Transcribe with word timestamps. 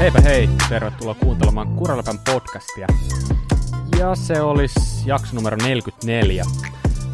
Heipä 0.00 0.20
hei, 0.20 0.48
tervetuloa 0.68 1.14
kuuntelemaan 1.14 1.68
Kuraläpän 1.76 2.18
podcastia. 2.32 2.86
Ja 3.98 4.14
se 4.14 4.40
olisi 4.40 4.80
jakso 5.06 5.36
numero 5.36 5.56
44. 5.62 6.44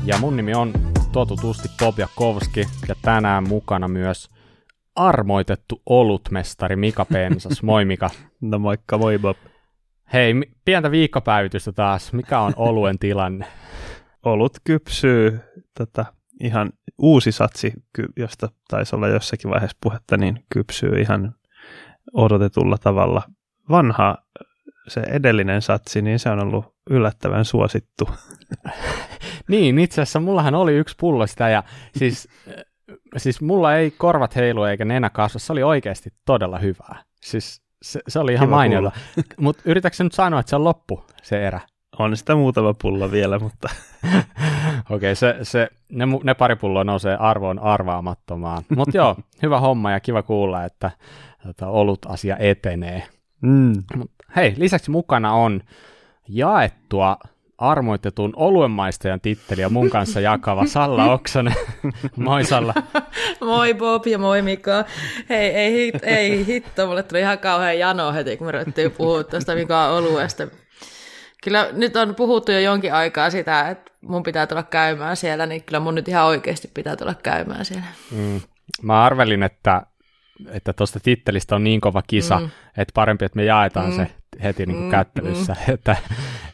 Ja 0.05 0.19
mun 0.19 0.37
nimi 0.37 0.55
on 0.55 0.73
totutusti 1.13 1.69
Bob 1.79 1.99
Jakovski 1.99 2.67
ja 2.89 2.95
tänään 3.03 3.49
mukana 3.49 3.89
myös 3.89 4.31
armoitettu 4.95 5.83
olutmestari 5.87 6.77
Mika 6.77 7.05
Pensas. 7.05 7.63
Moi 7.63 7.85
Mika. 7.85 8.11
No 8.41 8.59
moikka, 8.59 8.99
moi 8.99 9.19
Bob. 9.19 9.37
Hei, 10.13 10.35
pientä 10.65 10.91
viikkopäivitystä 10.91 11.73
taas. 11.73 12.13
Mikä 12.13 12.41
on 12.41 12.53
oluen 12.57 12.99
tilanne? 12.99 13.47
Olut 14.23 14.53
kypsyy 14.65 15.41
tota, 15.79 16.05
ihan 16.41 16.73
uusi 16.99 17.33
satsi, 17.33 17.73
josta 18.17 18.49
taisi 18.69 18.97
olla 18.97 19.09
jossakin 19.09 19.51
vaiheessa 19.51 19.77
puhetta, 19.83 20.17
niin 20.17 20.45
kypsyy 20.53 21.01
ihan 21.01 21.35
odotetulla 22.13 22.79
tavalla. 22.79 23.23
Vanha 23.71 24.17
se 24.89 25.01
edellinen 25.01 25.63
satsi, 25.63 26.03
niin 26.03 26.19
se 26.19 26.31
on 26.31 26.41
ollut 26.41 26.65
yllättävän 26.91 27.45
suosittu. 27.45 28.11
niin, 29.49 29.79
itse 29.79 30.03
asiassa 30.03 30.21
mullahan 30.21 30.55
oli 30.55 30.75
yksi 30.75 30.97
pullo 31.01 31.27
sitä 31.27 31.49
ja 31.49 31.63
siis, 31.97 32.29
siis 33.17 33.41
mulla 33.41 33.75
ei 33.75 33.91
korvat 33.91 34.37
heilu 34.37 34.65
eikä 34.65 34.85
nenä 34.85 35.11
kasva, 35.11 35.39
se 35.39 35.53
oli 35.53 35.63
oikeasti 35.63 36.11
todella 36.27 36.59
hyvää. 36.59 37.03
Siis 37.21 37.63
se, 37.83 38.01
se 38.09 38.19
oli 38.19 38.33
ihan 38.33 38.49
mainiota. 38.49 38.93
Mutta 39.41 39.63
yritätkö 39.65 40.05
nyt 40.05 40.13
sanoa, 40.13 40.41
että 40.41 40.51
se 40.51 40.57
on 40.57 40.65
loppu, 40.65 41.05
se 41.23 41.47
erä? 41.47 41.61
On 41.99 42.17
sitä 42.17 42.35
muutama 42.35 42.75
pullo 42.83 43.11
vielä, 43.11 43.39
mutta... 43.39 43.69
Okei, 44.05 44.97
okay, 44.97 45.15
se, 45.15 45.37
se, 45.43 45.69
ne, 45.93 46.05
ne 46.25 46.35
pari 46.35 46.57
pulloa 46.57 46.85
nousee 46.85 47.17
arvoon 47.17 47.59
arvaamattomaan. 47.59 48.63
Mutta 48.77 48.97
joo, 48.97 49.17
hyvä 49.43 49.61
homma 49.61 49.93
ja 49.93 50.01
kiva 50.01 50.23
kuulla, 50.23 50.65
että 50.65 50.91
tota, 51.47 51.69
olut 51.69 52.07
asia 52.07 52.37
etenee. 52.39 53.03
Mm. 53.41 53.73
Mut, 53.97 54.11
hei, 54.37 54.55
lisäksi 54.57 54.91
mukana 54.91 55.33
on 55.33 55.61
jaettua 56.29 57.17
armoitetun 57.59 58.33
oluenmaistajan 58.37 59.21
titteliä 59.21 59.69
mun 59.69 59.91
kanssa 59.91 60.21
jakava 60.21 60.67
Salla 60.67 61.13
Oksanen. 61.13 61.55
moi 62.17 62.45
Salla. 62.45 62.75
moi 63.41 63.75
Bob 63.75 64.07
ja 64.07 64.19
moi 64.19 64.43
Mika. 64.43 64.85
Hei, 65.29 65.51
ei, 65.51 65.73
hit, 65.73 65.95
ei 66.03 66.47
hitto, 66.47 66.87
mulle 66.87 67.03
tuli 67.03 67.21
ihan 67.21 67.39
kauhean 67.39 67.79
jano 67.79 68.13
heti, 68.13 68.37
kun 68.37 68.47
me 68.47 68.53
ruvettiin 68.53 68.91
puhua 68.91 69.25
tuosta 69.25 69.55
Mika 69.55 69.89
oluesta. 69.89 70.49
Kyllä 71.45 71.69
nyt 71.73 71.97
on 71.97 72.15
puhuttu 72.15 72.53
jo 72.53 72.61
jonkin 72.61 72.95
aikaa 72.95 73.31
sitä, 73.31 73.69
että 73.69 73.93
mun 74.01 74.23
pitää 74.23 74.47
tulla 74.47 74.63
käymään 74.63 75.17
siellä, 75.17 75.47
niin 75.47 75.65
kyllä 75.65 75.81
mun 75.81 75.95
nyt 75.95 76.09
ihan 76.09 76.25
oikeasti 76.27 76.71
pitää 76.75 76.97
tulla 76.97 77.15
käymään 77.15 77.65
siellä. 77.65 77.87
Mm. 78.11 78.41
Mä 78.83 79.05
arvelin, 79.05 79.43
että 79.43 79.83
että 80.51 80.73
tuosta 80.73 81.01
tittelistä 81.01 81.55
on 81.55 81.65
niin 81.65 81.81
kova 81.81 82.03
kisa, 82.07 82.41
mm. 82.41 82.51
että 82.77 82.93
parempi, 82.95 83.25
että 83.25 83.37
me 83.37 83.45
jaetaan 83.45 83.91
mm. 83.91 83.97
se 83.97 84.11
heti 84.43 84.67
niin 84.67 84.77
kuin 84.77 84.85
mm. 84.85 84.91
kättelyssä, 84.91 85.57
mm. 85.67 85.75
että 85.75 85.97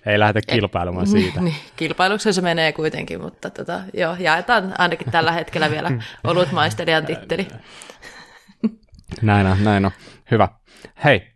ei 0.07 0.19
lähdetä 0.19 0.53
kilpailemaan 0.53 1.07
siitä. 1.07 1.41
Niin, 1.53 1.57
kilpailukseen 1.77 2.35
se 2.35 2.41
menee 2.41 2.73
kuitenkin, 2.73 3.21
mutta 3.21 3.51
tota, 3.51 3.81
joo, 3.95 4.17
jaetaan 4.19 4.75
ainakin 4.79 5.11
tällä 5.11 5.33
hetkellä 5.33 5.71
vielä 5.71 5.91
olutmaistelijan 6.25 7.07
titteli. 7.07 7.49
näin 9.23 9.47
on, 9.47 9.65
näin 9.65 9.85
on. 9.85 9.91
Hyvä. 10.31 10.49
Hei, 11.05 11.33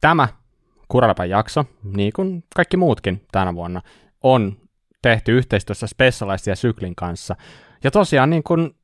tämä 0.00 0.28
Kuralapan 0.88 1.30
jakso, 1.30 1.64
niin 1.84 2.12
kuin 2.12 2.44
kaikki 2.56 2.76
muutkin 2.76 3.26
tänä 3.32 3.54
vuonna, 3.54 3.82
on 4.22 4.56
tehty 5.02 5.36
yhteistyössä 5.36 5.86
Specialized 5.86 6.50
ja 6.50 6.56
Syklin 6.56 6.94
kanssa. 6.94 7.36
Ja 7.84 7.90
tosiaan 7.90 8.30
niin 8.30 8.42
kuin 8.42 8.74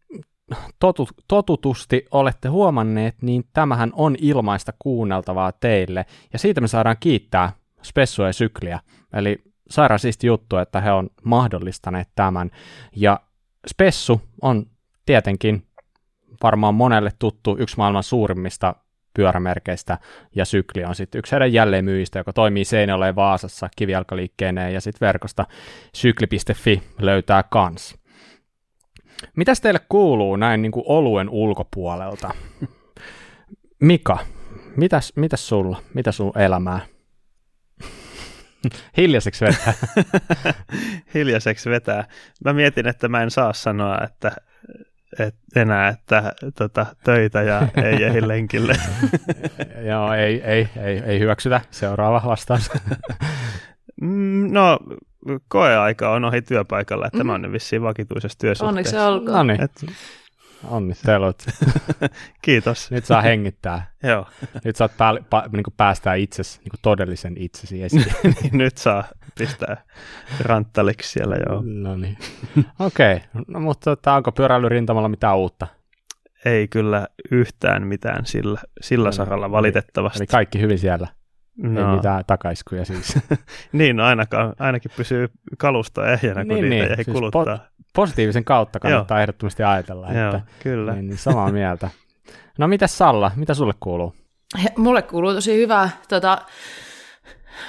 totu, 0.78 1.08
totutusti 1.28 2.06
olette 2.11 2.48
huomanneet, 2.48 3.22
niin 3.22 3.44
tämähän 3.52 3.93
on 3.94 4.16
ilmaista 4.19 4.72
kuunneltavaa 4.78 5.53
teille, 5.53 6.06
ja 6.32 6.38
siitä 6.38 6.60
me 6.60 6.69
saadaan 6.69 6.97
kiittää 7.00 7.53
Spessua 7.82 8.26
ja 8.26 8.32
Sykliä, 8.32 8.81
eli 9.12 9.43
sairaan 9.70 9.98
siisti 9.98 10.26
juttu, 10.26 10.56
että 10.56 10.81
he 10.81 10.93
on 10.93 11.10
mahdollistaneet 11.25 12.09
tämän, 12.15 12.50
ja 12.97 13.20
Spessu 13.69 14.20
on 14.43 14.66
tietenkin 15.06 15.66
varmaan 16.43 16.75
monelle 16.75 17.12
tuttu 17.19 17.56
yksi 17.59 17.76
maailman 17.76 18.03
suurimmista 18.03 18.75
pyörämerkeistä, 19.15 19.99
ja 20.34 20.44
Sykli 20.44 20.84
on 20.84 20.94
sitten 20.94 21.19
yksi 21.19 21.32
heidän 21.32 21.53
jälleenmyyjistä, 21.53 22.19
joka 22.19 22.32
toimii 22.32 22.65
Seinäjoella 22.65 23.15
Vaasassa 23.15 23.69
kivijalkaliikkeeneen, 23.76 24.75
ja 24.75 24.81
sitten 24.81 25.06
verkosta. 25.06 25.47
Sykli.fi 25.94 26.82
löytää 27.00 27.43
kans. 27.43 27.99
Mitäs 29.37 29.60
teille 29.60 29.81
kuuluu 29.88 30.37
näin 30.37 30.62
niin 30.62 30.72
kuin 30.72 30.84
oluen 30.87 31.28
ulkopuolelta? 31.31 32.31
Mika, 33.81 34.19
mitäs, 34.77 35.12
mitäs 35.16 35.49
sulla? 35.49 35.82
Mitä 35.94 36.12
sun 36.12 36.32
elämää? 36.38 36.81
Hiljaiseksi 38.97 39.44
vetää. 39.44 39.75
Hiljaiseksi 41.15 41.71
vetää. 41.71 42.05
Mä 42.44 42.53
mietin, 42.53 42.88
että 42.88 43.09
mä 43.09 43.22
en 43.22 43.31
saa 43.31 43.53
sanoa, 43.53 43.99
että 44.05 44.32
et 45.19 45.34
enää, 45.56 45.88
että 45.88 46.32
tota, 46.59 46.87
töitä 47.05 47.43
ja 47.43 47.69
ei 47.84 48.05
ehdi 48.05 48.28
lenkille. 48.28 48.75
Joo, 49.87 50.12
ei, 50.12 50.43
ei, 50.43 50.69
ei, 50.76 51.03
ei 51.06 51.19
hyväksytä. 51.19 51.60
Seuraava 51.71 52.22
vastaus. 52.26 52.71
Mm, 54.00 54.53
no, 54.53 54.78
koeaika 55.48 56.10
on 56.10 56.25
ohi 56.25 56.42
työpaikalla, 56.42 57.06
että 57.06 57.19
mm. 57.19 57.26
mä 57.26 57.32
oon 57.32 57.53
vissiin 57.53 57.82
vakituisessa 57.82 58.38
työsuhteessa. 58.38 58.69
Onneksi 58.69 58.97
olkoon. 58.97 59.37
No 59.37 59.42
niin. 59.42 59.62
Et... 59.62 59.87
Onnittelut. 60.64 61.42
Kiitos. 62.42 62.91
Nyt 62.91 63.04
saa 63.04 63.22
hengittää. 63.22 63.91
Joo. 64.03 64.26
Nyt 64.64 64.76
saat 64.76 64.97
pää, 64.97 65.14
pa, 65.31 65.44
niin 65.53 65.64
päästää 65.76 66.14
itsesi, 66.14 66.60
niin 66.60 66.81
todellisen 66.82 67.34
itsesi 67.38 67.82
esiin. 67.82 68.04
Niin, 68.42 68.59
nyt 68.59 68.78
saa 68.78 69.04
pistää 69.38 69.84
ranttaliksi 70.41 71.10
siellä, 71.10 71.37
joo. 71.48 71.62
No 71.66 71.97
niin. 71.97 72.19
Okei, 72.78 73.16
okay. 73.16 73.44
no, 73.48 73.60
mutta 73.60 73.97
tota, 73.97 74.14
onko 74.14 74.32
pyöräilyrintamalla 74.32 75.08
mitään 75.08 75.37
uutta? 75.37 75.66
Ei 76.44 76.69
kyllä 76.69 77.08
yhtään 77.31 77.87
mitään 77.87 78.26
sillä, 78.26 78.60
sillä 78.81 79.12
saralla 79.12 79.50
valitettavasti. 79.50 80.19
Eli 80.19 80.26
kaikki 80.26 80.60
hyvin 80.60 80.78
siellä? 80.78 81.08
No. 81.56 81.91
Ei 81.91 81.97
mitään 81.97 82.25
takaiskuja 82.27 82.84
siis. 82.84 83.19
niin, 83.72 83.97
no 83.97 84.05
ainakaan, 84.05 84.55
ainakin 84.59 84.91
pysyy 84.97 85.28
kalusto 85.59 86.05
ehjänä, 86.05 86.44
kun 86.44 86.55
niin, 86.55 86.71
niitä 86.71 86.84
niin. 86.84 86.99
ei 86.99 87.05
siis 87.05 87.15
kuluttaa. 87.15 87.56
Po- 87.56 87.61
positiivisen 87.94 88.44
kautta 88.44 88.81
kannattaa 88.81 89.19
Joo. 89.19 89.22
ehdottomasti 89.22 89.62
ajatella. 89.62 90.12
Joo, 90.12 90.37
että, 90.37 90.43
kyllä. 90.62 90.93
Niin, 90.93 91.06
niin 91.06 91.19
samaa 91.19 91.53
mieltä. 91.53 91.91
No 92.59 92.69
mitä 92.69 92.87
Salla, 92.87 93.31
mitä 93.37 93.55
sulle 93.55 93.75
kuuluu? 93.81 94.15
Mulle 94.77 95.03
kuuluu 95.03 95.34
tosi 95.34 95.56
hyvä. 95.56 95.91
Tota, 96.09 96.39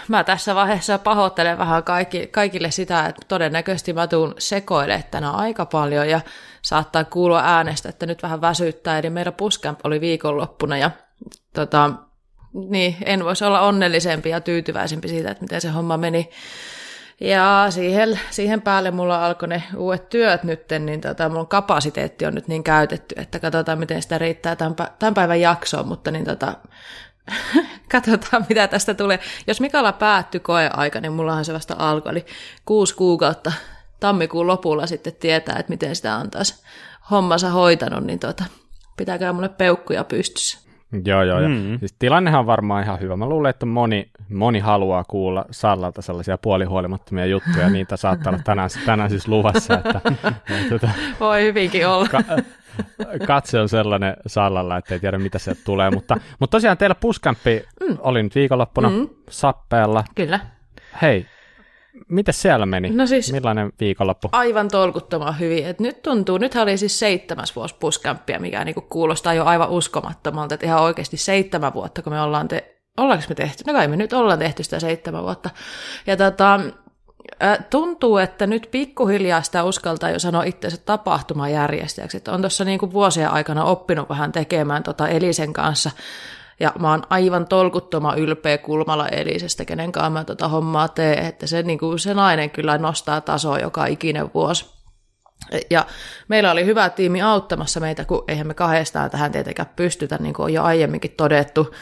mä 0.08 0.24
tässä 0.24 0.56
vaiheessa 0.56 0.98
pahoittelen 0.98 1.58
vähän 1.58 1.84
kaikki, 1.84 2.28
kaikille 2.28 2.72
sitä, 2.72 3.06
että 3.06 3.26
todennäköisesti 3.28 3.94
mä 3.94 4.08
tuun 4.08 4.36
sekoilemaan 4.38 5.04
tänä 5.12 5.32
aika 5.32 5.66
paljon 5.66 6.10
ja 6.10 6.22
saattaa 6.62 7.04
kuulua 7.04 7.42
äänestä, 7.44 7.90
että 7.90 8.06
nyt 8.06 8.24
vähän 8.24 8.42
väsyttää. 8.42 9.00
Eli 9.00 9.10
meidän 9.10 9.34
puskamp 9.34 9.80
oli 9.84 10.02
viikonloppuna 10.02 10.78
ja 10.78 10.92
tota, 11.54 11.92
niin, 12.70 12.98
en 13.06 13.26
voisi 13.26 13.46
olla 13.46 13.62
onnellisempi 13.62 14.30
ja 14.30 14.42
tyytyväisempi 14.42 15.08
siitä, 15.08 15.32
että 15.32 15.44
miten 15.44 15.62
se 15.62 15.70
homma 15.70 15.98
meni. 15.98 16.30
Ja 17.20 17.68
siihen, 17.70 18.20
siihen 18.30 18.62
päälle 18.62 18.92
mulla 18.92 19.26
alkoi 19.26 19.48
ne 19.48 19.64
uudet 19.76 20.10
työt 20.10 20.44
nyt, 20.44 20.62
niin 20.80 21.02
tota, 21.02 21.30
mun 21.30 21.48
kapasiteetti 21.48 22.26
on 22.26 22.36
nyt 22.36 22.48
niin 22.48 22.64
käytetty, 22.64 23.16
että 23.18 23.40
katsotaan, 23.40 23.80
miten 23.80 24.02
sitä 24.02 24.18
riittää 24.18 24.56
tämän, 24.56 25.14
päivän 25.14 25.42
jaksoon, 25.42 25.88
mutta 25.88 26.12
niin 26.12 26.26
tota, 26.26 26.54
katsotaan, 27.92 28.46
mitä 28.50 28.68
tästä 28.68 28.94
tulee. 28.94 29.20
Jos 29.48 29.62
Mikala 29.62 29.92
päättyi 29.92 30.40
koeaika, 30.40 31.02
niin 31.02 31.14
mullahan 31.14 31.46
se 31.46 31.54
vasta 31.54 31.76
alkoi, 31.80 32.12
eli 32.12 32.26
kuusi 32.66 32.96
kuukautta 32.96 33.52
tammikuun 34.00 34.48
lopulla 34.48 34.88
sitten 34.88 35.16
tietää, 35.16 35.56
että 35.60 35.70
miten 35.70 35.96
sitä 35.96 36.16
on 36.16 36.32
taas 36.32 36.64
hommansa 37.12 37.50
hoitanut, 37.50 38.04
niin 38.04 38.20
tota, 38.20 38.44
pitääkö 38.98 39.34
mulle 39.34 39.50
peukkuja 39.50 40.04
pystyssä. 40.04 40.67
Joo, 41.06 41.24
joo. 41.24 41.40
Mm. 41.40 41.80
Siis 41.80 41.96
tilannehan 42.00 42.40
on 42.40 42.46
varmaan 42.46 42.84
ihan 42.84 43.00
hyvä. 43.00 43.16
Mä 43.16 43.30
luulen, 43.30 43.50
että 43.50 43.66
moni, 43.66 44.10
moni 44.30 44.60
haluaa 44.60 45.04
kuulla 45.04 45.46
Sallalta 45.52 46.02
sellaisia 46.02 46.38
puolihuolimattomia 46.38 47.26
juttuja. 47.26 47.70
Niitä 47.78 47.98
saattaa 47.98 48.32
olla 48.32 48.42
tänään, 48.44 48.70
tänään 48.86 49.10
siis 49.10 49.28
luvassa. 49.28 49.74
Että, 49.74 50.02
että, 50.72 50.90
Voi 51.20 51.44
hyvinkin 51.44 51.88
olla. 51.88 52.08
Ka, 52.08 52.22
katse 53.28 53.60
on 53.60 53.70
sellainen 53.70 54.14
Sallalla, 54.28 54.78
että 54.78 54.94
ei 54.94 55.00
tiedä 55.00 55.18
mitä 55.18 55.40
sieltä 55.40 55.62
tulee. 55.66 55.92
Mutta, 55.92 56.18
mutta 56.40 56.52
tosiaan 56.52 56.78
teillä 56.78 56.96
puskampi 56.96 57.66
mm. 57.90 57.98
oli 58.00 58.24
nyt 58.24 58.36
viikonloppuna 58.36 58.90
mm. 58.90 59.10
sappeella. 59.30 60.04
Kyllä. 60.16 60.40
Hei, 61.02 61.26
Miten 62.08 62.34
siellä 62.34 62.66
meni? 62.66 62.90
No 62.90 63.08
siis 63.08 63.32
Millainen 63.32 63.74
viikonloppu? 63.80 64.30
Aivan 64.32 64.68
tolkuttoman 64.68 65.40
hyvin. 65.40 65.66
Et 65.66 65.80
nyt 65.80 66.02
tuntuu, 66.02 66.38
nythän 66.38 66.64
oli 66.64 66.78
siis 66.78 67.00
seitsemäs 67.00 67.56
vuosi 67.56 67.76
puskämppiä, 67.80 68.40
mikä 68.40 68.66
niinku 68.66 68.82
kuulostaa 68.82 69.34
jo 69.34 69.46
aivan 69.46 69.70
uskomattomalta, 69.70 70.56
että 70.56 70.66
ihan 70.66 70.82
oikeasti 70.82 71.18
seitsemän 71.18 71.74
vuotta, 71.74 72.02
kun 72.02 72.14
me 72.14 72.22
ollaan 72.22 72.48
te... 72.48 72.74
Ollaanko 72.98 73.26
me 73.30 73.36
tehty? 73.36 73.64
No 73.68 73.74
kai 73.74 73.88
me 73.88 73.96
nyt 73.96 74.14
ollaan 74.14 74.40
tehty 74.40 74.64
sitä 74.64 74.80
seitsemän 74.80 75.24
vuotta. 75.24 75.50
Ja 76.08 76.18
tota, 76.18 76.60
tuntuu, 77.70 78.18
että 78.18 78.48
nyt 78.48 78.68
pikkuhiljaa 78.72 79.42
sitä 79.42 79.64
uskaltaa 79.64 80.10
jo 80.10 80.20
sanoa 80.20 80.44
itseänsä 80.44 80.78
tapahtumajärjestäjäksi. 80.78 82.18
Että 82.18 82.32
on 82.32 82.42
tuossa 82.42 82.66
niinku 82.66 82.94
vuosien 82.94 83.30
aikana 83.30 83.64
oppinut 83.64 84.10
vähän 84.10 84.32
tekemään 84.32 84.84
tota 84.84 85.08
Elisen 85.08 85.54
kanssa 85.54 85.92
Ja 86.60 86.74
mä 86.80 86.92
oon 86.92 87.04
aivan 87.10 87.48
tolkuttoman 87.48 88.20
ylpeä 88.20 88.58
Kulmala 88.58 89.08
Elisestä, 89.08 89.66
kenen 89.66 89.92
kanssa 89.92 90.10
mä 90.10 90.24
tota 90.24 90.48
hommaa 90.48 90.88
teen, 90.88 91.26
että 91.26 91.48
se, 91.48 91.64
niin 91.64 91.80
kuin, 91.80 92.00
se 92.00 92.14
nainen 92.14 92.50
kyllä 92.50 92.78
nostaa 92.78 93.22
tasoa 93.22 93.60
joka 93.60 93.86
ikinen 93.86 94.34
vuosi. 94.34 94.78
Ja 95.70 95.86
meillä 96.28 96.52
oli 96.52 96.66
hyvä 96.66 96.90
tiimi 96.90 97.22
auttamassa 97.22 97.80
meitä, 97.80 98.06
kun 98.06 98.24
eihän 98.28 98.48
me 98.48 98.54
kahdestaan 98.54 99.10
tähän 99.10 99.32
tietenkään 99.32 99.70
pystytä, 99.76 100.18
niin 100.20 100.34
kuin 100.34 100.44
on 100.44 100.54
jo 100.54 100.64
aiemminkin 100.64 101.12
todettu. 101.18 101.74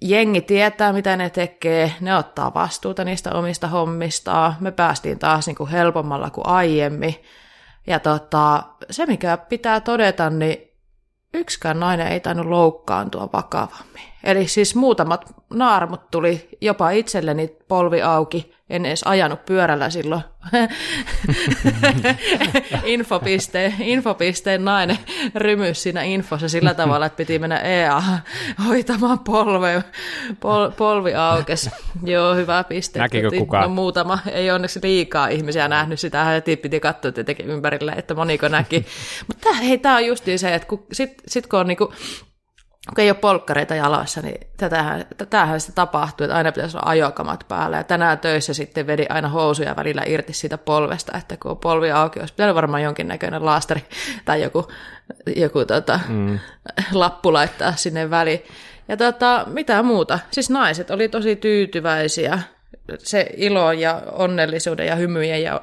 Jengi 0.00 0.40
tietää, 0.40 0.92
mitä 0.92 1.16
ne 1.16 1.30
tekee, 1.30 1.92
ne 2.00 2.16
ottaa 2.16 2.54
vastuuta 2.54 3.04
niistä 3.04 3.32
omista 3.32 3.66
hommistaan. 3.66 4.54
Me 4.60 4.70
päästiin 4.70 5.18
taas 5.18 5.46
niin 5.46 5.56
kuin 5.56 5.70
helpommalla 5.70 6.30
kuin 6.30 6.46
aiemmin. 6.46 7.14
Ja 7.86 7.98
tota, 8.00 8.62
se, 8.90 9.06
mikä 9.06 9.36
pitää 9.36 9.80
todeta, 9.80 10.30
niin 10.30 10.67
yksikään 11.34 11.80
nainen 11.80 12.06
ei 12.06 12.20
tainnut 12.20 12.46
loukkaantua 12.46 13.28
vakavammin. 13.32 14.02
Eli 14.28 14.48
siis 14.48 14.74
muutamat 14.74 15.34
naarmut 15.50 16.10
tuli 16.10 16.48
jopa 16.60 16.90
itselleni 16.90 17.56
polvi 17.68 18.02
auki, 18.02 18.54
en 18.70 18.86
edes 18.86 19.02
ajanut 19.02 19.44
pyörällä 19.44 19.90
silloin. 19.90 20.22
Infopiste, 22.84 23.74
infopisteen 23.80 24.64
nainen 24.64 24.98
rymys 25.34 25.82
siinä 25.82 26.02
infossa 26.02 26.48
sillä 26.48 26.74
tavalla, 26.74 27.06
että 27.06 27.16
piti 27.16 27.38
mennä 27.38 27.58
EA 27.58 28.02
hoitamaan 28.66 29.18
polve, 29.18 29.84
pol, 30.40 30.70
polvi 30.70 31.14
aukes. 31.14 31.70
Joo, 32.04 32.34
hyvä 32.34 32.64
piste. 32.64 32.98
Näkikö 32.98 33.30
kukaan? 33.38 33.62
No, 33.62 33.68
muutama, 33.68 34.18
ei 34.30 34.50
onneksi 34.50 34.80
liikaa 34.82 35.28
ihmisiä 35.28 35.68
nähnyt 35.68 36.00
sitä, 36.00 36.24
heti 36.24 36.56
piti 36.56 36.80
katsoa 36.80 37.12
tietenkin 37.12 37.46
ympärillä, 37.46 37.92
että 37.96 38.14
moniko 38.14 38.48
näki. 38.48 38.86
Mutta 39.26 39.52
hei, 39.52 39.78
tämä 39.78 39.96
on 39.96 40.06
justiin 40.06 40.38
se, 40.38 40.54
että 40.54 40.68
kun, 40.68 40.86
sit, 40.92 41.22
sit 41.26 41.46
kun 41.46 41.60
on 41.60 41.66
niinku, 41.66 41.92
kun 42.94 43.04
ei 43.04 43.10
ole 43.10 43.18
polkkareita 43.18 43.74
jaloissa, 43.74 44.20
niin 44.20 44.40
tätähän, 44.56 45.06
tätähän 45.16 45.60
sitä 45.60 45.72
tapahtuu, 45.74 46.24
että 46.24 46.36
aina 46.36 46.52
pitäisi 46.52 46.76
olla 46.76 46.90
ajokamat 46.90 47.44
päällä. 47.48 47.76
Ja 47.76 47.84
tänään 47.84 48.18
töissä 48.18 48.54
sitten 48.54 48.86
vedi 48.86 49.06
aina 49.08 49.28
housuja 49.28 49.76
välillä 49.76 50.02
irti 50.06 50.32
siitä 50.32 50.58
polvesta, 50.58 51.18
että 51.18 51.36
kun 51.36 51.50
on 51.50 51.58
polvi 51.58 51.90
auki, 51.90 52.20
olisi 52.20 52.34
pitänyt 52.34 52.54
varmaan 52.54 52.82
jonkinnäköinen 52.82 53.44
laastari 53.44 53.84
tai 54.24 54.42
joku, 54.42 54.68
joku 55.36 55.64
tota, 55.64 56.00
mm. 56.08 56.38
lappu 56.92 57.32
laittaa 57.32 57.72
sinne 57.76 58.10
väliin. 58.10 58.42
Ja 58.88 58.96
tota, 58.96 59.44
mitä 59.46 59.82
muuta? 59.82 60.18
Siis 60.30 60.50
naiset 60.50 60.90
oli 60.90 61.08
tosi 61.08 61.36
tyytyväisiä. 61.36 62.38
Se 62.98 63.26
ilo 63.36 63.72
ja 63.72 64.02
onnellisuuden 64.12 64.86
ja 64.86 64.94
hymyjen 64.94 65.42
ja 65.42 65.60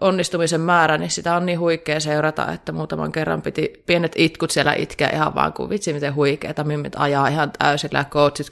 onnistumisen 0.00 0.60
määrä, 0.60 0.98
niin 0.98 1.10
sitä 1.10 1.36
on 1.36 1.46
niin 1.46 1.58
huikea 1.58 2.00
seurata, 2.00 2.52
että 2.52 2.72
muutaman 2.72 3.12
kerran 3.12 3.42
piti 3.42 3.82
pienet 3.86 4.12
itkut 4.16 4.50
siellä 4.50 4.74
itkeä 4.74 5.10
ihan 5.10 5.34
vaan, 5.34 5.52
kun 5.52 5.70
vitsi 5.70 5.92
miten 5.92 6.14
huikeeta, 6.14 6.64
mimmit 6.64 6.92
ajaa 6.96 7.28
ihan 7.28 7.52
täysillä 7.58 7.98
ja 7.98 8.04
coachit 8.04 8.50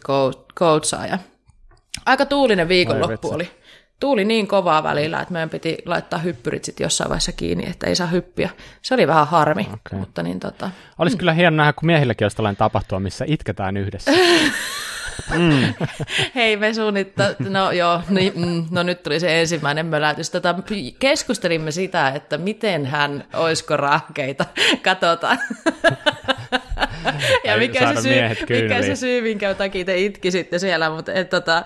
coachaa. 0.58 1.06
Ja 1.06 1.18
aika 2.06 2.26
tuulinen 2.26 2.68
viikonloppu 2.68 3.28
Ai 3.28 3.34
oli. 3.34 3.50
Tuuli 4.00 4.24
niin 4.24 4.46
kovaa 4.46 4.82
välillä, 4.82 5.20
että 5.20 5.32
meidän 5.32 5.50
piti 5.50 5.78
laittaa 5.84 6.18
hyppyrit 6.18 6.64
sitten 6.64 6.84
jossain 6.84 7.10
vaiheessa 7.10 7.32
kiinni, 7.32 7.66
että 7.70 7.86
ei 7.86 7.96
saa 7.96 8.06
hyppiä. 8.06 8.50
Se 8.82 8.94
oli 8.94 9.06
vähän 9.06 9.26
harmi, 9.26 9.68
okay. 9.74 9.98
mutta 9.98 10.22
niin 10.22 10.40
tota, 10.40 10.70
Olisi 10.98 11.16
kyllä 11.16 11.32
hieno 11.32 11.56
nähdä, 11.56 11.72
kun 11.72 11.86
miehilläkin 11.86 12.24
olisi 12.24 12.36
tällainen 12.36 12.56
tapahtuma, 12.56 13.00
missä 13.00 13.24
itketään 13.28 13.76
yhdessä. 13.76 14.10
Hei, 16.34 16.56
me 16.56 16.74
suunnitta... 16.74 17.24
No 17.38 17.72
joo, 17.72 18.02
niin, 18.08 18.32
mm, 18.36 18.64
no 18.70 18.82
nyt 18.82 19.02
tuli 19.02 19.20
se 19.20 19.40
ensimmäinen 19.40 19.86
mölätys. 19.86 20.30
Tota, 20.30 20.54
keskustelimme 20.98 21.70
sitä, 21.70 22.08
että 22.08 22.38
miten 22.38 22.86
hän, 22.86 23.24
oisko 23.34 23.76
rahkeita, 23.76 24.44
katsotaan. 24.82 25.38
ja 27.44 27.56
mikä 27.56 27.94
se, 27.94 28.02
syy, 28.02 28.62
mikä 28.62 28.82
se 28.82 28.96
syy, 28.96 29.22
minkä 29.22 29.54
takia 29.54 29.84
te 29.84 29.98
itki 29.98 30.30
sitten 30.30 30.60
siellä, 30.60 30.90
mutta 30.90 31.12
et, 31.12 31.30
tota, 31.30 31.62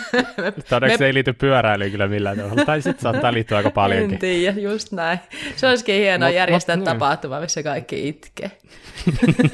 Todeksi 0.70 0.98
se 0.98 1.06
ei 1.06 1.14
liity 1.14 1.32
pyöräilyyn 1.32 1.90
kyllä 1.90 2.08
millään 2.08 2.38
tavalla. 2.38 2.64
Tai 2.64 2.82
sitten 2.82 3.02
saattaa 3.02 3.32
liittyä 3.32 3.56
aika 3.56 3.68
en 3.68 3.72
paljonkin. 3.72 4.18
tiedä, 4.18 4.60
just 4.60 4.92
näin. 4.92 5.18
Se 5.56 5.68
olisikin 5.68 5.94
hienoa 5.94 6.28
Mut- 6.28 6.34
järjestää 6.34 6.76
mut 6.76 6.86
niin. 6.86 6.94
tapahtuma, 6.94 7.40
missä 7.40 7.62
kaikki 7.62 8.08
itkee. 8.08 8.50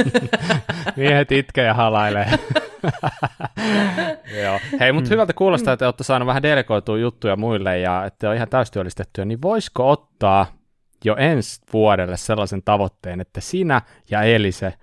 Miehet 0.97 1.33
itkee 1.33 1.65
ja 1.65 1.75
halailee. 1.75 2.27
Joo. 4.43 4.61
Hei, 4.81 4.93
mutta 4.93 5.11
hyvältä 5.11 5.33
kuulostaa, 5.33 5.73
että 5.73 5.87
olette 5.87 6.05
saaneet 6.05 6.27
vähän 6.27 6.43
delegoitua 6.43 6.99
juttuja 6.99 7.37
muille 7.37 7.79
ja 7.79 8.05
että 8.05 8.31
on 8.31 8.37
ihan 8.37 8.49
täystyöllistettyä, 8.49 9.25
niin 9.25 9.43
voisiko 9.43 9.91
ottaa 9.91 10.47
jo 11.05 11.17
ensi 11.17 11.61
vuodelle 11.73 12.17
sellaisen 12.17 12.63
tavoitteen, 12.65 13.21
että 13.21 13.41
sinä 13.41 13.83
ja 14.11 14.23
Elise 14.23 14.75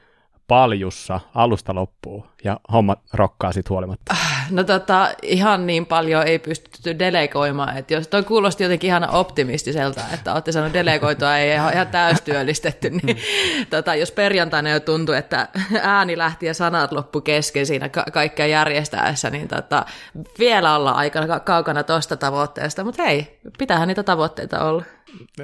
paljussa 0.50 1.20
alusta 1.36 1.76
loppuun 1.76 2.24
ja 2.44 2.60
hommat 2.72 3.00
rokkaa 3.14 3.52
sit 3.52 3.70
huolimatta. 3.70 4.16
No 4.50 4.64
tota, 4.64 5.10
ihan 5.22 5.68
niin 5.68 5.86
paljon 5.86 6.28
ei 6.28 6.40
pystytty 6.40 7.00
delegoimaan, 7.00 7.78
että 7.78 7.94
jos 7.94 8.08
toi 8.08 8.24
kuulosti 8.24 8.64
jotenkin 8.64 8.88
ihan 8.88 9.10
optimistiselta, 9.10 10.02
että 10.14 10.34
olette 10.34 10.52
saanut 10.52 10.74
delegoitua 10.74 11.38
ei 11.38 11.54
ihan, 11.54 11.74
ihan 11.74 11.88
täystyöllistetty, 11.88 12.90
niin 13.04 13.18
tota, 13.70 13.96
jos 13.96 14.12
perjantaina 14.12 14.70
jo 14.70 14.80
tuntui, 14.80 15.18
että 15.18 15.48
ääni 15.82 16.18
lähti 16.18 16.46
ja 16.46 16.54
sanat 16.54 16.92
loppu 16.92 17.22
kesken 17.22 17.66
siinä 17.66 17.90
ka- 17.90 18.06
kaikkea 18.14 18.48
järjestäessä, 18.48 19.30
niin 19.30 19.48
tota, 19.48 19.86
vielä 20.40 20.76
olla 20.76 20.92
aika 20.92 21.28
ka- 21.28 21.40
kaukana 21.40 21.84
tuosta 21.84 22.18
tavoitteesta, 22.18 22.84
mutta 22.84 23.04
hei, 23.04 23.40
pitäähän 23.58 23.88
niitä 23.88 24.04
tavoitteita 24.04 24.64
olla. 24.66 24.84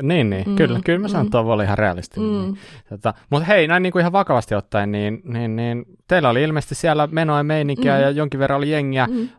Niin, 0.02 0.30
niin. 0.30 0.50
Mm, 0.50 0.56
kyllä, 0.56 0.80
kyllä 0.86 1.00
mä 1.00 1.08
sanon, 1.08 1.26
että 1.26 1.40
oli 1.40 1.64
ihan 1.64 1.78
realistinen. 1.78 2.30
Mm. 2.30 2.36
Niin. 2.36 2.58
Tota, 2.90 3.14
mutta 3.30 3.46
hei, 3.46 3.68
näin 3.68 3.84
niin 3.84 3.94
kuin 3.94 4.00
ihan 4.00 4.12
vakavasti 4.12 4.56
ottaen, 4.56 4.92
niin, 4.92 5.22
niin, 5.24 5.56
niin 5.56 5.86
teillä 6.08 6.30
oli 6.30 6.44
ilmeisesti 6.44 6.76
siellä 6.76 7.08
menoa 7.12 7.38
ja 7.38 7.44
meininkiä 7.44 7.96
mm. 7.96 8.02
ja 8.02 8.10
jonkin 8.10 8.40
verran 8.40 8.58
oli 8.58 8.72
jengiä. 8.72 9.08
Mm. 9.08 9.30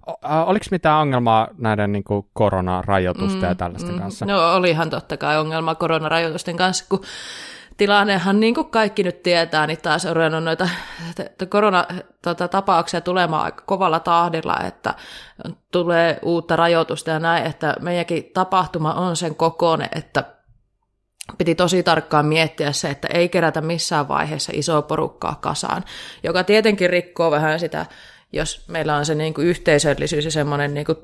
Oliko 0.46 0.66
mitään 0.70 1.00
ongelmaa 1.00 1.48
näiden 1.58 1.92
niin 1.92 2.04
kuin 2.04 2.26
koronarajoitusten 2.32 3.42
mm. 3.42 3.48
ja 3.48 3.54
tällaisten 3.54 3.94
mm. 3.94 4.00
kanssa? 4.00 4.26
No 4.26 4.54
olihan 4.54 4.90
totta 4.90 5.16
kai 5.16 5.38
ongelma 5.38 5.74
koronarajoitusten 5.74 6.56
kanssa, 6.56 6.84
kun 6.88 7.00
tilannehan, 7.76 8.40
niin 8.40 8.54
kuin 8.54 8.70
kaikki 8.70 9.02
nyt 9.02 9.22
tietää, 9.22 9.66
niin 9.66 9.80
taas 9.82 10.06
on 10.06 10.16
ruvennut 10.16 10.44
noita 10.44 10.68
koronatapauksia 11.48 13.00
tulemaan 13.00 13.44
aika 13.44 13.62
kovalla 13.66 14.00
tahdilla, 14.00 14.56
että 14.66 14.94
tulee 15.72 16.18
uutta 16.22 16.56
rajoitusta 16.56 17.10
ja 17.10 17.18
näin, 17.18 17.46
että 17.46 17.74
meidänkin 17.80 18.30
tapahtuma 18.34 18.94
on 18.94 19.16
sen 19.16 19.34
kokoinen, 19.34 19.88
että 19.94 20.24
piti 21.38 21.54
tosi 21.54 21.82
tarkkaan 21.82 22.26
miettiä 22.26 22.72
se, 22.72 22.90
että 22.90 23.08
ei 23.14 23.28
kerätä 23.28 23.60
missään 23.60 24.08
vaiheessa 24.08 24.52
isoa 24.54 24.82
porukkaa 24.82 25.38
kasaan, 25.40 25.84
joka 26.22 26.44
tietenkin 26.44 26.90
rikkoo 26.90 27.30
vähän 27.30 27.60
sitä 27.60 27.86
jos 28.32 28.64
meillä 28.68 28.96
on 28.96 29.06
se 29.06 29.14
niin 29.14 29.34
kuin 29.34 29.46
yhteisöllisyys 29.46 30.24
ja 30.24 30.30
semmoinen 30.30 30.74
niin 30.74 30.86
kuin, 30.86 30.98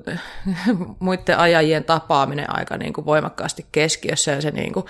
muiden 0.99 1.39
ajajien 1.39 1.83
tapaaminen 1.83 2.55
aika 2.55 2.77
niin 2.77 2.93
kuin 2.93 3.05
voimakkaasti 3.05 3.65
keskiössä 3.71 4.31
ja 4.31 4.41
se 4.41 4.51
niin 4.51 4.73
kuin 4.73 4.85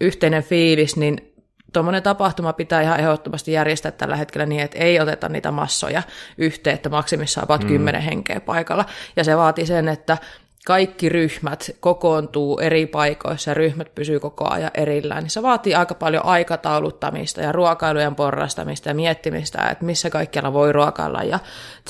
yhteinen 0.00 0.42
fiilis, 0.42 0.96
niin 0.96 1.34
tuommoinen 1.72 2.02
tapahtuma 2.02 2.52
pitää 2.52 2.82
ihan 2.82 3.00
ehdottomasti 3.00 3.52
järjestää 3.52 3.92
tällä 3.92 4.16
hetkellä 4.16 4.46
niin, 4.46 4.60
että 4.60 4.78
ei 4.78 5.00
oteta 5.00 5.28
niitä 5.28 5.50
massoja 5.50 6.02
yhteen, 6.38 6.74
että 6.74 6.88
maksimissaan 6.88 7.44
about 7.44 7.62
mm. 7.62 7.68
10 7.68 8.02
henkeä 8.02 8.40
paikalla. 8.40 8.84
Ja 9.16 9.24
se 9.24 9.36
vaatii 9.36 9.66
sen, 9.66 9.88
että 9.88 10.18
kaikki 10.66 11.08
ryhmät 11.08 11.70
kokoontuu 11.80 12.58
eri 12.58 12.86
paikoissa 12.86 13.50
ja 13.50 13.54
ryhmät 13.54 13.94
pysyy 13.94 14.20
koko 14.20 14.48
ajan 14.50 14.70
erillään, 14.74 15.22
niin 15.22 15.30
se 15.30 15.42
vaatii 15.42 15.74
aika 15.74 15.94
paljon 15.94 16.24
aikatauluttamista 16.24 17.40
ja 17.40 17.52
ruokailujen 17.52 18.14
porrastamista 18.14 18.88
ja 18.88 18.94
miettimistä, 18.94 19.68
että 19.70 19.84
missä 19.84 20.10
kaikkialla 20.10 20.52
voi 20.52 20.72
ruokailla 20.72 21.22
ja 21.22 21.38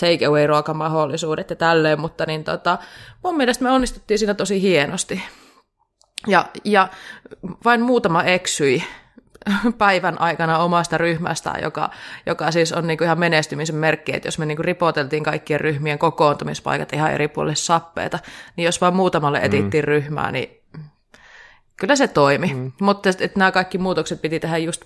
take 0.00 0.26
away 0.26 0.46
ruokamahdollisuudet 0.46 1.50
ja 1.50 1.56
tälleen, 1.56 2.00
mutta 2.00 2.26
niin 2.26 2.44
tota, 2.44 2.78
mun 3.24 3.36
mielestä 3.36 3.64
me 3.64 3.70
onnistuttiin 3.70 4.18
siinä 4.18 4.34
tosi 4.34 4.62
hienosti. 4.62 5.22
Ja, 6.26 6.44
ja 6.64 6.88
vain 7.64 7.80
muutama 7.80 8.22
eksyi 8.22 8.84
päivän 9.78 10.20
aikana 10.20 10.58
omasta 10.58 10.98
ryhmästään, 10.98 11.62
joka, 11.62 11.90
joka 12.26 12.50
siis 12.50 12.72
on 12.72 12.86
niinku 12.86 13.04
ihan 13.04 13.18
menestymisen 13.18 13.76
merkki, 13.76 14.16
että 14.16 14.28
jos 14.28 14.38
me 14.38 14.46
niinku 14.46 14.62
ripoteltiin 14.62 15.24
kaikkien 15.24 15.60
ryhmien 15.60 15.98
kokoontumispaikat 15.98 16.92
ihan 16.92 17.12
eri 17.12 17.28
puolille 17.28 17.54
sappeita, 17.54 18.18
niin 18.56 18.64
jos 18.64 18.80
vain 18.80 18.96
muutamalle 18.96 19.38
etittiin 19.42 19.84
mm. 19.84 19.88
ryhmää, 19.88 20.32
niin 20.32 20.62
kyllä 21.76 21.96
se 21.96 22.08
toimi. 22.08 22.54
Mm. 22.54 22.72
Mutta 22.80 23.08
että 23.08 23.38
nämä 23.38 23.52
kaikki 23.52 23.78
muutokset 23.78 24.22
piti 24.22 24.40
tehdä 24.40 24.58
just 24.58 24.84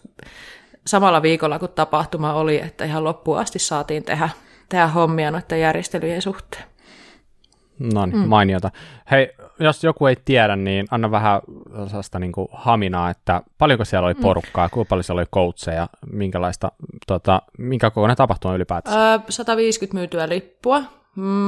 samalla 0.87 1.23
viikolla, 1.23 1.59
kun 1.59 1.69
tapahtuma 1.69 2.35
oli, 2.35 2.61
että 2.61 2.85
ihan 2.85 3.05
loppuun 3.05 3.39
asti 3.39 3.59
saatiin 3.59 4.05
tehdä, 4.05 4.29
tehdä 4.69 4.87
hommia 4.87 5.31
noiden 5.31 5.61
järjestelyjen 5.61 6.23
suhteen. 6.23 6.65
No 7.95 8.07
niin, 8.07 8.17
mm. 8.17 8.29
mainiota. 8.29 8.71
Hei, 9.11 9.29
jos 9.61 9.85
joku 9.85 10.07
ei 10.07 10.17
tiedä, 10.25 10.57
niin 10.57 10.87
anna 10.91 11.11
vähän 11.11 11.41
sellaista 11.87 12.19
niin 12.19 12.33
kuin 12.33 12.49
haminaa, 12.53 13.11
että 13.11 13.43
paljonko 13.59 13.85
siellä 13.85 14.07
oli 14.07 14.15
porukkaa, 14.15 14.67
mm. 14.67 14.71
kuinka 14.71 14.89
paljon 14.89 15.05
siellä 15.05 15.21
oli 15.21 15.27
coacheja, 15.35 15.89
minkälaista, 16.13 16.73
tota, 17.07 17.43
minkä 17.59 17.91
kokoinen 17.91 18.17
tapahtuma 18.17 18.55
ylipäätään? 18.55 18.97
Öö, 18.97 19.19
150 19.29 19.99
myytyä 19.99 20.29
lippua. 20.29 20.83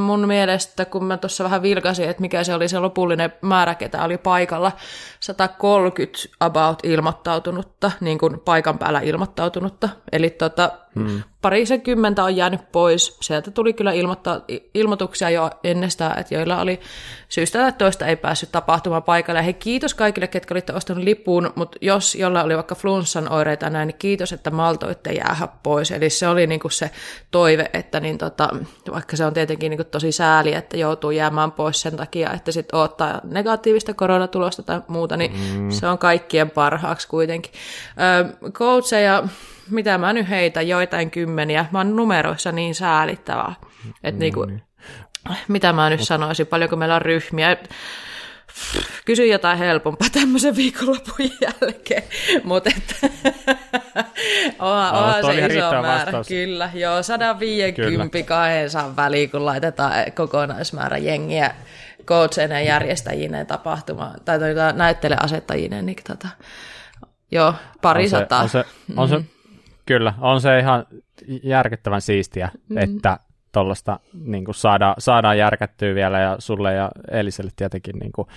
Mun 0.07 0.27
mielestä, 0.27 0.85
kun 0.85 1.05
mä 1.05 1.17
tuossa 1.17 1.45
vähän 1.45 1.63
vilkasin, 1.63 2.09
että 2.09 2.21
mikä 2.21 2.45
se 2.45 2.55
oli 2.55 2.69
se 2.69 2.79
lopullinen 2.79 3.33
määrä, 3.41 3.75
ketä 3.75 4.05
oli 4.05 4.19
paikalla, 4.19 4.73
130 5.21 6.19
about 6.41 6.79
ilmoittautunutta, 6.83 7.91
niin 8.01 8.19
kuin 8.19 8.41
paikan 8.41 8.79
päällä 8.79 9.01
ilmoittautunutta. 9.01 9.89
Eli 10.13 10.31
tota, 10.31 10.71
mm. 10.95 11.23
parisenkymmentä 11.43 12.25
on 12.25 12.37
jäänyt 12.37 12.73
pois. 12.73 13.17
Sieltä 13.21 13.51
tuli 13.51 13.73
kyllä 13.73 13.93
ilmoittaa, 13.93 14.41
ilmoituksia 14.75 15.31
jo 15.31 15.51
ennestään, 15.65 16.19
että 16.19 16.35
joilla 16.35 16.61
oli 16.61 16.81
syystä 17.29 17.59
tai 17.59 17.73
toista 17.73 18.07
ei 18.07 18.17
päässyt 18.17 18.53
tapahtumaan 18.53 19.03
paikalle. 19.03 19.39
Ja 19.39 19.43
hei, 19.43 19.55
kiitos 19.55 19.95
kaikille, 19.95 20.27
ketkä 20.27 20.55
olitte 20.55 20.73
ostanut 20.73 21.05
lipun, 21.05 21.53
mutta 21.55 21.79
jos 21.81 22.15
jolla 22.15 22.43
oli 22.43 22.57
vaikka 22.57 22.75
flunssan 22.75 23.33
oireita 23.33 23.71
näin, 23.71 23.87
niin 23.87 23.99
kiitos, 23.99 24.33
että 24.33 24.51
maltoitte 24.51 25.13
jäädä 25.13 25.49
pois. 25.63 25.91
Eli 25.91 26.11
se 26.11 26.29
oli 26.29 26.47
niinku 26.47 26.69
se 26.69 26.91
toive, 27.31 27.71
että 27.73 28.01
niin 28.01 28.19
tota, 28.19 28.49
vaikka 28.93 29.17
se 29.17 29.25
on 29.25 29.35
tietenkin 29.35 29.71
niinku 29.71 29.85
tosi 29.85 30.13
sääli, 30.13 30.55
että 30.55 30.77
joutuu 30.77 31.11
jäämään 31.11 31.53
pois 31.53 31.81
sen 31.81 31.97
takia, 31.97 32.33
että 32.33 32.53
sitten 32.53 32.81
ottaa 32.81 33.21
negatiivista 33.25 33.95
koronatulosta 33.95 34.63
tai 34.63 34.81
muuta, 34.89 35.17
niin 35.17 35.33
mm. 35.59 35.71
se 35.71 35.87
on 35.87 35.99
kaikkien 35.99 36.51
parhaaksi 36.51 37.09
kuitenkin. 37.09 37.53
coacheja, 38.53 39.23
mitä 39.71 39.99
mä 39.99 40.13
nyt 40.13 40.29
heitä, 40.29 40.63
joitain 40.63 41.11
kymmeniä, 41.11 41.67
mä 41.73 41.79
oon 41.79 41.97
numeroissa 41.97 42.53
niin 42.53 42.75
säälittävää, 42.75 43.55
että 43.95 44.19
mm. 44.19 44.19
niinku, 44.19 44.47
mitä 45.49 45.73
mä 45.73 45.91
nyt 45.91 46.01
sanoisin, 46.01 46.47
paljonko 46.47 46.77
meillä 46.77 46.95
on 46.95 47.03
ryhmiä. 47.03 47.57
Kysy 49.05 49.27
jotain 49.27 49.59
helpompaa 49.59 50.09
tämmöisen 50.13 50.57
viikonlopun 50.57 51.31
jälkeen, 51.41 52.03
mutta 52.45 52.71
että 52.77 52.95
onhan, 54.59 54.95
onhan 54.95 55.25
se 55.25 55.47
iso 55.47 55.71
määrä. 55.83 56.05
Vastaus. 56.05 56.29
Kyllä, 56.29 56.71
joo, 56.75 57.03
150 57.03 58.23
200 58.23 58.97
väliin, 58.97 59.31
kun 59.31 59.47
laitetaan 59.47 59.93
kokonaismäärä 60.15 60.99
jengiä 60.99 61.55
coacheineen, 62.05 62.67
järjestäjineen, 62.67 63.47
tapahtuma, 63.47 64.15
tai 64.25 64.39
tuota, 64.39 64.73
näytteleasettajineen, 64.73 65.87
niin 65.87 65.97
tota, 66.09 66.29
joo, 67.31 67.55
pari 67.83 68.03
on 68.03 68.11
se, 68.11 68.19
sataa. 68.19 68.43
On 68.43 68.49
se, 68.49 68.65
on 68.97 69.09
se, 69.09 69.19
mm. 69.19 69.25
Kyllä, 69.87 70.15
on 70.21 70.41
se 70.41 70.59
ihan 70.59 70.87
järkyttävän 71.43 72.01
siistiä, 72.01 72.49
mm. 72.69 72.79
että 72.79 73.19
tuollaista 73.53 74.01
niin 74.25 74.45
saada, 74.51 74.95
saadaan 74.99 75.39
järkättyä 75.39 75.95
vielä 75.95 76.21
ja 76.21 76.37
sulle 76.39 76.75
ja 76.75 76.91
Eliselle 77.11 77.51
tietenkin 77.57 77.99
niin 77.99 78.13
kuin 78.13 78.29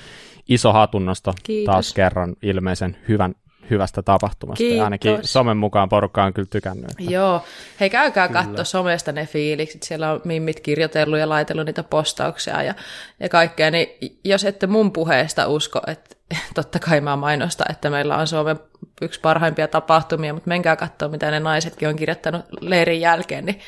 iso 0.49 0.73
hatunnosto 0.73 1.33
Kiitos. 1.43 1.73
taas 1.73 1.93
kerran 1.93 2.35
ilmeisen 2.41 2.97
hyvän 3.07 3.35
hyvästä 3.69 4.01
tapahtumasta. 4.01 4.57
Kiitos. 4.57 4.77
Ja 4.77 4.83
ainakin 4.83 5.17
somen 5.21 5.57
mukaan 5.57 5.89
porukka 5.89 6.23
on 6.23 6.33
kyllä 6.33 6.47
tykännyt. 6.51 6.91
Että... 6.91 7.13
Joo. 7.13 7.43
Hei, 7.79 7.89
käykää 7.89 8.27
katsoa 8.27 8.63
somesta 8.63 9.11
ne 9.11 9.25
fiilikset. 9.25 9.83
Siellä 9.83 10.11
on 10.11 10.21
mimmit 10.23 10.59
kirjoitellut 10.59 11.19
ja 11.19 11.29
laitellut 11.29 11.65
niitä 11.65 11.83
postauksia 11.83 12.63
ja, 12.63 12.73
ja 13.19 13.29
kaikkea. 13.29 13.71
Niin 13.71 13.87
jos 14.23 14.45
ette 14.45 14.67
mun 14.67 14.91
puheesta 14.91 15.47
usko, 15.47 15.81
että 15.87 16.14
totta 16.55 16.79
kai 16.79 17.01
mä 17.01 17.15
mainostan, 17.15 17.71
että 17.71 17.89
meillä 17.89 18.17
on 18.17 18.27
Suomen 18.27 18.59
yksi 19.01 19.19
parhaimpia 19.19 19.67
tapahtumia, 19.67 20.33
mutta 20.33 20.47
menkää 20.47 20.75
katsoa, 20.75 21.09
mitä 21.09 21.31
ne 21.31 21.39
naisetkin 21.39 21.87
on 21.87 21.95
kirjoittanut 21.95 22.45
leirin 22.61 23.01
jälkeen, 23.01 23.45
niin 23.45 23.59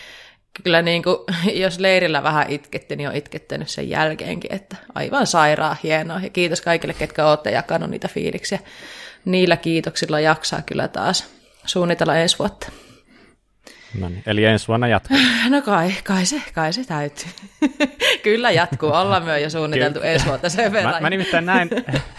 kyllä 0.63 0.81
niin 0.81 1.03
kuin, 1.03 1.17
jos 1.63 1.79
leirillä 1.79 2.23
vähän 2.23 2.49
itketti, 2.49 2.95
niin 2.95 3.09
on 3.09 3.15
itkettänyt 3.15 3.69
sen 3.69 3.89
jälkeenkin, 3.89 4.53
että 4.53 4.75
aivan 4.95 5.27
sairaan 5.27 5.77
hienoa. 5.83 6.19
Ja 6.19 6.29
kiitos 6.29 6.61
kaikille, 6.61 6.93
ketkä 6.93 7.27
olette 7.27 7.51
jakanut 7.51 7.89
niitä 7.89 8.07
fiiliksiä. 8.07 8.59
Niillä 9.25 9.57
kiitoksilla 9.57 10.19
jaksaa 10.19 10.61
kyllä 10.61 10.87
taas 10.87 11.27
suunnitella 11.65 12.15
ensi 12.15 12.39
vuotta. 12.39 12.71
No 13.97 14.09
niin, 14.09 14.23
eli 14.25 14.45
ensi 14.45 14.67
vuonna 14.67 14.87
jatkuu. 14.87 15.17
No 15.49 15.61
kai, 15.61 15.93
kai 16.03 16.25
se, 16.25 16.41
kai 16.53 16.73
se 16.73 16.83
täytyy. 16.85 17.29
Kyllä 18.23 18.51
jatkuu, 18.51 18.89
ollaan 18.89 19.23
myös 19.23 19.41
jo 19.41 19.49
suunniteltu 19.49 19.99
Kyllä. 19.99 20.11
ensi 20.11 20.25
vuotta 20.25 20.49
sen 20.49 20.71
verran. 20.71 20.93
Mä, 20.93 20.99
mä 20.99 21.09
nimittäin 21.09 21.45
näin, 21.45 21.69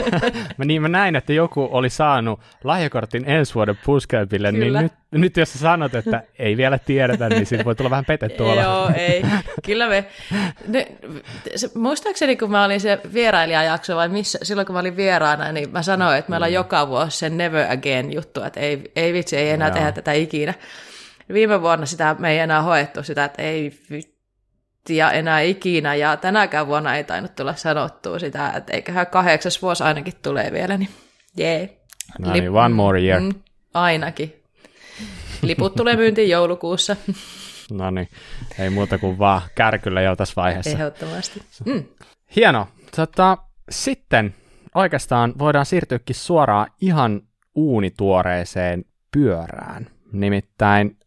mä, 0.59 0.65
niin, 0.65 0.83
mä 0.83 0.89
näin, 0.89 1.17
että 1.17 1.33
joku 1.33 1.69
oli 1.73 1.91
saanut 1.91 2.41
lahjakortin 2.65 3.25
ensi 3.31 3.55
vuoden 3.55 3.79
puskelpille, 3.85 4.53
niin 4.53 4.73
nyt, 4.73 4.93
nyt 5.11 5.37
jos 5.37 5.53
sä 5.53 5.59
sanot, 5.59 5.95
että 5.95 6.23
ei 6.39 6.57
vielä 6.57 6.79
tiedetä, 6.79 7.29
niin 7.29 7.47
siitä 7.47 7.65
voi 7.65 7.75
tulla 7.75 7.91
vähän 7.91 8.05
petetty 8.05 8.43
olla. 8.43 8.63
Joo, 8.63 8.91
ei. 8.97 9.23
Kyllä 9.67 9.89
me, 9.89 10.05
ne, 10.67 10.87
se, 11.57 11.71
muistaakseni 11.75 12.37
kun 12.37 12.51
mä 12.51 12.65
olin 12.65 12.81
se 12.81 13.01
vierailijajakso 13.15 13.97
vai 13.97 14.09
missä, 14.09 14.39
silloin 14.43 14.67
kun 14.67 14.75
mä 14.75 14.81
olin 14.81 14.97
vieraana, 14.97 15.53
niin 15.53 15.71
mä 15.71 15.83
sanoin, 15.83 16.19
että 16.19 16.31
meillä 16.31 16.45
on 16.45 16.51
mm. 16.51 16.55
joka 16.55 16.89
vuosi 16.89 17.19
se 17.19 17.31
never 17.31 17.73
again 17.73 18.13
juttu, 18.13 18.43
että 18.43 18.61
ei, 18.61 18.91
ei 18.97 19.13
vitsi, 19.13 19.37
ei 19.37 19.51
enää 19.51 19.69
no. 19.69 19.75
tehdä 19.75 19.93
tätä 19.93 20.13
ikinä 20.13 20.55
viime 21.33 21.63
vuonna 21.63 21.87
sitä 21.87 22.17
me 22.19 22.31
ei 22.31 22.39
enää 22.39 22.63
hoettu 22.63 23.03
sitä, 23.03 23.25
että 23.25 23.43
ei 23.43 23.73
vittiä 23.91 25.11
enää 25.11 25.41
ikinä, 25.41 25.95
ja 25.95 26.17
tänäkään 26.17 26.67
vuonna 26.67 26.97
ei 26.97 27.05
tainnut 27.05 27.35
tulla 27.35 27.55
sanottua 27.55 28.19
sitä, 28.19 28.53
että 28.57 28.73
eiköhän 28.73 29.07
kahdeksas 29.07 29.63
vuosi 29.63 29.85
ainakin 29.85 30.15
tulee 30.23 30.53
vielä, 30.53 30.77
niin 30.77 30.91
jee. 31.37 31.59
Yeah. 31.59 31.71
No 32.19 32.33
niin, 32.33 32.51
one 32.51 32.75
more 32.75 33.01
year. 33.03 33.21
Mm, 33.21 33.31
ainakin. 33.75 34.43
Liput 35.43 35.75
tulee 35.75 35.97
myyntiin 35.97 36.29
joulukuussa. 36.29 36.97
No 37.71 37.91
niin, 37.91 38.09
ei 38.59 38.71
muuta 38.71 38.99
kuin 38.99 39.19
vaan 39.19 39.43
kärkyllä 39.55 40.03
jo 40.03 40.17
tässä 40.17 40.33
vaiheessa. 40.37 40.71
Ehdottomasti. 40.71 41.43
Mm. 41.65 41.85
Hieno. 42.37 42.69
Tota, 42.97 43.39
sitten 43.71 44.35
oikeastaan 44.75 45.35
voidaan 45.39 45.67
siirtyäkin 45.67 46.17
suoraan 46.17 46.67
ihan 46.81 47.21
uunituoreeseen 47.55 48.85
pyörään. 49.13 49.87
Nimittäin 50.13 50.99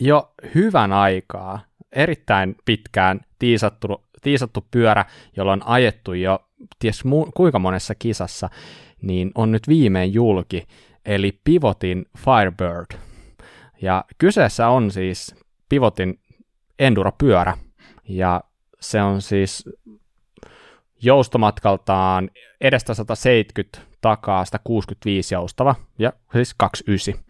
jo 0.00 0.32
hyvän 0.54 0.92
aikaa, 0.92 1.60
erittäin 1.92 2.56
pitkään 2.64 3.20
tiisattu, 3.38 4.04
tiisattu 4.22 4.66
pyörä, 4.70 5.04
jolla 5.36 5.52
on 5.52 5.66
ajettu 5.66 6.12
jo 6.12 6.44
ties 6.78 7.04
mu- 7.04 7.30
kuinka 7.34 7.58
monessa 7.58 7.94
kisassa, 7.94 8.48
niin 9.02 9.30
on 9.34 9.52
nyt 9.52 9.68
viimein 9.68 10.14
julki, 10.14 10.66
eli 11.04 11.40
Pivotin 11.44 12.06
Firebird. 12.18 12.98
Ja 13.82 14.04
kyseessä 14.18 14.68
on 14.68 14.90
siis 14.90 15.34
Pivotin 15.68 16.20
Enduro-pyörä, 16.78 17.56
ja 18.08 18.40
se 18.80 19.02
on 19.02 19.22
siis 19.22 19.64
joustomatkaltaan 21.02 22.30
edestä 22.60 22.94
170, 22.94 23.78
takaa 24.00 24.44
165 24.44 25.34
joustava, 25.34 25.74
ja 25.98 26.12
siis 26.32 26.54
29. 26.54 27.24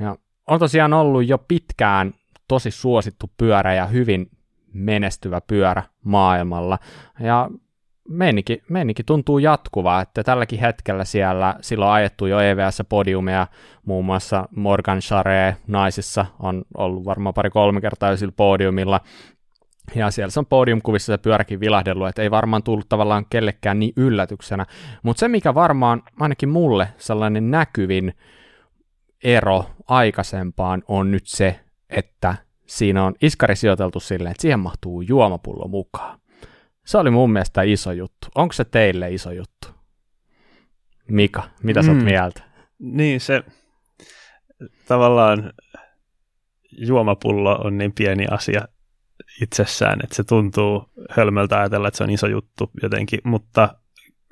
Ja 0.00 0.16
on 0.50 0.58
tosiaan 0.58 0.92
ollut 0.92 1.28
jo 1.28 1.38
pitkään 1.38 2.14
tosi 2.48 2.70
suosittu 2.70 3.30
pyörä 3.36 3.74
ja 3.74 3.86
hyvin 3.86 4.30
menestyvä 4.72 5.40
pyörä 5.40 5.82
maailmalla. 6.04 6.78
Ja 7.20 7.50
meininki, 8.08 8.62
meininki 8.68 9.04
tuntuu 9.04 9.38
jatkuvaa, 9.38 10.00
että 10.00 10.24
tälläkin 10.24 10.60
hetkellä 10.60 11.04
siellä 11.04 11.56
silloin 11.60 11.92
ajettu 11.92 12.26
jo 12.26 12.40
EVS-podiumia, 12.40 13.46
muun 13.84 14.04
muassa 14.04 14.48
Morgan 14.56 14.98
Charre 14.98 15.56
naisissa 15.66 16.26
on 16.38 16.62
ollut 16.76 17.04
varmaan 17.04 17.34
pari-kolme 17.34 17.80
kertaa 17.80 18.16
sillä 18.16 18.34
podiumilla, 18.36 19.00
ja 19.94 20.10
siellä 20.10 20.30
se 20.30 20.40
on 20.40 20.46
podiumkuvissa 20.46 21.12
se 21.12 21.18
pyöräkin 21.18 21.60
vilahdellut, 21.60 22.08
että 22.08 22.22
ei 22.22 22.30
varmaan 22.30 22.62
tullut 22.62 22.88
tavallaan 22.88 23.26
kellekään 23.30 23.78
niin 23.78 23.92
yllätyksenä. 23.96 24.66
Mutta 25.02 25.20
se, 25.20 25.28
mikä 25.28 25.54
varmaan 25.54 26.02
ainakin 26.20 26.48
mulle 26.48 26.88
sellainen 26.98 27.50
näkyvin 27.50 28.14
ero 29.24 29.70
aikaisempaan 29.88 30.82
on 30.88 31.10
nyt 31.10 31.26
se, 31.26 31.60
että 31.90 32.34
siinä 32.66 33.04
on 33.04 33.14
iskari 33.22 33.56
sijoiteltu 33.56 34.00
silleen, 34.00 34.30
että 34.30 34.42
siihen 34.42 34.60
mahtuu 34.60 35.00
juomapullo 35.00 35.68
mukaan. 35.68 36.20
Se 36.86 36.98
oli 36.98 37.10
mun 37.10 37.32
mielestä 37.32 37.62
iso 37.62 37.92
juttu. 37.92 38.28
Onko 38.34 38.52
se 38.52 38.64
teille 38.64 39.14
iso 39.14 39.30
juttu? 39.30 39.68
Mika, 41.08 41.42
mitä 41.62 41.82
sä 41.82 41.90
oot 41.90 41.98
mm. 41.98 42.04
mieltä? 42.04 42.42
Niin, 42.78 43.20
se 43.20 43.42
tavallaan 44.88 45.52
juomapullo 46.72 47.54
on 47.64 47.78
niin 47.78 47.92
pieni 47.92 48.26
asia 48.30 48.68
itsessään, 49.42 50.00
että 50.04 50.14
se 50.14 50.24
tuntuu 50.24 50.90
hölmöltä 51.10 51.58
ajatella, 51.58 51.88
että 51.88 51.98
se 51.98 52.04
on 52.04 52.10
iso 52.10 52.26
juttu 52.26 52.70
jotenkin, 52.82 53.20
mutta 53.24 53.74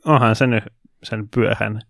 onhan 0.05 0.37
se 0.37 0.47
nyt 0.47 0.65
sen 1.03 1.29
pyöhän 1.29 1.81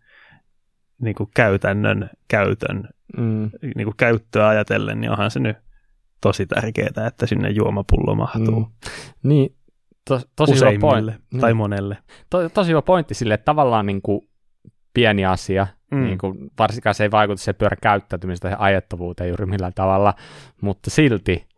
niin 1.02 1.14
kuin 1.14 1.30
käytännön 1.34 2.10
käytön 2.28 2.88
mm. 3.16 3.50
niin 3.74 3.84
kuin 3.84 3.96
käyttöä 3.96 4.48
ajatellen, 4.48 5.00
niin 5.00 5.10
onhan 5.10 5.30
se 5.30 5.40
nyt 5.40 5.56
tosi 6.20 6.46
tärkeää, 6.46 7.06
että 7.06 7.26
sinne 7.26 7.50
juomapullo 7.50 8.14
mahtuu. 8.14 8.60
Mm. 8.60 8.66
Niin, 9.22 9.56
to, 10.08 10.20
tosi 10.36 10.54
hyvä 10.54 10.70
pointti. 10.80 11.12
tai 11.40 11.50
niin. 11.50 11.56
monelle. 11.56 11.98
To, 12.30 12.48
tosi 12.48 12.70
hyvä 12.70 12.82
pointti 12.82 13.14
sille, 13.14 13.34
että 13.34 13.44
tavallaan 13.44 13.86
niin 13.86 14.02
kuin 14.02 14.28
pieni 14.94 15.26
asia, 15.26 15.66
mm. 15.90 16.04
niin 16.04 16.18
kuin, 16.18 16.50
varsinkaan 16.58 16.94
se 16.94 17.04
ei 17.04 17.10
vaikuta 17.10 17.42
se 17.42 17.52
pyörän 17.52 17.78
käyttäytymistä 17.82 18.48
ja 18.48 18.56
ajettavuuteen 18.58 19.28
juuri 19.28 19.46
millään 19.46 19.74
tavalla, 19.74 20.14
mutta 20.60 20.90
silti 20.90 21.48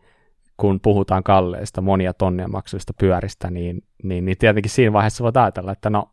kun 0.56 0.80
puhutaan 0.80 1.23
kalleista 1.23 1.80
monia 1.80 2.14
tonnia 2.14 2.49
maksuvista 2.49 2.92
pyöristä, 2.99 3.50
niin, 3.50 3.82
niin, 4.02 4.25
niin 4.25 4.38
tietenkin 4.38 4.70
siinä 4.70 4.92
vaiheessa 4.92 5.25
voit 5.25 5.37
ajatella, 5.37 5.73
että 5.73 5.90
no 5.90 6.11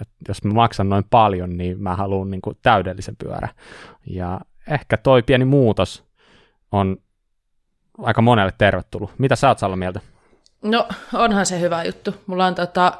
että 0.00 0.14
jos 0.28 0.44
mä 0.44 0.52
maksan 0.52 0.88
noin 0.88 1.04
paljon, 1.10 1.56
niin 1.56 1.82
mä 1.82 1.96
haluan 1.96 2.30
niin 2.30 2.42
kuin 2.42 2.58
täydellisen 2.62 3.16
pyörä. 3.16 3.48
Ja 4.06 4.40
ehkä 4.70 4.96
toi 4.96 5.22
pieni 5.22 5.44
muutos 5.44 6.04
on 6.72 6.96
aika 8.02 8.22
monelle 8.22 8.52
tervetullut. 8.58 9.10
Mitä 9.18 9.36
sä 9.36 9.48
oot 9.48 9.58
Salla 9.58 9.76
mieltä? 9.76 10.00
No, 10.62 10.88
onhan 11.14 11.46
se 11.46 11.60
hyvä 11.60 11.84
juttu. 11.84 12.14
Mulla 12.26 12.46
on 12.46 12.54
tota, 12.54 12.92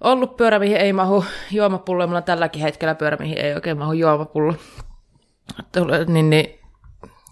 ollut 0.00 0.36
pyörä, 0.36 0.58
mihin 0.58 0.76
ei 0.76 0.92
mahu 0.92 1.24
juomapullo, 1.50 2.02
ja 2.02 2.06
mulla 2.06 2.18
on 2.18 2.24
tälläkin 2.24 2.62
hetkellä 2.62 2.94
pyörä, 2.94 3.16
mihin 3.20 3.38
ei 3.38 3.54
oikein 3.54 3.78
mahu 3.78 3.92
juomapullo. 3.92 4.54
Niin, 6.06 6.30
niin, 6.30 6.58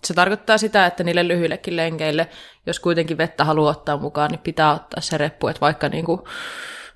se 0.05 0.15
tarkoittaa 0.15 0.59
sitä, 0.59 0.87
että 0.87 1.05
niille 1.05 1.29
lyhyillekin 1.29 1.77
lenkeille, 1.77 2.29
jos 2.67 2.81
kuitenkin 2.81 3.19
vettä 3.19 3.45
haluaa 3.45 3.71
ottaa 3.71 3.97
mukaan, 3.97 4.31
niin 4.31 4.41
pitää 4.41 4.75
ottaa 4.75 5.01
se 5.01 5.19
reppu, 5.19 5.49
että 5.49 5.61
vaikka 5.61 5.89
niin 5.89 6.05
kuin, 6.05 6.21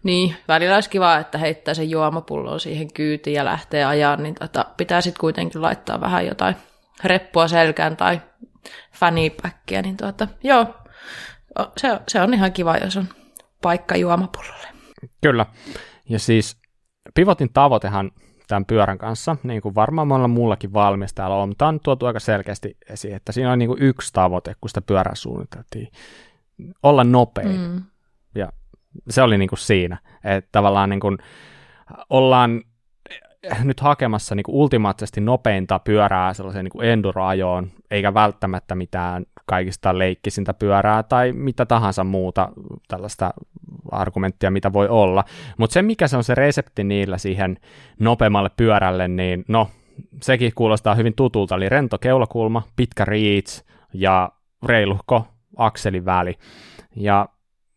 niin, 0.02 0.36
välillä 0.48 0.74
olisi 0.74 0.90
kiva, 0.90 1.16
että 1.16 1.38
heittää 1.38 1.74
sen 1.74 1.90
juomapullon 1.90 2.60
siihen 2.60 2.92
kyytiin 2.92 3.34
ja 3.34 3.44
lähtee 3.44 3.84
ajaa, 3.84 4.16
niin 4.16 4.34
tota, 4.34 4.64
pitää 4.76 5.00
sitten 5.00 5.20
kuitenkin 5.20 5.62
laittaa 5.62 6.00
vähän 6.00 6.26
jotain 6.26 6.56
reppua 7.04 7.48
selkään 7.48 7.96
tai 7.96 8.20
fannypäkkiä, 8.92 9.82
niin 9.82 9.96
tuota, 9.96 10.28
joo, 10.42 10.66
se, 11.76 12.00
se 12.08 12.20
on 12.20 12.34
ihan 12.34 12.52
kiva, 12.52 12.76
jos 12.76 12.96
on 12.96 13.08
paikka 13.62 13.96
juomapullolle. 13.96 14.68
Kyllä, 15.22 15.46
ja 16.08 16.18
siis 16.18 16.60
pivotin 17.14 17.52
tavoitehan 17.52 18.10
tämän 18.48 18.64
pyörän 18.64 18.98
kanssa, 18.98 19.36
niin 19.42 19.62
kuin 19.62 19.74
varmaan 19.74 20.08
monella 20.08 20.28
muullakin 20.28 20.72
valmistajalla 20.72 21.42
on, 21.42 21.48
mutta 21.48 21.66
on 21.66 21.80
tuotu 21.80 22.06
aika 22.06 22.20
selkeästi 22.20 22.76
esiin, 22.90 23.14
että 23.14 23.32
siinä 23.32 23.52
on 23.52 23.58
niin 23.58 23.68
kuin 23.68 23.82
yksi 23.82 24.12
tavoite, 24.12 24.54
kun 24.60 24.70
sitä 24.70 24.80
pyörää 24.80 25.14
suunniteltiin, 25.14 25.88
olla 26.82 27.04
nopein. 27.04 27.60
Mm. 27.60 27.82
Se 29.08 29.22
oli 29.22 29.38
niin 29.38 29.48
kuin 29.48 29.58
siinä, 29.58 29.98
että 30.24 30.48
tavallaan 30.52 30.90
niin 30.90 31.00
kuin 31.00 31.18
ollaan 32.10 32.62
nyt 33.64 33.80
hakemassa 33.80 34.34
niin 34.34 34.44
ultimaattisesti 34.48 35.20
nopeinta 35.20 35.78
pyörää 35.78 36.34
sellaiseen 36.34 36.64
niin 36.64 36.84
enduro-ajoon, 36.84 37.70
eikä 37.90 38.14
välttämättä 38.14 38.74
mitään 38.74 39.26
kaikista 39.46 39.98
leikkisintä 39.98 40.54
pyörää 40.54 41.02
tai 41.02 41.32
mitä 41.32 41.66
tahansa 41.66 42.04
muuta 42.04 42.48
tällaista 42.88 43.34
argumenttia, 43.90 44.50
mitä 44.50 44.72
voi 44.72 44.88
olla. 44.88 45.24
Mutta 45.58 45.74
se, 45.74 45.82
mikä 45.82 46.08
se 46.08 46.16
on 46.16 46.24
se 46.24 46.34
resepti 46.34 46.84
niillä 46.84 47.18
siihen 47.18 47.56
nopeammalle 47.98 48.50
pyörälle, 48.56 49.08
niin 49.08 49.44
no, 49.48 49.68
sekin 50.22 50.52
kuulostaa 50.54 50.94
hyvin 50.94 51.14
tutulta, 51.14 51.54
eli 51.54 51.68
rento 51.68 51.98
keulakulma, 51.98 52.62
pitkä 52.76 53.04
reach 53.04 53.64
ja 53.94 54.32
reiluhko 54.66 55.26
akselin 55.56 56.04
väli. 56.04 56.38
Ja 56.96 57.28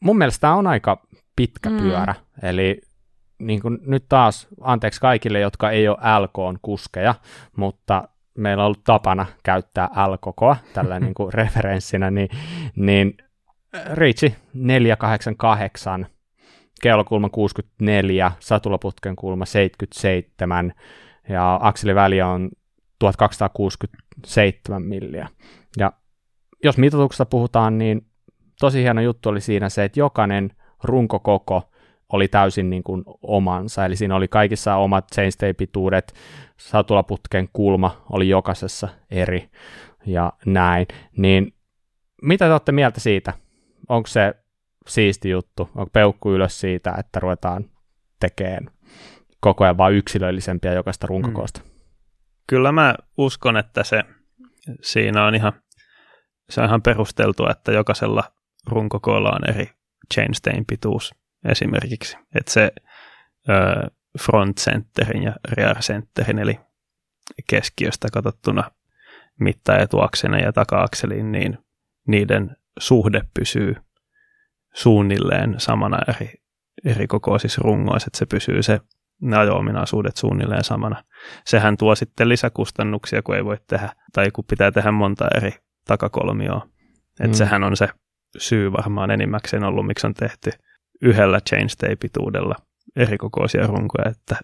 mun 0.04 0.18
mielestä 0.18 0.42
tämä 0.42 0.56
on 0.56 0.68
aika 0.68 1.08
pitkä 1.36 1.70
mm. 1.70 1.78
pyörä, 1.78 2.16
eli 2.42 2.82
niin 3.40 3.62
kuin 3.62 3.78
nyt 3.86 4.06
taas 4.10 4.48
anteeksi 4.62 5.02
kaikille, 5.02 5.40
jotka 5.40 5.72
ei 5.72 5.88
ole 5.88 5.98
LK-kuskeja, 5.98 7.16
mutta 7.58 8.08
meillä 8.38 8.64
on 8.64 8.66
ollut 8.66 8.84
tapana 8.84 9.26
käyttää 9.44 9.90
L-kokoa 10.08 10.56
tällä 10.74 11.00
niin 11.00 11.14
kuin 11.14 11.34
referenssinä, 11.34 12.12
niin, 12.12 12.30
niin 12.76 13.18
Riitsi 13.94 14.36
488, 14.54 16.08
keulakulma 16.82 17.30
64, 17.30 18.32
satulaputken 18.40 19.16
kulma 19.16 19.46
77 19.46 20.74
ja 21.30 21.60
akseliväli 21.62 22.22
on 22.22 22.50
1267 23.00 24.84
milliä. 24.84 25.28
Ja 25.78 25.92
jos 26.64 26.78
mitatuksesta 26.78 27.26
puhutaan, 27.26 27.78
niin 27.78 28.06
tosi 28.60 28.82
hieno 28.82 29.02
juttu 29.02 29.30
oli 29.30 29.42
siinä 29.42 29.70
se, 29.70 29.84
että 29.84 30.00
jokainen 30.00 30.52
runkokoko 30.84 31.72
oli 32.14 32.28
täysin 32.28 32.70
niin 32.70 32.84
kuin 32.84 33.04
omansa, 33.22 33.86
eli 33.86 33.96
siinä 33.96 34.16
oli 34.16 34.28
kaikissa 34.28 34.76
omat 34.76 35.06
chainstay-pituudet, 35.16 36.14
satulaputken 36.58 37.50
kulma 37.54 38.04
oli 38.10 38.30
jokaisessa 38.30 38.88
eri 39.12 39.50
ja 40.06 40.34
näin, 40.46 40.88
niin 41.18 41.54
mitä 42.22 42.46
te 42.46 42.52
olette 42.52 42.72
mieltä 42.72 43.00
siitä? 43.00 43.34
Onko 43.90 44.08
se 44.08 44.34
siisti 44.88 45.30
juttu? 45.30 45.70
Onko 45.76 45.90
peukku 45.94 46.32
ylös 46.32 46.60
siitä, 46.60 46.96
että 46.98 47.20
ruvetaan 47.20 47.66
tekemään 48.20 48.68
koko 49.40 49.64
ajan 49.64 49.78
vain 49.78 49.96
yksilöllisempiä 49.96 50.74
jokaista 50.74 51.08
runkokoosta? 51.08 51.60
Mm. 51.60 51.70
Kyllä 52.48 52.72
mä 52.72 52.96
uskon, 53.18 53.58
että 53.58 53.84
se 53.84 54.04
siinä 54.82 55.26
on 55.26 55.36
ihan, 55.36 55.54
se 56.50 56.62
on 56.62 56.68
ihan 56.68 56.82
perusteltua, 56.82 57.52
että 57.52 57.72
jokaisella 57.72 58.24
runkokoolla 58.68 59.30
on 59.30 59.50
eri 59.50 59.70
chainstein 60.14 60.66
pituus 60.66 61.16
esimerkiksi. 61.46 62.18
Että 62.36 62.52
se 62.52 62.72
ö, 63.50 63.90
front 64.20 64.58
centerin 64.58 65.24
ja 65.24 65.36
rear 65.52 65.80
centerin, 65.80 66.40
eli 66.40 66.60
keskiöstä 67.50 68.08
katsottuna 68.14 68.72
mitta 69.40 69.78
etuaksena 69.78 70.40
ja 70.40 70.54
taka-akseliin, 70.54 71.32
niin 71.32 71.58
niiden 72.08 72.58
suhde 72.80 73.22
pysyy 73.34 73.76
suunnilleen 74.74 75.56
samana 75.58 75.98
eri, 76.08 76.34
eri 76.86 77.08
kokoisissa 77.08 77.62
rungoissa, 77.64 78.08
että 78.08 78.18
se 78.18 78.26
pysyy 78.26 78.64
se 78.64 78.80
ne 79.22 79.38
ajo-ominaisuudet 79.38 80.18
suunnilleen 80.18 80.64
samana. 80.64 81.04
Sehän 81.46 81.78
tuo 81.78 81.96
sitten 81.96 82.30
lisäkustannuksia, 82.30 83.22
kun 83.22 83.36
ei 83.36 83.46
voi 83.46 83.58
tehdä, 83.68 83.90
tai 84.14 84.32
kun 84.32 84.46
pitää 84.50 84.72
tehdä 84.72 84.92
monta 84.92 85.28
eri 85.36 85.52
takakolmioa. 85.88 86.68
Että 87.20 87.28
mm. 87.28 87.34
sehän 87.34 87.64
on 87.64 87.78
se 87.78 87.88
syy 88.38 88.72
varmaan 88.72 89.12
enimmäkseen 89.12 89.64
ollut, 89.64 89.88
miksi 89.88 90.08
on 90.08 90.14
tehty 90.14 90.52
yhdellä 91.02 91.40
chainstay-pituudella 91.50 92.56
erikokoisia 92.96 93.68
runkoja, 93.68 94.10
että 94.10 94.36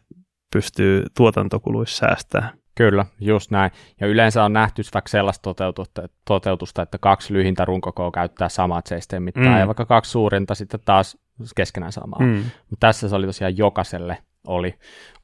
pystyy 0.54 1.06
tuotantokuluissa 1.18 2.08
säästämään. 2.08 2.60
Kyllä, 2.76 3.06
just 3.20 3.52
näin. 3.52 3.72
Ja 4.02 4.08
yleensä 4.08 4.44
on 4.44 4.54
nähty 4.54 4.82
vaikka 4.94 5.10
sellaista 5.10 5.44
toteutusta, 5.44 6.02
toteutusta 6.26 6.82
että 6.82 6.98
kaksi 6.98 7.34
lyhintä 7.34 7.66
runkokoa 7.66 8.12
käyttää 8.12 8.50
samaa 8.50 8.82
chainstay 8.82 9.20
mittaa, 9.20 9.44
mm. 9.44 9.60
ja 9.60 9.68
vaikka 9.68 9.86
kaksi 9.86 10.12
suurinta 10.12 10.56
sitten 10.56 10.80
taas 10.86 11.18
keskenään 11.56 11.92
samaa. 11.92 12.20
Mm. 12.20 12.44
Mutta 12.70 12.88
tässä 12.88 13.10
se 13.10 13.16
oli 13.16 13.26
tosiaan 13.26 13.58
jokaiselle 13.58 14.18
oli 14.48 14.76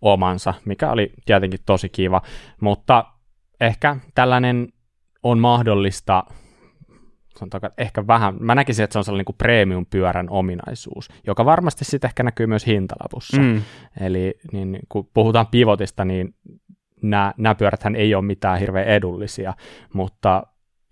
omansa, 0.02 0.54
mikä 0.66 0.92
oli 0.92 1.14
tietenkin 1.26 1.60
tosi 1.66 1.90
kiva. 1.90 2.22
Mutta 2.62 3.06
ehkä 3.62 3.98
tällainen 4.16 4.68
on 5.24 5.40
mahdollista 5.40 6.24
sanotaanko, 7.40 7.70
ehkä 7.78 8.08
vähän, 8.08 8.36
mä 8.40 8.56
näkisin, 8.56 8.84
että 8.84 8.94
se 8.94 8.98
on 8.98 9.06
sellainen 9.06 9.20
niin 9.20 9.26
kuin 9.26 9.38
premium-pyörän 9.38 10.30
ominaisuus, 10.30 11.10
joka 11.28 11.46
varmasti 11.46 11.86
sitten 11.86 12.08
ehkä 12.08 12.24
näkyy 12.24 12.48
myös 12.48 12.68
hintalapussa. 12.68 13.42
Mm. 13.42 13.62
Eli 14.00 14.34
niin, 14.52 14.80
kun 14.90 15.10
puhutaan 15.14 15.48
pivotista, 15.48 16.06
niin 16.06 16.36
nämä, 17.02 17.34
nämä 17.38 17.56
pyöräthän 17.56 17.96
ei 17.96 18.16
ole 18.16 18.26
mitään 18.26 18.60
hirveän 18.60 18.88
edullisia, 18.88 19.54
mutta 19.94 20.44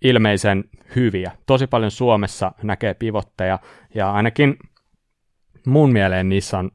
ilmeisen 0.04 0.64
hyviä. 0.96 1.32
Tosi 1.46 1.66
paljon 1.66 1.90
Suomessa 1.90 2.52
näkee 2.62 2.94
pivotteja, 2.94 3.58
ja 3.94 4.12
ainakin 4.12 4.56
mun 5.66 5.92
mieleen 5.92 6.28
niissä 6.28 6.58
on, 6.58 6.70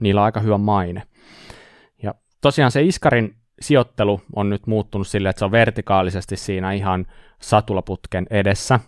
niillä 0.00 0.20
on 0.20 0.24
aika 0.24 0.40
hyvä 0.40 0.58
maine. 0.58 1.02
Ja 2.02 2.14
tosiaan 2.40 2.70
se 2.70 2.82
Iskarin 2.82 3.41
sijoittelu 3.62 4.20
on 4.36 4.50
nyt 4.50 4.66
muuttunut 4.66 5.06
sille, 5.06 5.28
että 5.28 5.38
se 5.38 5.44
on 5.44 5.50
vertikaalisesti 5.50 6.36
siinä 6.36 6.72
ihan 6.72 7.06
satulaputken 7.40 8.26
edessä, 8.30 8.80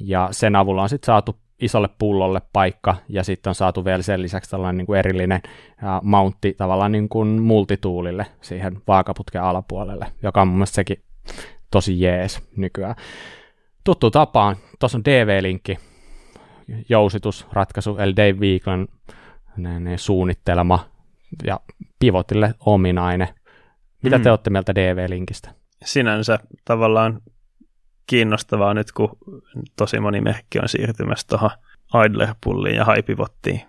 ja 0.00 0.28
sen 0.30 0.56
avulla 0.56 0.82
on 0.82 0.88
sitten 0.88 1.06
saatu 1.06 1.36
isolle 1.60 1.88
pullolle 1.98 2.42
paikka, 2.52 2.96
ja 3.08 3.24
sitten 3.24 3.50
on 3.50 3.54
saatu 3.54 3.84
vielä 3.84 4.02
sen 4.02 4.22
lisäksi 4.22 4.50
tällainen 4.50 4.76
niin 4.76 4.86
kuin 4.86 4.98
erillinen 4.98 5.40
mountti 6.02 6.54
tavallaan 6.54 6.92
niin 6.92 7.08
kuin 7.08 7.28
multituulille 7.28 8.26
siihen 8.40 8.82
vaakaputken 8.88 9.42
alapuolelle, 9.42 10.06
joka 10.22 10.42
on 10.42 10.48
mun 10.48 10.56
mielestä 10.56 10.74
sekin 10.74 11.02
tosi 11.70 12.00
jees 12.00 12.42
nykyään. 12.56 12.94
Tuttu 13.84 14.10
tapaan, 14.10 14.56
tuossa 14.78 14.98
on 14.98 15.04
DV-linkki, 15.04 15.78
jousitusratkaisu, 16.88 17.96
eli 17.98 18.16
Dave 18.16 18.32
Weeklan 18.32 18.88
suunnittelema 19.96 20.86
ja 21.44 21.60
pivotille 21.98 22.54
ominainen. 22.60 23.28
Mitä 24.04 24.18
mm. 24.18 24.22
te 24.22 24.30
olette 24.30 24.50
mieltä 24.50 24.74
DV-linkistä? 24.74 25.54
Sinänsä 25.84 26.38
tavallaan 26.64 27.20
kiinnostavaa 28.06 28.74
nyt, 28.74 28.92
kun 28.92 29.18
tosi 29.76 30.00
moni 30.00 30.20
merkki 30.20 30.58
on 30.58 30.68
siirtymässä 30.68 31.26
tuohon 31.28 31.50
Idler-pulliin 32.06 32.76
ja 32.76 32.86
Hypivottiin 32.96 33.60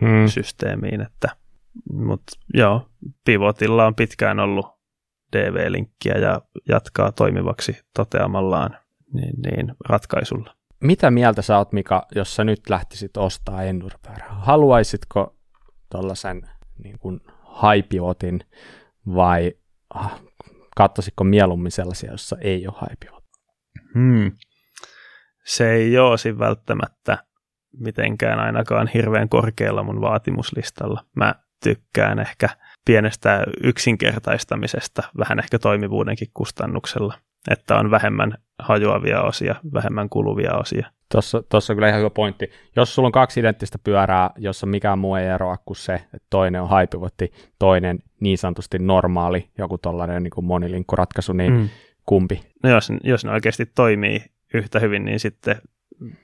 hmm. 0.00 0.26
systeemiin, 0.28 1.00
että 1.00 1.28
mutta 1.92 2.38
joo, 2.54 2.88
Pivotilla 3.24 3.86
on 3.86 3.94
pitkään 3.94 4.40
ollut 4.40 4.66
DV-linkkiä 5.36 6.14
ja 6.14 6.40
jatkaa 6.68 7.12
toimivaksi 7.12 7.80
toteamallaan 7.96 8.76
niin, 9.12 9.34
niin 9.42 9.74
ratkaisulla. 9.88 10.56
Mitä 10.80 11.10
mieltä 11.10 11.42
sä 11.42 11.58
oot, 11.58 11.72
Mika, 11.72 12.06
jos 12.14 12.36
sä 12.36 12.44
nyt 12.44 12.60
lähtisit 12.70 13.16
ostaa 13.16 13.62
Enduropyörää? 13.62 14.28
Haluaisitko 14.28 15.36
tuollaisen 15.90 16.48
niin 16.84 16.98
kuin 16.98 17.20
haipivotin 17.42 18.40
vai 19.14 19.52
ah, 19.94 20.20
katsositko 20.76 21.24
mieluummin 21.24 21.72
sellaisia, 21.72 22.10
jossa 22.10 22.36
ei 22.40 22.66
ole 22.66 22.76
haipivot? 22.78 23.24
Hmm. 23.94 24.32
Se 25.44 25.72
ei 25.72 25.98
ole 25.98 26.38
välttämättä 26.38 27.18
mitenkään 27.78 28.38
ainakaan 28.38 28.90
hirveän 28.94 29.28
korkealla 29.28 29.82
mun 29.82 30.00
vaatimuslistalla. 30.00 31.04
Mä 31.16 31.34
tykkään 31.62 32.18
ehkä 32.18 32.48
pienestä 32.84 33.44
yksinkertaistamisesta, 33.62 35.02
vähän 35.18 35.38
ehkä 35.38 35.58
toimivuudenkin 35.58 36.28
kustannuksella, 36.34 37.14
että 37.50 37.76
on 37.76 37.90
vähemmän 37.90 38.38
hajoavia 38.58 39.22
osia, 39.22 39.54
vähemmän 39.74 40.08
kuluvia 40.08 40.54
osia. 40.54 40.90
Tuossa, 41.12 41.42
tuossa 41.48 41.72
on 41.72 41.76
kyllä 41.76 41.88
ihan 41.88 42.00
hyvä 42.00 42.10
pointti. 42.10 42.50
Jos 42.76 42.94
sulla 42.94 43.06
on 43.06 43.12
kaksi 43.12 43.40
identtistä 43.40 43.78
pyörää, 43.84 44.30
jossa 44.36 44.66
mikään 44.66 44.98
muu 44.98 45.14
ei 45.14 45.26
eroa 45.26 45.56
kuin 45.56 45.76
se, 45.76 45.94
että 45.94 46.26
toinen 46.30 46.62
on 46.62 46.68
haipivotti, 46.68 47.32
toinen 47.58 47.98
niin 48.20 48.38
sanotusti 48.38 48.78
normaali, 48.78 49.50
joku 49.58 49.78
tollainen 49.78 50.22
niin 50.22 50.44
monilinkkoratkaisu, 50.44 51.32
niin 51.32 51.52
mm 51.52 51.68
kumpi? 52.06 52.40
No 52.62 52.70
jos, 52.70 52.92
jos 53.04 53.24
ne 53.24 53.30
oikeasti 53.30 53.66
toimii 53.66 54.24
yhtä 54.54 54.80
hyvin, 54.80 55.04
niin 55.04 55.20
sitten 55.20 55.56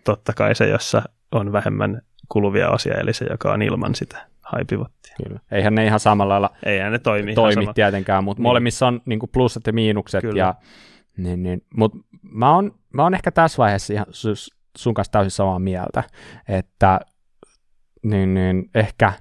totta 0.05 0.33
kai 0.33 0.55
se, 0.55 0.69
jossa 0.69 1.03
on 1.33 1.53
vähemmän 1.53 2.03
kuluvia 2.29 2.71
osia, 2.71 2.95
eli 2.95 3.13
se, 3.13 3.27
joka 3.31 3.53
on 3.53 3.63
ilman 3.63 3.95
sitä 3.95 4.27
haipivottia. 4.41 5.15
Kyllä. 5.25 5.41
Eihän 5.51 5.75
ne 5.75 5.87
ihan 5.87 6.01
samalla 6.01 6.33
lailla 6.33 6.51
Eihän 6.63 6.93
ne 6.93 6.99
toimi, 6.99 7.35
toimi 7.35 7.67
tietenkään, 7.75 8.25
mutta 8.25 8.39
niin. 8.39 8.43
molemmissa 8.43 8.87
on 8.87 9.01
niin 9.05 9.19
kuin 9.19 9.31
plussat 9.31 9.67
ja 9.67 9.73
miinukset. 9.73 10.21
Kyllä. 10.21 10.39
Ja, 10.39 10.55
niin, 11.17 11.43
niin. 11.43 11.63
Mutta 11.77 11.99
mä 12.23 12.55
oon, 12.55 12.75
mä 12.93 13.03
oon 13.03 13.15
ehkä 13.15 13.31
tässä 13.31 13.59
vaiheessa 13.59 13.93
ihan 13.93 14.07
sun 14.77 14.95
kanssa 14.95 15.13
täysin 15.13 15.31
samaa 15.31 15.59
mieltä, 15.59 16.05
että 16.49 17.01
niin, 18.03 18.35
niin, 18.35 18.71
ehkä 18.75 19.13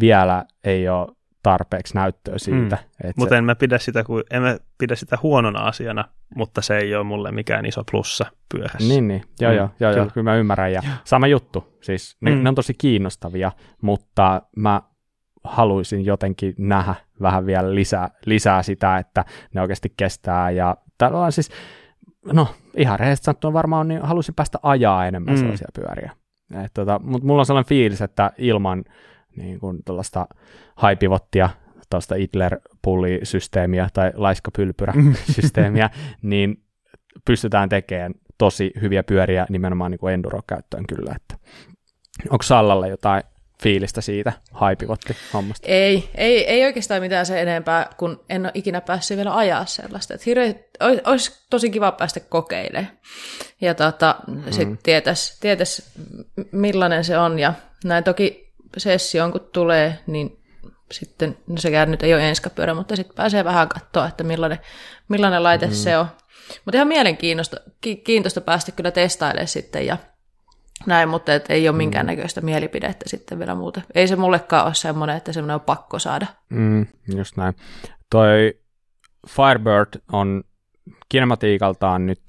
vielä 0.00 0.44
ei 0.64 0.88
ole 0.88 1.08
tarpeeksi 1.42 1.94
näyttöä 1.94 2.38
siitä. 2.38 2.78
Mm. 3.04 3.12
Mutta 3.16 3.32
se... 3.32 3.38
en, 3.38 3.44
mä 3.44 3.54
pidä 3.54 3.78
sitä, 3.78 4.04
en 4.30 4.42
mä 4.42 4.56
pidä 4.78 4.96
sitä 4.96 5.18
huonona 5.22 5.60
asiana, 5.60 6.04
mutta 6.34 6.62
se 6.62 6.78
ei 6.78 6.94
ole 6.94 7.04
mulle 7.04 7.32
mikään 7.32 7.66
iso 7.66 7.82
plussa 7.90 8.26
pyörässä. 8.54 8.88
Niin, 8.88 9.08
niin. 9.08 9.22
Joo, 9.40 9.52
mm. 9.52 9.56
joo, 9.56 9.68
joo, 9.80 9.92
kyllä. 9.92 10.10
kyllä 10.14 10.30
mä 10.30 10.36
ymmärrän. 10.36 10.72
Ja 10.72 10.82
sama 11.04 11.26
juttu, 11.26 11.78
siis 11.80 12.16
ne, 12.20 12.30
mm. 12.30 12.42
ne 12.42 12.48
on 12.48 12.54
tosi 12.54 12.74
kiinnostavia, 12.74 13.52
mutta 13.82 14.42
mä 14.56 14.82
haluaisin 15.44 16.04
jotenkin 16.04 16.54
nähdä 16.58 16.94
vähän 17.20 17.46
vielä 17.46 17.74
lisää, 17.74 18.10
lisää 18.26 18.62
sitä, 18.62 18.98
että 18.98 19.24
ne 19.54 19.60
oikeasti 19.60 19.92
kestää. 19.96 20.50
Ja 20.50 20.76
tällä 20.98 21.18
on 21.18 21.32
siis, 21.32 21.50
no 22.24 22.48
ihan 22.76 22.98
rehellisesti 22.98 23.24
sanottuna 23.24 23.52
varmaan 23.52 23.88
niin 23.88 24.02
halusin 24.02 24.34
päästä 24.34 24.58
ajaa 24.62 25.06
enemmän 25.06 25.34
mm. 25.34 25.38
sellaisia 25.38 25.68
pyöriä. 25.74 26.12
tota, 26.74 27.00
mutta 27.04 27.26
mulla 27.26 27.40
on 27.40 27.46
sellainen 27.46 27.68
fiilis, 27.68 28.00
että 28.00 28.32
ilman 28.38 28.84
niin 29.36 29.60
kuin 29.60 29.78
tuollaista 29.84 30.26
haipivottia, 30.76 31.48
tuosta 31.90 32.14
Hitler-pullisysteemiä 32.14 33.88
tai 33.92 34.12
laiskapylpyrä-systeemiä, 34.14 35.90
niin 36.22 36.62
pystytään 37.24 37.68
tekemään 37.68 38.14
tosi 38.38 38.72
hyviä 38.80 39.02
pyöriä 39.02 39.46
nimenomaan 39.48 39.90
niin 39.90 39.98
kuin 39.98 40.14
enduro-käyttöön 40.14 40.84
kyllä. 40.86 41.14
Että 41.16 41.36
onko 42.30 42.42
Sallalla 42.42 42.86
jotain 42.86 43.22
fiilistä 43.62 44.00
siitä 44.00 44.32
haipivotti 44.52 45.16
hommasta? 45.32 45.68
Ei, 45.68 46.10
ei, 46.14 46.46
ei 46.46 46.64
oikeastaan 46.64 47.02
mitään 47.02 47.26
se 47.26 47.40
enempää, 47.40 47.90
kun 47.96 48.24
en 48.28 48.42
ole 48.42 48.50
ikinä 48.54 48.80
päässyt 48.80 49.16
vielä 49.16 49.36
ajaa 49.36 49.66
sellaista. 49.66 50.14
Että 50.14 50.24
hirveä, 50.26 50.54
olisi, 50.80 51.02
olisi 51.06 51.46
tosi 51.50 51.70
kiva 51.70 51.92
päästä 51.92 52.20
kokeilemaan. 52.20 52.90
Ja 53.60 53.74
tota, 53.74 54.14
mm. 54.26 54.42
sitten 54.50 54.78
tietäisi, 54.82 55.40
tietäisi, 55.40 55.82
millainen 56.52 57.04
se 57.04 57.18
on. 57.18 57.38
Ja 57.38 57.54
näin 57.84 58.04
toki 58.04 58.52
sessioon 58.76 59.32
kun 59.32 59.48
tulee, 59.52 59.98
niin 60.06 60.38
sitten, 60.92 61.36
no 61.46 61.56
sekään 61.56 61.90
nyt 61.90 62.02
ei 62.02 62.14
ole 62.14 62.28
enskapyörä, 62.28 62.74
mutta 62.74 62.96
sitten 62.96 63.16
pääsee 63.16 63.44
vähän 63.44 63.68
katsoa, 63.68 64.08
että 64.08 64.24
millainen, 64.24 64.58
millainen 65.08 65.42
laite 65.42 65.66
mm. 65.66 65.72
se 65.72 65.98
on. 65.98 66.06
Mutta 66.64 66.76
ihan 66.76 66.88
mielenkiintoista 66.88 67.56
kiintoista 68.04 68.40
päästä 68.40 68.72
kyllä 68.72 68.90
testailemaan 68.90 69.48
sitten 69.48 69.86
ja 69.86 69.96
näin, 70.86 71.08
mutta 71.08 71.34
et 71.34 71.50
ei 71.50 71.68
ole 71.68 71.72
mm. 71.72 71.76
minkäännäköistä 71.76 72.40
mielipidettä 72.40 73.08
sitten 73.08 73.38
vielä 73.38 73.54
muuta. 73.54 73.80
Ei 73.94 74.08
se 74.08 74.16
mullekaan 74.16 74.66
ole 74.66 74.74
semmoinen, 74.74 75.16
että 75.16 75.32
semmoinen 75.32 75.54
on 75.54 75.60
pakko 75.60 75.98
saada. 75.98 76.26
Mm, 76.48 76.86
just 77.16 77.36
näin. 77.36 77.54
Toi 78.10 78.60
Firebird 79.28 80.00
on 80.12 80.44
kinematiikaltaan 81.08 82.06
nyt 82.06 82.22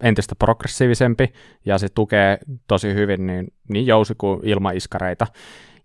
entistä 0.00 0.34
progressiivisempi 0.34 1.32
ja 1.64 1.78
se 1.78 1.88
tukee 1.88 2.38
tosi 2.68 2.94
hyvin 2.94 3.26
niin, 3.26 3.52
niin 3.68 3.86
jousi- 3.86 4.14
kuin 4.18 4.40
ilmaiskareita. 4.42 5.26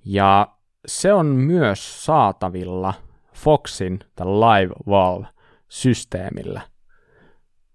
Ja 0.06 0.48
se 0.86 1.14
on 1.14 1.26
myös 1.26 2.06
saatavilla 2.06 2.94
Foxin 3.34 4.00
Live 4.20 4.74
Valve-systeemillä, 4.88 6.62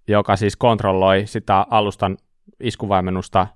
joka 0.08 0.36
siis 0.36 0.56
kontrolloi 0.56 1.26
sitä 1.26 1.66
alustan 1.70 2.16
iskuvaimennusta 2.60 3.46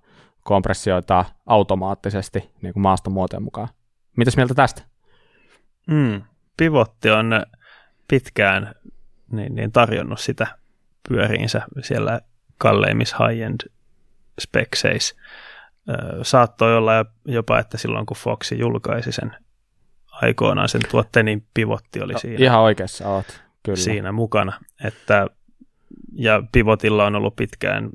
kompressioita 0.48 1.24
automaattisesti 1.46 2.50
niin 2.62 2.72
kuin 2.72 2.82
maastomuotojen 2.82 3.42
mukaan. 3.42 3.68
Mitäs 4.16 4.36
mieltä 4.36 4.54
tästä? 4.54 4.82
Mm, 5.86 6.22
pivotti 6.56 7.10
on 7.10 7.42
pitkään 8.08 8.74
niin, 9.32 9.54
niin 9.54 9.72
tarjonnut 9.72 10.20
sitä 10.20 10.46
pyöriinsä 11.08 11.62
siellä 11.80 12.20
kalleimmissa 12.58 13.16
high-end 13.16 13.70
spekseis. 14.40 15.16
Saattoi 16.22 16.76
olla 16.76 16.92
jopa, 17.24 17.58
että 17.58 17.78
silloin 17.78 18.06
kun 18.06 18.16
Foxi 18.16 18.58
julkaisi 18.58 19.12
sen 19.12 19.36
aikoinaan 20.12 20.68
sen 20.68 20.80
tuotteen, 20.90 21.24
niin 21.24 21.46
pivotti 21.54 22.02
oli 22.02 22.18
siinä. 22.18 22.44
Ihan 22.44 22.60
oikeassa 22.60 23.08
oot, 23.08 23.42
kyllä. 23.62 23.76
Siinä 23.76 24.12
mukana. 24.12 24.52
Että, 24.84 25.26
ja 26.12 26.42
pivotilla 26.52 27.06
on 27.06 27.16
ollut 27.16 27.36
pitkään 27.36 27.90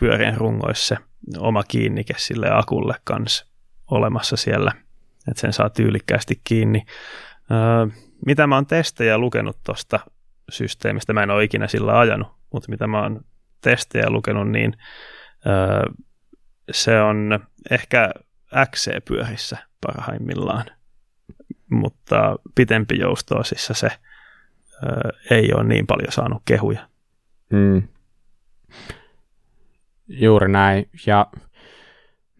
pyörien 0.00 0.36
rungoissa 0.36 0.96
oma 1.38 1.62
kiinnike 1.62 2.14
sille 2.16 2.50
akulle 2.50 2.94
kanssa 3.04 3.46
olemassa 3.90 4.36
siellä, 4.36 4.72
että 5.28 5.40
sen 5.40 5.52
saa 5.52 5.70
tyylikkäästi 5.70 6.40
kiinni. 6.44 6.84
mitä 8.26 8.46
mä 8.46 8.54
oon 8.54 8.66
testejä 8.66 9.18
lukenut 9.18 9.58
tuosta 9.64 10.00
systeemistä, 10.50 11.12
mä 11.12 11.22
en 11.22 11.30
ole 11.30 11.44
ikinä 11.44 11.68
sillä 11.68 11.98
ajanut, 11.98 12.28
mutta 12.52 12.70
mitä 12.70 12.86
mä 12.86 13.02
oon 13.02 13.24
testejä 13.60 14.10
lukenut, 14.10 14.50
niin 14.50 14.76
se 16.70 17.00
on 17.00 17.40
ehkä 17.70 18.10
XC-pyörissä 18.66 19.58
parhaimmillaan, 19.86 20.64
mutta 21.70 22.36
pitempi 22.54 22.98
joustoosissa 22.98 23.74
se 23.74 23.88
ei 25.30 25.52
ole 25.54 25.64
niin 25.64 25.86
paljon 25.86 26.12
saanut 26.12 26.42
kehuja. 26.44 26.88
Mm. 27.50 27.88
Juuri 30.10 30.52
näin. 30.52 30.90
Ja 31.06 31.26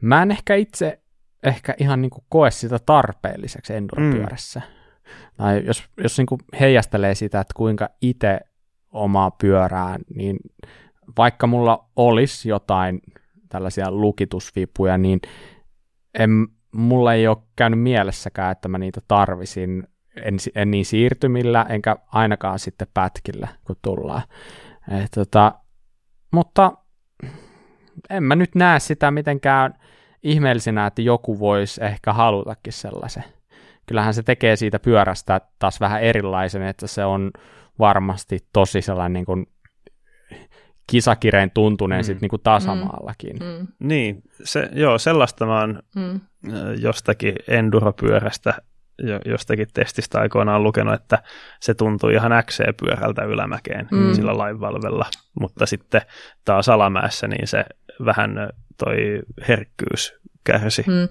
mä 0.01 0.23
en 0.23 0.31
ehkä 0.31 0.55
itse 0.55 1.01
ehkä 1.43 1.75
ihan 1.79 2.03
niin 2.03 2.11
kuin 2.11 2.25
koe 2.29 2.51
sitä 2.51 2.79
tarpeelliseksi 2.79 3.75
enduropyörässä. 3.75 4.61
Mm. 4.61 5.11
Tai 5.37 5.63
jos, 5.67 5.85
jos 5.97 6.19
niin 6.19 6.27
kuin 6.27 6.41
heijastelee 6.61 7.15
sitä, 7.15 7.41
että 7.41 7.55
kuinka 7.57 7.89
itse 8.01 8.41
omaa 8.93 9.31
pyörään, 9.31 10.01
niin 10.15 10.37
vaikka 11.19 11.47
mulla 11.47 11.89
olisi 11.97 12.49
jotain 12.49 13.01
tällaisia 13.49 13.91
lukitusvipuja, 13.91 14.99
niin 14.99 15.21
en, 16.19 16.31
mulla 16.73 17.15
ei 17.15 17.29
ole 17.29 17.37
käynyt 17.57 17.81
mielessäkään, 17.81 18.53
että 18.53 18.69
mä 18.69 18.79
niitä 18.79 19.01
tarvisin 19.09 19.89
en, 20.17 20.37
en 20.55 20.71
niin 20.71 20.85
siirtymillä, 20.85 21.67
enkä 21.69 21.97
ainakaan 22.07 22.59
sitten 22.59 22.89
pätkillä, 22.95 23.49
kun 23.65 23.77
tullaan. 23.83 24.23
Et, 25.05 25.11
tota, 25.15 25.55
mutta 26.31 26.73
en 28.11 28.23
mä 28.23 28.37
nyt 28.37 28.55
näe 28.55 28.81
sitä 28.81 29.11
mitenkään 29.11 29.75
ihmeellisenä, 30.23 30.87
että 30.87 31.03
joku 31.03 31.39
voisi 31.39 31.85
ehkä 31.85 32.13
halutakin 32.13 32.73
sellaisen. 32.73 33.25
Kyllähän 33.87 34.15
se 34.15 34.23
tekee 34.23 34.57
siitä 34.57 34.79
pyörästä 34.79 35.41
taas 35.59 35.81
vähän 35.81 36.03
erilaisen, 36.03 36.63
että 36.63 36.87
se 36.87 37.05
on 37.05 37.31
varmasti 37.79 38.39
tosi 38.53 38.83
sellainen 38.83 39.13
niin 39.13 39.25
kuin 39.25 39.47
kisakireen 40.87 41.51
tuntuneen 41.51 42.01
mm. 42.01 42.05
sitten 42.05 42.21
niin 42.21 42.31
kuin 42.31 42.43
tasamaallakin. 42.43 43.37
Mm. 43.37 43.47
Mm. 43.47 43.67
Niin, 43.79 44.23
se, 44.45 44.69
joo, 44.73 44.99
sellaista 44.99 45.47
mä 45.47 45.61
oon 45.61 45.83
mm. 45.97 46.21
jostakin 46.79 47.35
enduropyörästä, 47.49 48.55
jostakin 49.25 49.67
testistä 49.75 50.21
aikoinaan 50.21 50.63
lukenut, 50.63 50.95
että 50.95 51.19
se 51.61 51.75
tuntuu 51.75 52.11
ihan 52.11 52.33
XC-pyörältä 52.47 53.25
ylämäkeen 53.25 53.89
mm. 53.91 54.15
sillä 54.15 54.39
lainvalvella, 54.39 55.07
mutta 55.41 55.67
sitten 55.67 56.03
taas 56.45 56.69
alamäessä 56.69 57.29
niin 57.29 57.47
se 57.47 57.65
vähän 58.05 58.31
toi 58.79 58.97
herkkyys 59.49 60.21
kärsi 60.45 60.85
mm. 60.87 61.09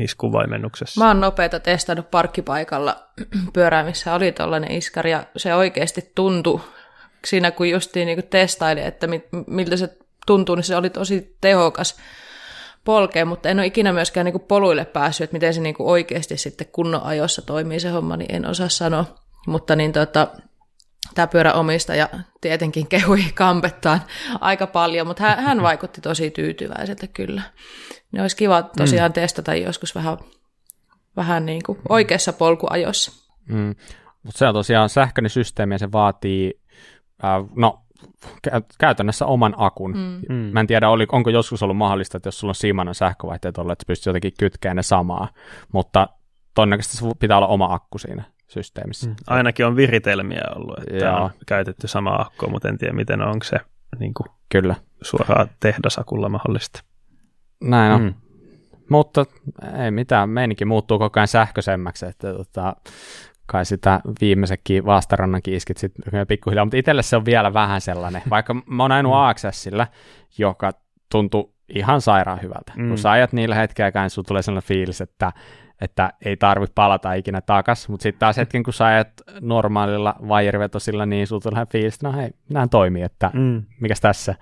iskuvaimennuksessa. 0.00 1.00
Mä 1.00 1.08
oon 1.08 1.20
nopeita 1.20 1.60
testannut 1.60 2.10
parkkipaikalla 2.10 2.96
pyörää, 3.54 3.84
missä 3.84 4.14
oli 4.14 4.32
tollainen 4.32 4.70
iskari, 4.70 5.10
ja 5.10 5.24
se 5.36 5.54
oikeasti 5.54 6.12
tuntui 6.14 6.60
siinä, 7.24 7.50
kun 7.50 7.70
justiin 7.70 8.06
niin 8.06 8.26
testaili, 8.30 8.80
että 8.80 9.06
miltä 9.46 9.76
se 9.76 9.96
tuntuu, 10.26 10.54
niin 10.54 10.64
se 10.64 10.76
oli 10.76 10.90
tosi 10.90 11.36
tehokas 11.40 11.96
polkea, 12.84 13.24
mutta 13.24 13.48
en 13.48 13.58
ole 13.58 13.66
ikinä 13.66 13.92
myöskään 13.92 14.24
niin 14.24 14.40
poluille 14.40 14.84
päässyt, 14.84 15.24
että 15.24 15.34
miten 15.34 15.54
se 15.54 15.60
niin 15.60 15.74
oikeasti 15.78 16.36
sitten 16.36 16.66
kunnon 16.72 17.02
ajossa 17.02 17.42
toimii 17.42 17.80
se 17.80 17.88
homma, 17.88 18.16
niin 18.16 18.34
en 18.34 18.46
osaa 18.46 18.68
sanoa. 18.68 19.04
Mutta 19.46 19.76
niin 19.76 19.92
tota, 19.92 20.28
tämä 21.14 21.26
pyöräomistaja 21.26 22.08
tietenkin 22.40 22.86
kehui 22.86 23.24
kampettaan 23.34 24.00
aika 24.40 24.66
paljon, 24.66 25.06
mutta 25.06 25.22
hän, 25.22 25.38
hän 25.38 25.62
vaikutti 25.62 26.00
tosi 26.00 26.30
tyytyväiseltä 26.30 27.06
kyllä. 27.06 27.42
Ne 28.12 28.22
olisi 28.22 28.36
kiva 28.36 28.62
tosiaan 28.62 29.10
mm. 29.10 29.14
testata 29.14 29.54
joskus 29.54 29.94
vähän, 29.94 30.18
vähän 31.16 31.46
niin 31.46 31.62
kuin 31.66 31.78
oikeassa 31.88 32.32
polkuajossa. 32.32 33.12
Mm. 33.48 33.74
Mutta 34.22 34.38
se 34.38 34.46
on 34.46 34.54
tosiaan 34.54 34.88
sähköinen 34.88 35.30
systeemi 35.30 35.74
ja 35.74 35.78
se 35.78 35.92
vaatii, 35.92 36.60
äh, 37.24 37.30
no 37.56 37.83
käytännössä 38.78 39.26
oman 39.26 39.54
akun. 39.56 39.94
Mm. 40.28 40.34
Mä 40.36 40.60
en 40.60 40.66
tiedä, 40.66 40.88
oli, 40.88 41.06
onko 41.12 41.30
joskus 41.30 41.62
ollut 41.62 41.76
mahdollista, 41.76 42.16
että 42.16 42.26
jos 42.26 42.40
sulla 42.40 42.50
on 42.50 42.54
Simanon 42.54 42.94
sähkövaihteet 42.94 43.58
ollut, 43.58 43.72
että 43.72 43.84
pystyt 43.86 44.06
jotenkin 44.06 44.32
kytkemään 44.38 44.76
ne 44.76 44.82
samaa, 44.82 45.28
mutta 45.72 46.08
todennäköisesti 46.54 47.04
pitää 47.18 47.36
olla 47.36 47.46
oma 47.46 47.74
akku 47.74 47.98
siinä 47.98 48.24
systeemissä. 48.48 49.10
Mm. 49.10 49.16
Ainakin 49.26 49.66
on 49.66 49.76
viritelmiä 49.76 50.42
ollut, 50.56 50.78
että 50.78 51.04
Joo. 51.04 51.24
on 51.24 51.30
käytetty 51.46 51.88
sama 51.88 52.14
akku, 52.14 52.48
mutta 52.50 52.68
en 52.68 52.78
tiedä 52.78 52.94
miten 52.94 53.22
onko 53.22 53.44
se 53.44 53.56
niin 53.98 54.14
kuin 54.14 54.26
Kyllä. 54.48 54.74
suoraan 55.02 55.48
tehdasakulla 55.60 56.28
mahdollista. 56.28 56.82
Näin 57.64 57.92
on. 57.92 58.02
Mm. 58.02 58.14
Mutta 58.90 59.24
ei 59.84 59.90
mitään, 59.90 60.30
meininki 60.30 60.64
muuttuu 60.64 60.98
koko 60.98 61.20
ajan 61.20 61.28
sähköisemmäksi, 61.28 62.06
että 62.06 62.32
tota, 62.32 62.76
kai 63.46 63.64
sitä 63.64 64.00
viimeisetkin 64.20 64.84
vastarannan 64.84 65.42
kiiskit 65.42 65.76
sitten 65.76 66.26
pikkuhiljaa, 66.26 66.64
mutta 66.64 66.76
itselle 66.76 67.02
se 67.02 67.16
on 67.16 67.24
vielä 67.24 67.54
vähän 67.54 67.80
sellainen, 67.80 68.22
vaikka 68.30 68.54
mä 68.54 68.82
oon 68.82 68.92
ainoa 68.92 69.26
mm. 69.26 69.30
Joka 70.38 70.72
tuntuu 71.10 71.53
ihan 71.68 72.00
sairaan 72.00 72.42
hyvältä. 72.42 72.72
Mm. 72.76 72.88
Kun 72.88 72.98
sä 72.98 73.10
ajat 73.10 73.32
niillä 73.32 73.54
hetkeäkään, 73.54 74.04
niin 74.04 74.10
sulla 74.10 74.26
tulee 74.26 74.42
sellainen 74.42 74.68
fiilis, 74.68 75.00
että 75.00 75.32
että 75.80 76.12
ei 76.24 76.36
tarvitse 76.36 76.72
palata 76.74 77.12
ikinä 77.12 77.40
takas, 77.40 77.88
mutta 77.88 78.02
sitten 78.02 78.20
taas 78.20 78.36
hetken, 78.36 78.62
kun 78.62 78.72
sä 78.72 78.86
ajat 78.86 79.08
normaalilla 79.40 80.14
vaijerivetosilla, 80.28 81.06
niin 81.06 81.26
sulla 81.26 81.40
tulee 81.40 81.66
fiilis, 81.72 81.94
että 81.94 82.08
no 82.08 82.16
hei, 82.16 82.30
nämä 82.50 82.68
toimii, 82.68 83.02
että 83.02 83.30
mm. 83.34 83.62
mikäs 83.80 84.00
tässä. 84.00 84.34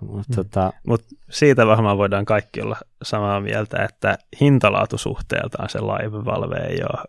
Mut, 0.00 0.28
mm. 0.28 0.34
tota... 0.34 0.72
Mut 0.86 1.02
siitä 1.30 1.66
varmaan 1.66 1.98
voidaan 1.98 2.24
kaikki 2.24 2.62
olla 2.62 2.76
samaa 3.02 3.40
mieltä, 3.40 3.84
että 3.84 4.18
hintalaatusuhteeltaan 4.40 5.68
se 5.68 5.78
Live 5.80 6.24
Valve 6.24 6.56
ei 6.56 6.80
ole 6.82 7.04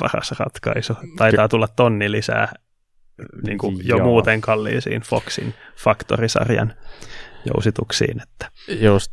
paras 0.00 0.32
ratkaisu. 0.38 0.96
Taitaa 1.16 1.48
tulla 1.48 1.68
tonni 1.68 2.10
lisää 2.10 2.52
niin 3.46 3.58
kuin 3.58 3.76
jo 3.84 3.96
Joo. 3.96 4.06
muuten 4.06 4.40
kalliisiin 4.40 5.02
Foxin 5.02 5.54
Factory-sarjan 5.76 6.72
jousituksiin. 7.44 8.22
Että. 8.22 8.50
Just, 8.80 9.12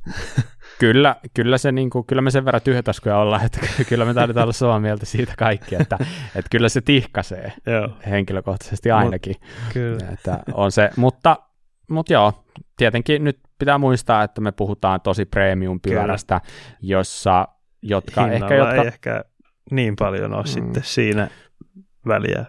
kyllä, 0.80 1.16
kyllä, 1.34 1.58
se, 1.58 1.72
niin 1.72 1.90
kuin, 1.90 2.06
kyllä 2.06 2.22
me 2.22 2.32
sen 2.32 2.46
verran 2.46 2.62
tyhjätaskuja 2.62 3.18
ollaan, 3.18 3.46
että 3.46 3.60
kyllä 3.90 4.06
me 4.06 4.14
taidetaan 4.14 4.44
olla 4.44 4.54
samaa 4.54 4.80
mieltä 4.80 5.06
siitä 5.06 5.34
kaikki, 5.38 5.76
että, 5.76 5.98
että 6.36 6.50
kyllä 6.52 6.70
se 6.70 6.82
tihkasee 6.82 7.54
joo. 7.66 7.90
henkilökohtaisesti 8.10 8.92
ainakin. 8.92 9.36
Mut, 9.40 9.74
kyllä. 9.74 10.10
Että 10.14 10.40
on 10.54 10.72
se, 10.72 10.90
mutta, 10.96 11.38
mutta 11.90 12.14
joo, 12.14 12.44
tietenkin 12.78 13.24
nyt 13.24 13.40
pitää 13.60 13.78
muistaa, 13.78 14.24
että 14.24 14.42
me 14.42 14.52
puhutaan 14.52 15.02
tosi 15.02 15.26
premium-pyörästä, 15.26 16.42
jossa, 16.82 17.48
jotka 17.82 18.22
Hinnalla 18.22 18.46
ehkä... 18.46 18.56
Jotka, 18.56 18.82
ei 18.82 18.88
ehkä 18.88 19.24
niin 19.72 19.96
paljon 19.96 20.34
ole 20.34 20.44
mm. 20.44 20.48
sitten 20.48 20.84
siinä 20.84 21.28
väliä 22.08 22.46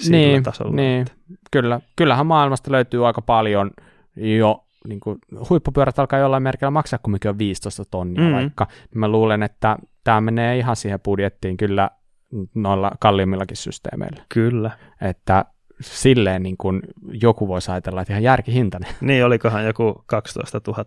sillä 0.00 0.16
niin, 0.16 0.42
tasolla. 0.42 0.72
Niin, 0.72 1.06
kyllä. 1.50 1.80
Kyllähän 1.96 2.26
maailmasta 2.26 2.72
löytyy 2.72 3.06
aika 3.06 3.22
paljon 3.22 3.70
jo 4.16 4.64
niin 4.88 5.00
kuin, 5.00 5.18
huippupyörät 5.50 5.98
alkaa 5.98 6.18
jollain 6.18 6.42
merkillä 6.42 6.70
maksaa 6.70 6.98
kumminkin 7.02 7.28
on 7.28 7.38
15 7.38 7.84
tonnia 7.90 8.28
mm. 8.28 8.32
vaikka. 8.32 8.66
Mä 8.94 9.08
luulen, 9.08 9.42
että 9.42 9.76
tämä 10.04 10.20
menee 10.20 10.58
ihan 10.58 10.76
siihen 10.76 11.00
budjettiin 11.00 11.56
kyllä 11.56 11.90
noilla 12.54 12.90
kalliimmillakin 13.00 13.56
systeemeillä. 13.56 14.22
Kyllä. 14.28 14.70
Että 15.00 15.44
silleen 15.80 16.42
niin 16.42 16.56
kuin 16.56 16.82
joku 17.12 17.48
voisi 17.48 17.70
ajatella, 17.70 18.00
että 18.00 18.12
ihan 18.12 18.22
järkihintainen. 18.22 18.94
Niin, 19.00 19.24
olikohan 19.24 19.66
joku 19.66 20.04
12 20.06 20.60
000 20.66 20.84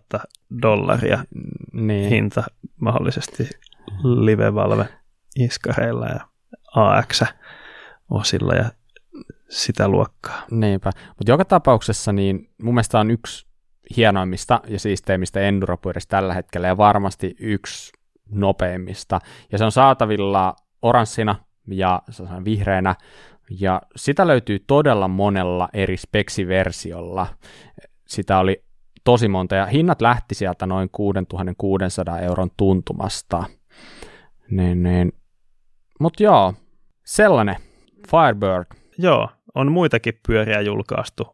dollaria 0.62 1.24
niin. 1.72 2.08
hinta 2.08 2.42
mahdollisesti 2.80 3.50
live-valve 4.02 4.88
iskareilla 5.36 6.06
ja 6.06 6.20
AX-osilla 6.76 8.54
ja 8.54 8.70
sitä 9.48 9.88
luokkaa. 9.88 10.42
Niinpä, 10.50 10.90
mutta 11.08 11.32
joka 11.32 11.44
tapauksessa 11.44 12.12
niin 12.12 12.50
mun 12.62 12.74
mielestä 12.74 13.00
on 13.00 13.10
yksi 13.10 13.46
hienoimmista 13.96 14.60
ja 14.68 14.78
siisteimmistä 14.78 15.40
enduropyöristä 15.40 16.10
tällä 16.10 16.34
hetkellä 16.34 16.66
ja 16.66 16.76
varmasti 16.76 17.36
yksi 17.40 17.92
nopeimmista. 18.30 19.20
Ja 19.52 19.58
se 19.58 19.64
on 19.64 19.72
saatavilla 19.72 20.56
oranssina 20.82 21.36
ja 21.66 22.02
vihreänä 22.44 22.94
ja 23.60 23.82
sitä 23.96 24.26
löytyy 24.26 24.58
todella 24.58 25.08
monella 25.08 25.68
eri 25.72 25.96
speksiversiolla. 25.96 27.26
Sitä 28.06 28.38
oli 28.38 28.64
tosi 29.04 29.28
monta 29.28 29.54
ja 29.54 29.66
hinnat 29.66 30.02
lähti 30.02 30.34
sieltä 30.34 30.66
noin 30.66 30.88
6600 30.92 32.20
euron 32.20 32.50
tuntumasta. 32.56 33.44
Niin, 34.50 34.82
niin. 34.82 35.12
Mutta 36.00 36.22
joo, 36.22 36.54
sellainen 37.06 37.56
Firebird. 38.10 38.66
Joo, 38.98 39.28
on 39.54 39.72
muitakin 39.72 40.20
pyöriä 40.26 40.60
julkaistu 40.60 41.33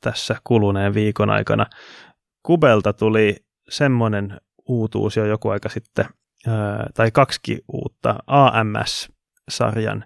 tässä 0.00 0.36
kuluneen 0.44 0.94
viikon 0.94 1.30
aikana. 1.30 1.66
Kubelta 2.42 2.92
tuli 2.92 3.36
semmoinen 3.68 4.40
uutuus 4.68 5.16
jo 5.16 5.24
joku 5.24 5.48
aika 5.48 5.68
sitten, 5.68 6.04
tai 6.94 7.10
kaksi 7.10 7.64
uutta 7.68 8.16
AMS-sarjan 8.26 10.04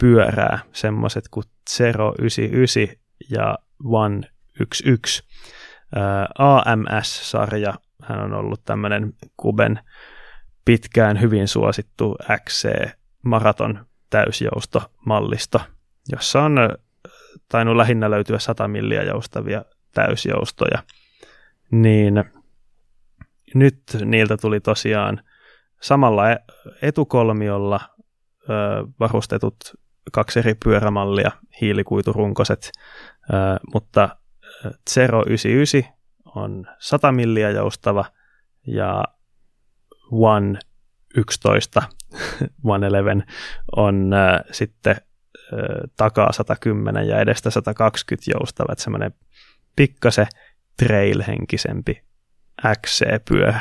pyörää, 0.00 0.58
semmoiset 0.72 1.24
kuin 1.30 1.44
099 1.80 2.96
ja 3.30 3.58
111. 3.82 5.28
AMS-sarja, 6.38 7.74
hän 8.02 8.20
on 8.20 8.32
ollut 8.32 8.64
tämmöinen 8.64 9.12
Kuben 9.36 9.80
pitkään 10.64 11.20
hyvin 11.20 11.48
suosittu 11.48 12.16
XC 12.44 12.68
maraton 13.22 13.86
täysjoustomallisto, 14.10 15.60
jossa 16.12 16.42
on 16.42 16.58
tainnut 17.48 17.76
lähinnä 17.76 18.10
löytyä 18.10 18.38
100 18.38 18.68
milliä 18.68 19.02
joustavia 19.02 19.64
täysjoustoja, 19.94 20.82
niin 21.70 22.24
nyt 23.54 23.82
niiltä 24.04 24.36
tuli 24.36 24.60
tosiaan 24.60 25.22
samalla 25.80 26.30
e- 26.30 26.44
etukolmiolla 26.82 27.80
varustetut 29.00 29.56
kaksi 30.12 30.38
eri 30.38 30.54
pyörämallia, 30.64 31.30
hiilikuiturunkoset, 31.60 32.72
mutta 33.72 34.16
099 34.96 35.94
on 36.34 36.66
100 36.78 37.12
milliä 37.12 37.50
joustava 37.50 38.04
ja 38.66 39.04
One 40.12 40.58
11, 41.16 41.82
One 42.64 42.86
11 42.86 43.32
on 43.76 44.10
sitten 44.50 44.96
takaa 45.96 46.32
110 46.32 47.08
ja 47.08 47.20
edestä 47.20 47.50
120 47.50 48.30
joustava, 48.30 48.72
että 48.72 48.84
semmoinen 48.84 49.14
pikkase 49.76 50.26
trail-henkisempi 50.76 52.02
XC-pyörä. 52.86 53.60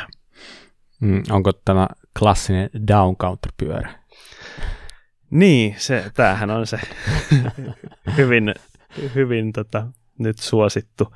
Mm, 1.00 1.24
onko 1.30 1.52
tämä 1.54 1.88
klassinen 2.20 2.70
down 2.88 3.18
counter-pyörä? 3.18 4.00
Niin, 5.30 5.76
se, 5.78 6.12
tämähän 6.14 6.50
on 6.50 6.68
se 6.68 6.80
hyvin, 8.18 8.56
hyvin 9.16 9.54
tota, 9.54 9.88
nyt 10.20 10.38
suosittu 10.40 11.14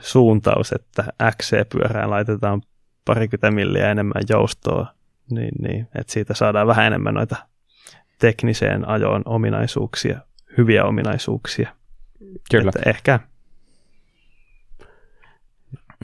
suuntaus, 0.00 0.72
että 0.72 1.04
XC-pyörään 1.36 2.10
laitetaan 2.10 2.62
parikymmentä 3.04 3.50
milliä 3.50 3.90
enemmän 3.90 4.22
joustoa, 4.28 4.94
niin, 5.30 5.52
niin, 5.62 5.88
että 5.98 6.12
siitä 6.12 6.34
saadaan 6.34 6.66
vähän 6.66 6.86
enemmän 6.86 7.14
noita 7.14 7.36
tekniseen 8.20 8.88
ajoon 8.88 9.22
ominaisuuksia, 9.24 10.20
hyviä 10.58 10.84
ominaisuuksia. 10.84 11.74
Kyllä. 12.50 12.72
Että 12.74 12.90
ehkä. 12.90 13.20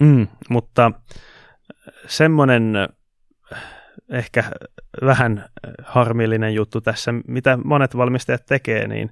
Mm, 0.01 0.29
mutta 0.51 0.93
semmoinen 2.07 2.73
ehkä 4.11 4.45
vähän 5.03 5.45
harmillinen 5.83 6.55
juttu 6.55 6.81
tässä, 6.81 7.13
mitä 7.27 7.59
monet 7.65 7.97
valmistajat 7.97 8.47
tekee, 8.47 8.89
niin 8.89 9.11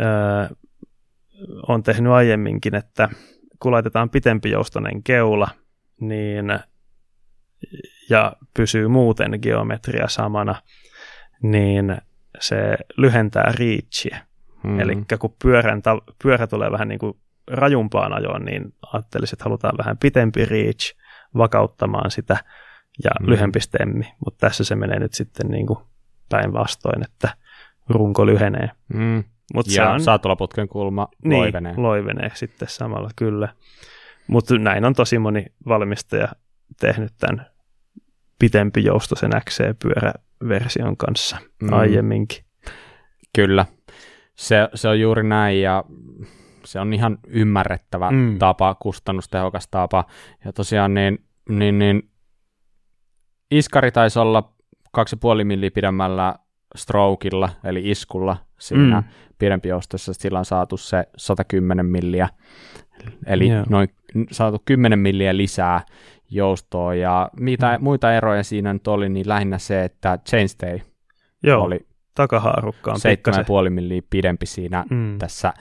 ö, 0.00 0.54
on 1.68 1.82
tehnyt 1.82 2.12
aiemminkin, 2.12 2.74
että 2.74 3.08
kun 3.60 3.72
laitetaan 3.72 4.10
pitempi 4.10 4.50
joustonen 4.50 5.02
keula, 5.02 5.48
niin 6.00 6.46
ja 8.10 8.36
pysyy 8.54 8.88
muuten 8.88 9.38
geometria 9.42 10.08
samana, 10.08 10.54
niin 11.42 11.96
se 12.40 12.76
lyhentää 12.96 13.52
reachia. 13.58 14.18
Hmm. 14.62 14.80
Eli 14.80 14.96
kun 15.18 15.36
pyörän, 15.42 15.82
pyörä 16.22 16.46
tulee 16.46 16.70
vähän 16.70 16.88
niin 16.88 16.98
kuin 16.98 17.16
rajumpaan 17.50 18.12
ajoon, 18.12 18.44
niin 18.44 18.74
ajattelisin, 18.92 19.34
että 19.34 19.44
halutaan 19.44 19.78
vähän 19.78 19.98
pitempi 19.98 20.44
reach 20.44 20.96
vakauttamaan 21.36 22.10
sitä 22.10 22.36
ja 23.04 23.10
hmm. 23.20 23.30
lyhempi 23.30 23.60
stemmi. 23.60 24.12
Mutta 24.24 24.46
tässä 24.46 24.64
se 24.64 24.76
menee 24.76 24.98
nyt 24.98 25.14
sitten 25.14 25.50
niin 25.50 25.66
kuin 25.66 25.78
päinvastoin, 26.28 27.04
että 27.04 27.28
runko 27.88 28.26
lyhenee. 28.26 28.70
Hmm. 28.94 29.24
Mut 29.54 29.66
ja 29.66 29.72
se 29.72 29.82
on, 29.82 30.00
saatolaputken 30.00 30.68
kulma 30.68 31.08
niin, 31.24 31.38
loivenee. 31.38 31.74
loivenee 31.76 32.30
sitten 32.34 32.68
samalla, 32.68 33.10
kyllä. 33.16 33.48
Mutta 34.26 34.58
näin 34.58 34.84
on 34.84 34.94
tosi 34.94 35.18
moni 35.18 35.46
valmistaja 35.68 36.28
tehnyt 36.80 37.12
tämän 37.18 37.46
pitempi 38.38 38.84
joustosen 38.84 39.30
XC-pyörä 39.50 40.12
version 40.48 40.96
kanssa 40.96 41.36
mm. 41.62 41.72
aiemminkin. 41.72 42.44
Kyllä, 43.34 43.66
se, 44.34 44.68
se 44.74 44.88
on 44.88 45.00
juuri 45.00 45.22
näin 45.22 45.62
ja 45.62 45.84
se 46.64 46.80
on 46.80 46.92
ihan 46.92 47.18
ymmärrettävä 47.26 48.10
mm. 48.10 48.38
tapa, 48.38 48.74
kustannustehokas 48.74 49.68
tapa. 49.68 50.04
Ja 50.44 50.52
tosiaan 50.52 50.94
niin, 50.94 51.24
niin, 51.48 51.78
niin 51.78 52.10
iskari 53.50 53.92
taisi 53.92 54.18
olla 54.18 54.52
2,5 54.98 55.44
milli 55.44 55.70
pidemmällä 55.70 56.34
strokeilla, 56.76 57.48
eli 57.64 57.90
iskulla 57.90 58.36
siinä 58.58 59.00
mm. 59.00 59.06
pidempi 59.38 59.68
joustossa, 59.68 60.14
sillä 60.14 60.38
on 60.38 60.44
saatu 60.44 60.76
se 60.76 61.04
110 61.16 61.86
milliä, 61.86 62.28
eli 63.26 63.48
yeah. 63.48 63.66
noin 63.68 63.88
saatu 64.30 64.62
10 64.64 64.98
milliä 64.98 65.36
lisää 65.36 65.80
joustoa, 66.34 66.94
ja 66.94 67.30
mitä 67.40 67.78
mm. 67.78 67.84
muita 67.84 68.12
eroja 68.12 68.42
siinä 68.42 68.72
nyt 68.72 68.88
oli, 68.88 69.08
niin 69.08 69.28
lähinnä 69.28 69.58
se, 69.58 69.84
että 69.84 70.18
chainstay 70.28 70.80
Joo, 71.42 71.64
oli 71.64 71.86
takahaarukkaan 72.14 72.96
7,5 73.64 73.70
milliä 73.70 74.02
pidempi 74.10 74.46
siinä 74.46 74.84
mm. 74.90 75.18
tässä 75.18 75.52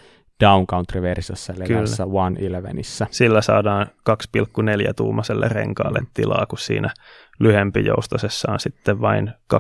downcountry-versiossa, 0.44 1.54
eli 1.54 1.64
Kyllä. 1.64 1.80
tässä 1.80 2.06
One 2.06 2.46
Elevenissä. 2.46 3.08
Sillä 3.12 3.42
saadaan 3.42 3.88
2,4 4.10 4.94
tuumaselle 4.96 5.48
renkaalle 5.48 6.00
mm. 6.00 6.08
tilaa, 6.14 6.46
kun 6.46 6.60
siinä 6.60 6.90
lyhempi 7.40 7.86
joustosessa 7.86 8.52
on 8.52 8.60
sitten 8.60 9.02
vain 9.02 9.32
2,25 9.54 9.60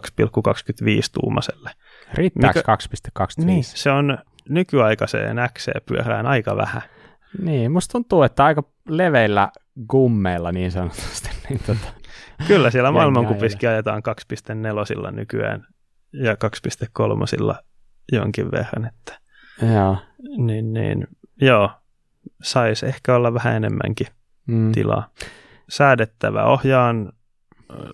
tuumaselle. 1.13 1.71
Riittääkö 2.13 2.60
Mikä... 2.60 2.78
2,25? 3.39 3.45
Niin, 3.45 3.63
se 3.63 3.91
on 3.91 4.17
nykyaikaiseen 4.50 5.38
XC-pyörään 5.54 6.26
aika 6.26 6.58
vähän. 6.58 6.82
Niin, 7.39 7.72
musta 7.72 7.91
tuntuu, 7.91 8.24
että 8.24 8.46
aika 8.46 8.63
leveillä 8.89 9.52
gummeilla 9.89 10.52
niin 10.52 10.72
sanotusti. 10.72 11.30
Niin 11.50 11.60
tota, 11.67 12.02
Kyllä, 12.48 12.72
siellä 12.72 12.91
maailmankupissakin 12.91 13.70
ajetaan 13.70 14.02
2.4 15.06 15.12
nykyään 15.12 15.67
ja 16.13 16.34
2.3 16.34 17.56
jonkin 18.12 18.52
verran. 18.52 18.86
Että, 18.86 19.20
joo. 19.74 19.98
Niin, 20.38 20.74
niin, 20.74 21.08
joo, 21.41 21.72
saisi 22.44 22.86
ehkä 22.86 23.15
olla 23.15 23.34
vähän 23.34 23.56
enemmänkin 23.56 24.08
mm. 24.48 24.72
tilaa. 24.72 25.10
Säädettävä 25.70 26.44
ohjaan, 26.44 27.12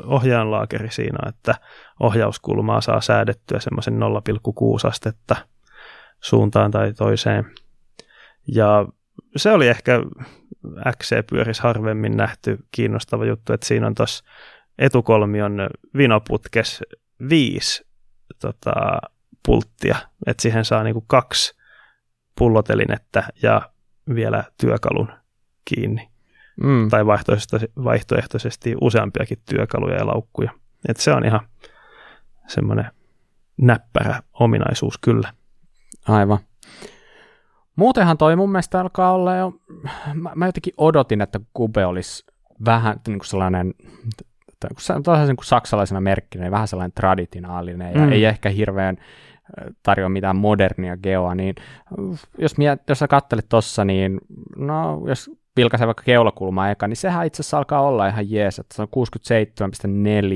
ohjaanlaakeri 0.03 0.91
siinä, 0.91 1.29
että 1.29 1.55
ohjauskulmaa 1.99 2.81
saa 2.81 3.01
säädettyä 3.01 3.59
semmoisen 3.59 3.93
0,6 3.93 4.87
astetta 4.87 5.35
suuntaan 6.21 6.71
tai 6.71 6.93
toiseen. 6.93 7.45
Ja 8.47 8.85
se 9.35 9.51
oli 9.51 9.67
ehkä 9.67 9.99
XC-pyörissä 10.91 11.63
harvemmin 11.63 12.17
nähty 12.17 12.57
kiinnostava 12.71 13.25
juttu, 13.25 13.53
että 13.53 13.67
siinä 13.67 13.87
on 13.87 13.95
tuossa 13.95 14.23
etukolmion 14.79 15.69
vinoputkes 15.97 16.83
viisi 17.29 17.87
tota, 18.39 18.73
pulttia, 19.45 19.95
että 20.25 20.41
siihen 20.41 20.65
saa 20.65 20.83
niinku 20.83 21.03
kaksi 21.07 21.57
pullotelinettä 22.37 23.23
ja 23.43 23.61
vielä 24.15 24.43
työkalun 24.61 25.11
kiinni. 25.65 26.09
Mm. 26.63 26.89
Tai 26.89 27.05
vaihtoehtoisesti, 27.05 27.71
vaihtoehtoisesti 27.83 28.75
useampiakin 28.81 29.37
työkaluja 29.49 29.95
ja 29.95 30.07
laukkuja. 30.07 30.51
Et 30.89 30.97
se 30.97 31.11
on 31.13 31.25
ihan 31.25 31.39
semmoinen 32.47 32.91
näppärä 33.57 34.21
ominaisuus 34.33 34.97
kyllä. 34.97 35.33
Aivan. 36.07 36.39
Muutenhan 37.77 38.17
toi 38.17 38.35
mun 38.35 38.51
mielestä 38.51 38.81
alkaa 38.81 39.13
olla 39.13 39.35
jo, 39.35 39.53
mä, 40.13 40.31
mä 40.35 40.45
jotenkin 40.45 40.73
odotin, 40.77 41.21
että 41.21 41.39
Kube 41.53 41.85
olisi 41.85 42.25
vähän 42.65 42.99
niin 43.07 43.19
kuin 43.19 43.27
sellainen, 43.27 43.73
tosiaan 45.03 45.35
kuin 45.35 45.45
saksalaisena 45.45 46.01
merkkinä, 46.01 46.43
niin 46.43 46.51
vähän 46.51 46.67
sellainen 46.67 46.95
traditionaalinen 46.95 47.93
ja 47.93 48.05
mm. 48.05 48.11
ei 48.11 48.25
ehkä 48.25 48.49
hirveän 48.49 48.97
tarjoa 49.83 50.09
mitään 50.09 50.35
modernia 50.35 50.97
geoa, 50.97 51.35
niin 51.35 51.55
jos, 52.37 52.57
miet, 52.57 52.81
jos 52.89 52.99
sä 52.99 53.07
kattelet 53.07 53.45
tossa, 53.49 53.85
niin 53.85 54.19
no, 54.55 55.01
jos 55.07 55.31
vilkaisee 55.57 55.87
vaikka 55.87 56.03
keulakulmaa 56.03 56.71
eka, 56.71 56.87
niin 56.87 56.97
sehän 56.97 57.25
itse 57.25 57.41
asiassa 57.41 57.57
alkaa 57.57 57.81
olla 57.81 58.07
ihan 58.07 58.31
jees, 58.31 58.59
että 58.59 58.75
se 58.75 58.81
on 58.81 58.87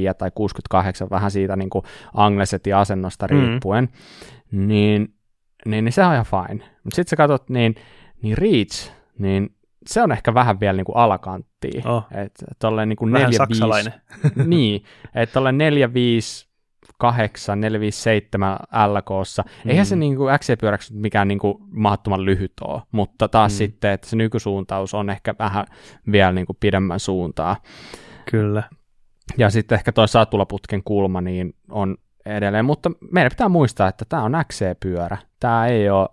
67,4 0.10 0.14
tai 0.18 0.32
68, 0.36 1.10
vähän 1.10 1.32
siitä 1.32 1.56
niin 1.56 1.70
kuin 1.70 1.86
Anglesetin 2.14 2.76
asennosta 2.76 3.28
mm. 3.28 3.40
riippuen, 3.40 3.90
mm. 4.52 4.68
niin 4.68 5.14
niin, 5.66 5.86
niin 5.86 5.94
se 5.94 6.06
on 6.06 6.14
ihan 6.14 6.26
fine. 6.26 6.66
Mutta 6.84 6.96
sitten 6.96 7.10
sä 7.10 7.16
katsot, 7.16 7.50
niin, 7.50 7.76
niin 8.22 8.38
Reach, 8.38 8.92
niin 9.20 9.56
se 9.88 10.02
on 10.02 10.12
ehkä 10.12 10.34
vähän 10.34 10.60
vielä 10.60 10.78
niin 10.78 10.86
kuin 10.86 10.98
alakanttia. 10.98 11.82
Oh. 11.86 12.06
Että 12.12 12.46
tolleen 12.60 12.90
niin 12.90 12.98
kuin 12.98 13.12
vähän 13.12 13.30
4, 13.32 13.38
saksalainen. 13.38 13.94
5, 14.24 14.50
niin, 14.50 14.84
että 15.16 15.34
tolleen 15.34 15.58
4, 15.58 15.94
5, 15.94 16.52
8, 16.98 17.62
4, 17.62 17.80
5, 17.80 18.02
7 18.02 18.58
LKssa. 18.88 19.44
Mm. 19.64 19.70
Eihän 19.70 19.86
se 19.86 19.96
niin 19.96 20.16
kuin 20.16 20.40
XC-pyöräksi 20.40 20.94
mikään 20.94 21.28
niin 21.28 21.40
kuin 21.40 21.58
mahdottoman 21.72 22.26
lyhyt 22.26 22.54
ole, 22.62 22.82
mutta 22.92 23.28
taas 23.28 23.52
mm. 23.52 23.58
sitten, 23.58 23.92
että 23.92 24.08
se 24.08 24.16
nykysuuntaus 24.16 24.94
on 24.94 25.10
ehkä 25.10 25.36
vähän 25.40 25.66
vielä 26.12 26.32
niin 26.32 26.46
kuin 26.46 26.58
pidemmän 26.60 27.00
suuntaa. 27.00 27.56
Kyllä. 28.32 28.64
Ja 29.38 29.50
sitten 29.50 29.76
ehkä 29.76 29.92
tuo 29.92 30.08
satulaputken 30.08 30.84
kulma 30.84 31.22
niin 31.22 31.54
on 31.70 31.98
edelleen, 32.26 32.66
mutta 32.66 32.92
meidän 33.12 33.30
pitää 33.30 33.50
muistaa, 33.50 33.88
että 33.88 34.06
tämä 34.10 34.24
on 34.24 34.32
XC-pyörä, 34.32 35.18
tämä 35.40 35.68
ei 35.68 35.90
ole 35.90 36.10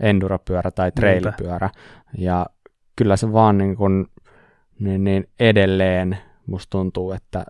enduropyörä 0.00 0.70
tai 0.70 0.92
trailipyörä, 0.92 1.70
ja 2.18 2.46
kyllä 2.96 3.16
se 3.16 3.32
vaan 3.32 3.58
niin 3.58 3.76
kuin, 3.76 4.06
niin, 4.78 5.04
niin 5.04 5.28
edelleen 5.40 6.18
musta 6.46 6.70
tuntuu, 6.70 7.12
että 7.12 7.44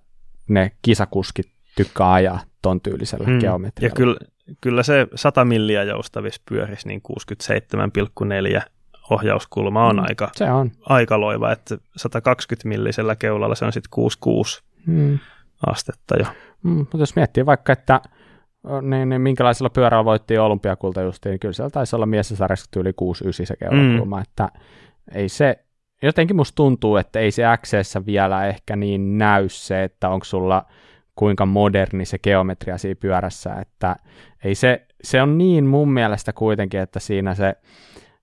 ne 0.48 0.72
kisakuskit 0.82 1.46
tykkää 1.76 2.12
ajaa 2.12 2.40
ton 2.62 2.80
tyylisellä 2.80 3.26
hmm. 3.26 3.38
geometrialla. 3.38 3.92
Ja 3.92 3.96
kyllä, 3.96 4.16
kyllä 4.60 4.82
se 4.82 5.06
100 5.14 5.44
milliä 5.44 5.82
joustavissa 5.82 6.42
pyörissä, 6.48 6.88
niin 6.88 7.02
67,4 8.58 8.62
ohjauskulma 9.10 9.86
on, 9.86 9.96
mm, 9.96 10.02
aika, 10.02 10.30
se 10.34 10.50
on 10.50 10.70
aika 10.80 11.20
loiva, 11.20 11.52
että 11.52 11.78
120 11.96 12.68
millisellä 12.68 13.16
keulalla 13.16 13.54
se 13.54 13.64
on 13.64 13.72
sitten 13.72 13.90
66 13.90 14.62
mm. 14.86 15.18
astetta 15.66 16.16
jo. 16.18 16.26
Mm, 16.62 16.70
mutta 16.70 16.96
jos 16.96 17.16
miettii 17.16 17.46
vaikka, 17.46 17.72
että 17.72 18.00
niin, 18.82 19.08
niin 19.08 19.20
minkälaisella 19.20 19.70
pyörällä 19.70 20.04
voitti 20.04 20.38
olympiakulta 20.38 21.02
justiin, 21.02 21.30
niin 21.30 21.40
kyllä 21.40 21.52
siellä 21.52 21.70
taisi 21.70 21.96
olla 21.96 22.06
miessasarjassa 22.06 22.70
tyyli 22.70 22.90
6-9 22.90 22.92
se 23.44 23.56
keulakulma, 23.56 24.16
mm. 24.16 24.22
että 24.22 24.48
ei 25.14 25.28
se, 25.28 25.64
jotenkin 26.02 26.36
musta 26.36 26.56
tuntuu, 26.56 26.96
että 26.96 27.18
ei 27.18 27.30
se 27.30 27.42
x 27.62 27.72
vielä 28.06 28.46
ehkä 28.46 28.76
niin 28.76 29.18
näy 29.18 29.48
se, 29.48 29.84
että 29.84 30.08
onko 30.08 30.24
sulla 30.24 30.64
kuinka 31.14 31.46
moderni 31.46 32.04
se 32.04 32.18
geometria 32.18 32.78
siinä 32.78 33.00
pyörässä, 33.00 33.54
että 33.54 33.96
ei 34.44 34.54
se, 34.54 34.86
se 35.02 35.22
on 35.22 35.38
niin 35.38 35.66
mun 35.66 35.92
mielestä 35.92 36.32
kuitenkin, 36.32 36.80
että 36.80 37.00
siinä 37.00 37.34
se, 37.34 37.54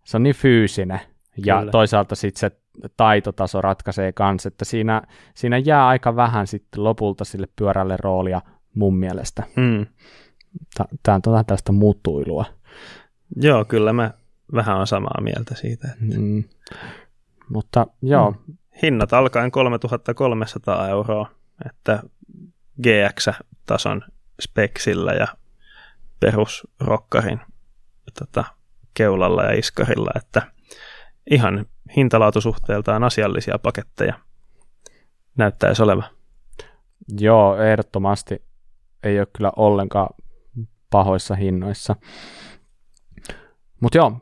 se 0.04 0.18
on 0.18 0.24
niin 0.24 0.36
fyysinen, 0.36 1.00
ja 1.46 1.60
Kyllä. 1.60 1.72
toisaalta 1.72 2.16
sitten 2.16 2.40
se 2.40 2.52
taitotaso 2.98 3.62
ratkaisee 3.62 4.12
kanssa, 4.12 4.48
että 4.48 4.66
siinä, 4.66 5.02
siinä 5.36 5.58
jää 5.58 5.88
aika 5.88 6.16
vähän 6.16 6.48
sitten 6.48 6.84
lopulta 6.84 7.26
sille 7.26 7.48
pyörälle 7.56 7.98
roolia 7.98 8.42
mun 8.76 8.98
mielestä. 8.98 9.44
Mm. 9.56 9.86
Tämä 11.04 11.20
on 11.28 11.46
tästä 11.46 11.72
mutuilua. 11.72 12.46
Joo, 13.36 13.66
kyllä 13.66 13.94
mä 13.94 14.12
vähän 14.54 14.78
on 14.78 14.88
samaa 14.88 15.22
mieltä 15.22 15.56
siitä. 15.56 15.88
Että... 15.88 16.20
Mm. 16.20 16.44
Mutta 17.50 17.88
joo. 18.02 18.32
Mm. 18.32 18.58
Hinnat 18.82 19.14
alkaen 19.14 19.52
3300 19.52 20.90
euroa, 20.90 21.30
että 21.66 22.04
GX-tason 22.84 24.02
speksillä 24.42 25.14
ja 25.14 25.28
perusrokkarin 26.20 27.42
tota, 28.20 28.44
keulalla 28.94 29.44
ja 29.44 29.52
iskarilla, 29.52 30.12
että 30.16 30.42
ihan 31.32 31.66
hintalaatusuhteeltaan 31.96 33.04
asiallisia 33.04 33.60
paketteja 33.60 34.14
näyttäisi 35.38 35.84
oleva. 35.84 36.04
Joo, 37.20 37.58
ehdottomasti 37.58 38.44
ei 39.04 39.20
ole 39.20 39.28
kyllä 39.38 39.52
ollenkaan 39.56 40.10
pahoissa 40.90 41.36
hinnoissa. 41.36 41.96
Mutta 43.82 43.98
joo, 43.98 44.18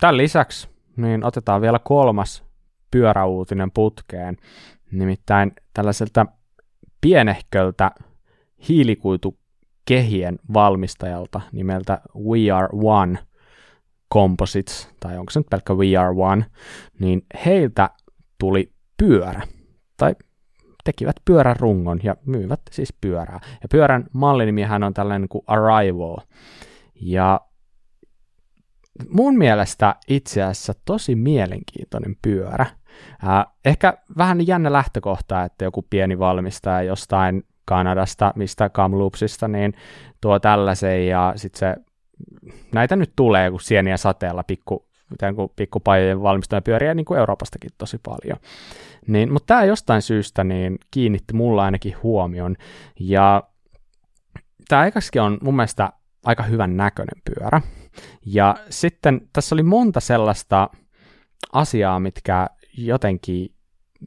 tämän 0.00 0.16
lisäksi 0.16 0.68
niin 0.96 1.24
otetaan 1.24 1.60
vielä 1.60 1.78
kolmas 1.78 2.44
pyöräuutinen 2.90 3.70
putkeen, 3.70 4.36
nimittäin 4.92 5.52
tällaiselta 5.74 6.26
pienehköltä 7.00 7.90
hiilikuitukehien 8.68 10.38
valmistajalta 10.54 11.40
nimeltä 11.52 12.00
We 12.28 12.50
Are 12.50 12.68
One 12.72 13.18
Composites, 14.14 14.88
tai 15.00 15.18
onko 15.18 15.30
se 15.30 15.40
nyt 15.40 15.50
pelkkä 15.50 15.74
We 15.74 15.96
Are 15.96 16.14
One, 16.16 16.46
niin 17.00 17.22
heiltä 17.46 17.90
tuli 18.38 18.72
pyörä, 18.96 19.42
tai 19.96 20.14
tekivät 20.84 21.16
pyörän 21.24 21.56
rungon 21.56 22.00
ja 22.02 22.16
myyvät 22.26 22.60
siis 22.70 22.94
pyörää. 23.00 23.40
Ja 23.62 23.68
pyörän 23.70 24.06
mallinimihän 24.12 24.82
on 24.82 24.94
tällainen 24.94 25.28
kuin 25.28 25.44
Arrival. 25.46 26.16
Ja 27.00 27.40
mun 29.08 29.38
mielestä 29.38 29.96
itse 30.08 30.42
asiassa 30.42 30.74
tosi 30.84 31.14
mielenkiintoinen 31.14 32.16
pyörä. 32.22 32.66
Äh, 33.28 33.46
ehkä 33.64 33.94
vähän 34.18 34.46
jännä 34.46 34.72
lähtökohta, 34.72 35.44
että 35.44 35.64
joku 35.64 35.86
pieni 35.90 36.18
valmistaja 36.18 36.82
jostain 36.82 37.42
Kanadasta, 37.64 38.32
mistä 38.36 38.68
Kamloopsista, 38.68 39.48
niin 39.48 39.72
tuo 40.20 40.38
tällaisen 40.38 41.06
ja 41.06 41.32
sitten 41.36 41.58
se, 41.58 41.76
näitä 42.74 42.96
nyt 42.96 43.12
tulee 43.16 43.50
kun 43.50 43.60
sieniä 43.60 43.96
sateella 43.96 44.42
pikku, 44.42 44.86
pikkupajojen 45.56 46.22
valmistaja 46.22 46.62
pyöriä 46.62 46.94
niin 46.94 47.04
kuin 47.04 47.18
Euroopastakin 47.18 47.70
tosi 47.78 47.98
paljon. 48.02 48.38
Niin, 49.06 49.32
mutta 49.32 49.46
tämä 49.46 49.64
jostain 49.64 50.02
syystä 50.02 50.44
niin 50.44 50.78
kiinnitti 50.90 51.34
mulla 51.34 51.64
ainakin 51.64 51.96
huomion. 52.02 52.56
Ja 53.00 53.42
tämä 54.68 54.82
aikaisemmin 54.82 55.22
on 55.22 55.38
mun 55.42 55.56
mielestä 55.56 55.92
aika 56.24 56.42
hyvän 56.42 56.76
näköinen 56.76 57.22
pyörä. 57.24 57.60
Ja 58.26 58.56
sitten 58.70 59.20
tässä 59.32 59.54
oli 59.54 59.62
monta 59.62 60.00
sellaista 60.00 60.70
asiaa, 61.52 62.00
mitkä 62.00 62.46
jotenkin, 62.78 63.54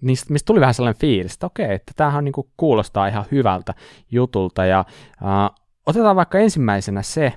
niistä, 0.01 0.34
mistä 0.34 0.45
tuli 0.45 0.59
vähän 0.59 0.74
sellainen 0.74 0.99
fiilis, 0.99 1.34
että 1.34 1.45
okei, 1.45 1.74
että 1.74 1.91
tämähän 1.95 2.24
niin 2.24 2.34
kuin 2.34 2.47
kuulostaa 2.57 3.07
ihan 3.07 3.26
hyvältä 3.32 3.74
jutulta. 4.11 4.66
Ja 4.66 4.86
uh, 5.22 5.64
otetaan 5.86 6.16
vaikka 6.16 6.39
ensimmäisenä 6.39 7.01
se, 7.01 7.34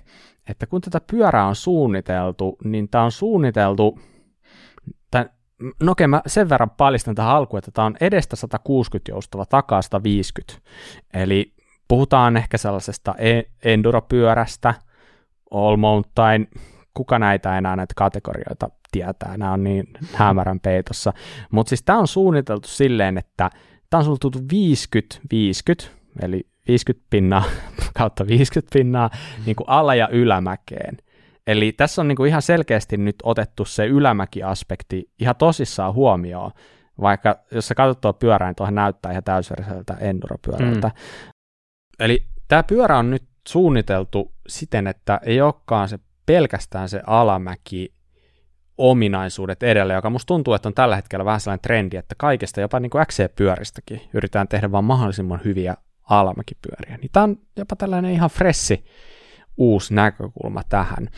että 0.48 0.66
kun 0.66 0.80
tätä 0.80 1.00
pyörää 1.10 1.46
on 1.46 1.56
suunniteltu, 1.56 2.56
niin 2.64 2.88
tämä 2.88 3.04
on 3.04 3.12
suunniteltu, 3.12 4.00
tämän, 5.10 5.30
no 5.82 5.92
okei, 5.92 6.06
mä 6.06 6.22
sen 6.26 6.48
verran 6.48 6.70
paljastan 6.70 7.14
tähän 7.14 7.36
alkuun, 7.36 7.58
että 7.58 7.70
tämä 7.70 7.86
on 7.86 7.96
edestä 8.00 8.36
160 8.36 9.12
joustava, 9.12 9.46
takaa 9.46 9.82
150. 9.82 10.68
Eli 11.14 11.54
puhutaan 11.88 12.36
ehkä 12.36 12.58
sellaisesta 12.58 13.14
e- 13.18 13.42
enduropyörästä, 13.64 14.74
all 15.50 15.76
mountain, 15.76 16.48
kuka 16.94 17.18
näitä 17.18 17.58
enää 17.58 17.76
näitä 17.76 17.94
kategorioita 17.96 18.70
tietää, 18.92 19.36
nämä 19.36 19.52
on 19.52 19.64
niin 19.64 19.86
hämärän 20.12 20.60
peitossa. 20.60 21.12
Mutta 21.50 21.68
siis 21.68 21.82
tämä 21.82 21.98
on 21.98 22.08
suunniteltu 22.08 22.68
silleen, 22.68 23.18
että 23.18 23.50
tämä 23.90 23.98
on 23.98 24.04
suunniteltu 24.04 24.38
50-50, 25.84 25.88
eli 26.22 26.46
50 26.68 27.06
pinnaa 27.10 27.44
kautta 27.98 28.26
50 28.26 28.74
pinnaa 28.78 29.10
niin 29.46 29.56
kuin 29.56 29.68
ala- 29.68 29.94
ja 29.94 30.08
ylämäkeen. 30.08 30.96
Eli 31.46 31.72
tässä 31.72 32.02
on 32.02 32.08
niin 32.08 32.16
kuin 32.16 32.28
ihan 32.28 32.42
selkeästi 32.42 32.96
nyt 32.96 33.16
otettu 33.22 33.64
se 33.64 33.86
ylämäki-aspekti 33.86 35.10
ihan 35.20 35.36
tosissaan 35.36 35.94
huomioon, 35.94 36.50
vaikka 37.00 37.38
jos 37.50 37.68
sä 37.68 37.74
katsot 37.74 38.00
tuo 38.00 38.12
pyörää, 38.12 38.54
niin 38.60 38.74
näyttää 38.74 39.12
ihan 39.12 39.24
täysveriseltä 39.24 39.96
enduropyörältä. 40.00 40.88
Mm. 40.88 40.94
Eli 42.00 42.26
tämä 42.48 42.62
pyörä 42.62 42.98
on 42.98 43.10
nyt 43.10 43.24
suunniteltu 43.48 44.32
siten, 44.48 44.86
että 44.86 45.20
ei 45.22 45.40
olekaan 45.40 45.88
se 45.88 45.98
pelkästään 46.26 46.88
se 46.88 47.00
alamäki 47.06 47.94
ominaisuudet 48.78 49.62
edellä, 49.62 49.94
joka 49.94 50.10
musta 50.10 50.26
tuntuu, 50.26 50.54
että 50.54 50.68
on 50.68 50.74
tällä 50.74 50.96
hetkellä 50.96 51.24
vähän 51.24 51.40
sellainen 51.40 51.62
trendi, 51.62 51.96
että 51.96 52.14
kaikesta, 52.18 52.60
jopa 52.60 52.80
niin 52.80 52.90
kuin 52.90 53.06
XC-pyöristäkin, 53.06 54.00
yritetään 54.14 54.48
tehdä 54.48 54.72
vaan 54.72 54.84
mahdollisimman 54.84 55.40
hyviä 55.44 55.76
alamäkipyöriä. 56.10 56.96
Niin 56.96 57.10
tämä 57.12 57.24
on 57.24 57.36
jopa 57.56 57.76
tällainen 57.76 58.12
ihan 58.12 58.30
fressi 58.30 58.84
uusi 59.56 59.94
näkökulma 59.94 60.62
tähän. 60.68 61.08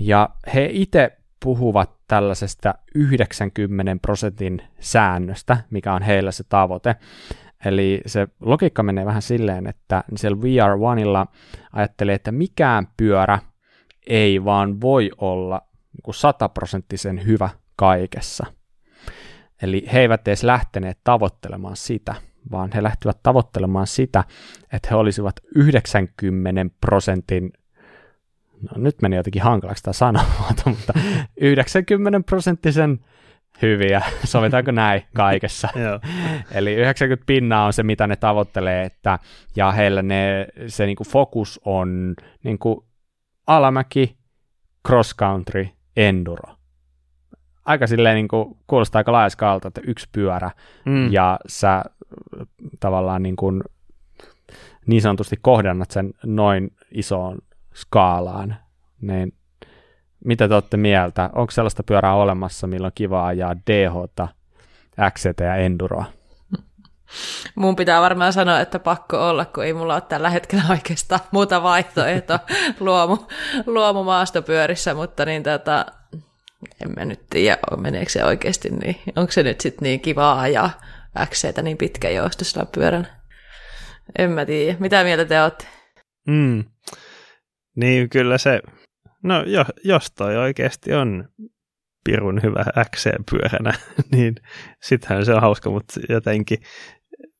Ja 0.00 0.30
he 0.54 0.68
itse 0.72 1.18
puhuvat 1.44 1.90
tällaisesta 2.08 2.74
90 2.94 3.96
prosentin 4.02 4.62
säännöstä, 4.80 5.56
mikä 5.70 5.94
on 5.94 6.02
heillä 6.02 6.32
se 6.32 6.44
tavoite. 6.48 6.96
Eli 7.64 8.00
se 8.06 8.28
logiikka 8.40 8.82
menee 8.82 9.06
vähän 9.06 9.22
silleen, 9.22 9.66
että 9.66 10.04
siellä 10.16 10.38
VR1illa 10.38 11.36
ajattelee, 11.72 12.14
että 12.14 12.32
mikään 12.32 12.86
pyörä 12.96 13.38
ei 14.06 14.44
vaan 14.44 14.80
voi 14.80 15.10
olla 15.18 15.60
niin 15.92 16.14
sataprosenttisen 16.14 17.26
hyvä 17.26 17.48
kaikessa. 17.76 18.46
Eli 19.62 19.86
he 19.92 20.00
eivät 20.00 20.28
edes 20.28 20.42
lähteneet 20.42 20.98
tavoittelemaan 21.04 21.76
sitä, 21.76 22.14
vaan 22.50 22.70
he 22.74 22.82
lähtivät 22.82 23.18
tavoittelemaan 23.22 23.86
sitä, 23.86 24.24
että 24.72 24.88
he 24.90 24.96
olisivat 24.96 25.40
90 25.54 26.76
prosentin, 26.80 27.52
no 28.62 28.82
nyt 28.82 29.02
meni 29.02 29.16
jotenkin 29.16 29.42
hankalaksi 29.42 29.82
tämä 29.82 29.92
sanamuoto, 29.92 30.62
mutta 30.70 30.92
90 31.40 32.20
prosenttisen 32.20 33.00
hyviä, 33.62 34.02
sovitaanko 34.24 34.70
näin 34.70 35.02
kaikessa. 35.14 35.68
Eli 36.54 36.74
90 36.74 37.26
pinnaa 37.26 37.66
on 37.66 37.72
se, 37.72 37.82
mitä 37.82 38.06
ne 38.06 38.16
tavoittelee, 38.16 38.84
että, 38.84 39.18
ja 39.56 39.72
heillä 39.72 40.02
ne, 40.02 40.46
se 40.66 40.86
niinku 40.86 41.04
fokus 41.04 41.60
on 41.64 42.14
niinku 42.44 42.86
alamäki, 43.46 44.16
cross 44.86 45.16
country, 45.16 45.68
enduro. 45.96 46.56
Aika 47.64 47.86
silleen 47.86 48.14
niin 48.14 48.28
kuin, 48.28 48.56
kuulostaa 48.66 49.00
aika 49.00 49.12
laajaskalta, 49.12 49.68
että 49.68 49.80
yksi 49.84 50.08
pyörä, 50.12 50.50
mm. 50.84 51.12
ja 51.12 51.38
sä 51.46 51.84
tavallaan 52.80 53.22
niin, 53.22 53.36
kuin, 53.36 53.62
niin 54.86 55.02
sanotusti 55.02 55.36
kohdannat 55.42 55.90
sen 55.90 56.14
noin 56.24 56.70
isoon 56.90 57.38
skaalaan, 57.74 58.56
niin 59.00 59.32
mitä 60.24 60.48
te 60.48 60.54
olette 60.54 60.76
mieltä? 60.76 61.30
Onko 61.34 61.50
sellaista 61.50 61.82
pyörää 61.82 62.14
olemassa, 62.14 62.66
millä 62.66 62.86
on 62.86 62.92
kiva 62.94 63.26
ajaa 63.26 63.56
DH, 63.56 63.94
XT 65.12 65.40
ja 65.40 65.56
Enduroa? 65.56 66.04
Mun 67.54 67.76
pitää 67.76 68.00
varmaan 68.00 68.32
sanoa, 68.32 68.60
että 68.60 68.78
pakko 68.78 69.28
olla, 69.28 69.44
kun 69.44 69.64
ei 69.64 69.72
mulla 69.72 69.94
ole 69.94 70.00
tällä 70.00 70.30
hetkellä 70.30 70.64
oikeastaan 70.70 71.20
muuta 71.30 71.62
vaihtoehtoa 71.62 72.38
luomu, 72.80 73.18
luomu 73.66 74.04
maastopyörissä, 74.04 74.94
mutta 74.94 75.24
niin 75.24 75.42
tota, 75.42 75.86
en 76.82 76.92
mä 76.96 77.04
nyt 77.04 77.20
tiedä, 77.30 77.58
meneekö 77.76 78.10
se 78.10 78.24
oikeasti 78.24 78.70
niin, 78.70 78.96
onko 79.16 79.32
se 79.32 79.42
nyt 79.42 79.60
sitten 79.60 79.86
niin 79.86 80.00
kiva 80.00 80.40
ajaa 80.40 80.70
XCtä 81.24 81.62
niin 81.62 81.76
pitkäjoustoisella 81.76 82.66
pyörän. 82.66 83.08
En 84.18 84.30
mä 84.30 84.46
tiedä. 84.46 84.76
Mitä 84.80 85.04
mieltä 85.04 85.24
te 85.24 85.42
olette? 85.42 85.66
Mm. 86.28 86.64
Niin 87.76 88.08
kyllä 88.08 88.38
se, 88.38 88.60
no 89.22 89.42
jo, 89.42 89.64
jos 89.84 90.10
toi 90.10 90.36
oikeasti 90.36 90.94
on 90.94 91.28
pirun 92.04 92.42
hyvä 92.42 92.64
XC-pyöränä, 92.96 93.74
niin 94.12 94.34
sittenhän 94.82 95.24
se 95.24 95.34
on 95.34 95.40
hauska, 95.40 95.70
mutta 95.70 96.00
jotenkin 96.08 96.58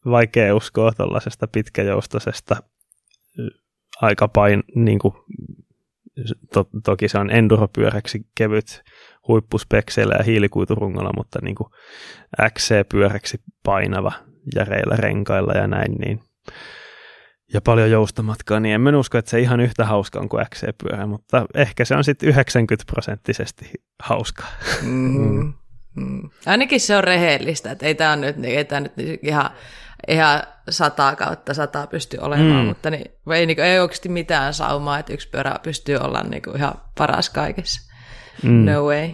vaikea 0.04 0.54
uskoa 0.54 0.92
tuollaisesta 0.92 1.46
pitkäjoustoisesta 1.46 2.56
aika 4.02 4.28
pain, 4.28 4.62
niin 4.74 4.98
kuin, 4.98 5.14
to, 6.52 6.68
toki 6.84 7.08
se 7.08 7.18
on 7.18 7.30
enduropyöräksi 7.30 8.26
kevyt 8.34 8.82
huippuspekseillä 9.28 10.14
ja 10.18 10.24
hiilikuiturungolla, 10.24 11.10
mutta 11.16 11.38
niin 11.42 11.54
kuin 11.54 11.68
XC-pyöräksi 12.52 13.38
painava 13.62 14.12
järeillä 14.56 14.96
renkailla 14.96 15.52
ja 15.52 15.66
näin, 15.66 15.92
niin 15.92 16.20
ja 17.52 17.60
paljon 17.60 17.90
joustomatkaa, 17.90 18.60
niin 18.60 18.88
en 18.88 18.94
usko, 18.94 19.18
että 19.18 19.30
se 19.30 19.40
ihan 19.40 19.60
yhtä 19.60 19.84
hauska 19.84 20.20
on 20.20 20.28
kuin 20.28 20.46
XC-pyörä, 20.46 21.06
mutta 21.06 21.46
ehkä 21.54 21.84
se 21.84 21.96
on 21.96 22.04
sitten 22.04 22.28
90 22.28 22.92
prosenttisesti 22.92 23.72
hauska. 24.02 24.44
Mm. 24.82 25.52
Mm. 25.96 26.30
Ainakin 26.46 26.80
se 26.80 26.96
on 26.96 27.04
rehellistä, 27.04 27.70
että 27.70 27.86
ei 27.86 27.94
tämä 27.94 28.16
nyt, 28.16 28.36
ei 28.44 28.64
tämä 28.64 28.80
nyt 28.80 28.92
ihan, 29.22 29.50
ihan 30.08 30.42
sata 30.70 31.16
kautta 31.16 31.54
sata 31.54 31.86
pysty 31.86 32.18
olemaan, 32.20 32.62
mm. 32.62 32.68
mutta 32.68 32.90
niin, 32.90 33.10
ei, 33.34 33.46
niin, 33.46 33.60
ei 33.60 33.78
oikeasti 33.78 34.08
mitään 34.08 34.54
saumaa, 34.54 34.98
että 34.98 35.12
yksi 35.12 35.28
pyörä 35.28 35.60
pystyy 35.62 35.96
olla 35.96 36.22
niin 36.22 36.42
kuin 36.42 36.56
ihan 36.56 36.74
paras 36.98 37.30
kaikessa. 37.30 37.85
Mm. 38.42 38.64
No 38.64 38.84
way. 38.86 39.10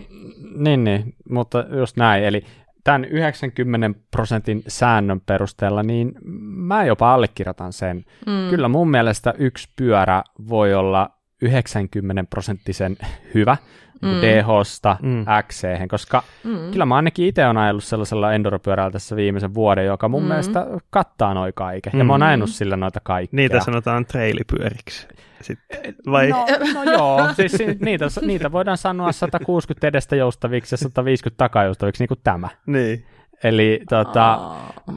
Niin, 0.57 0.85
niin, 0.85 1.15
mutta 1.31 1.65
just 1.79 1.97
näin. 1.97 2.25
Eli 2.25 2.45
tämän 2.85 3.05
90 3.05 4.01
prosentin 4.11 4.63
säännön 4.69 5.21
perusteella, 5.21 5.83
niin 5.83 6.13
mä 6.45 6.85
jopa 6.85 7.15
allekirjoitan 7.15 7.73
sen. 7.73 8.05
Mm. 8.27 8.51
Kyllä 8.51 8.69
mun 8.69 8.91
mielestä 8.91 9.35
yksi 9.39 9.69
pyörä 9.77 10.23
voi 10.49 10.75
olla 10.75 11.11
90 11.43 12.25
prosenttisen 12.31 12.97
hyvä, 13.35 13.57
mm. 14.03 14.09
DH-sta 14.09 14.97
mm. 15.03 15.25
x 15.49 15.63
koska 15.91 16.23
mm. 16.45 16.71
kyllä 16.71 16.87
mä 16.87 16.97
ainakin 16.97 17.27
itse 17.27 17.45
olen 17.45 17.57
ajellut 17.57 17.85
sellaisella 17.85 18.33
enduropyörällä 18.33 18.91
tässä 18.91 19.17
viimeisen 19.17 19.55
vuoden, 19.55 19.87
joka 19.87 20.09
mun 20.09 20.23
mm. 20.23 20.29
mielestä 20.29 20.67
kattaa 20.91 21.35
noin 21.35 21.53
kaiken, 21.55 21.93
mm. 21.93 21.99
ja 21.99 22.05
mä 22.05 22.13
oon 22.13 22.21
mm. 22.21 22.27
ajanut 22.27 22.51
sillä 22.51 22.77
noita 22.77 23.01
kaikkea. 23.03 23.37
Niitä 23.37 23.61
sanotaan 23.61 24.07
trailipyöriksi. 24.07 25.09
Sitten, 25.41 25.95
vai? 26.07 26.29
No, 26.29 26.47
no 26.75 26.83
joo, 26.99 27.29
siis 27.37 27.59
niitä, 27.81 28.07
niitä 28.21 28.53
voidaan 28.53 28.77
sanoa 28.77 29.13
160 29.13 29.87
edestä 29.87 30.17
joustaviksi 30.17 30.75
ja 30.75 30.79
150 30.79 31.39
takajoustaviksi, 31.39 32.03
niin 32.03 32.09
kuin 32.09 32.21
tämä. 32.25 32.49
Niin. 32.67 33.07
Eli 33.45 33.83
tota, 33.89 34.41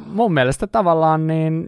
mun 0.05 0.33
mielestä 0.33 0.67
tavallaan 0.67 1.27
niin 1.27 1.67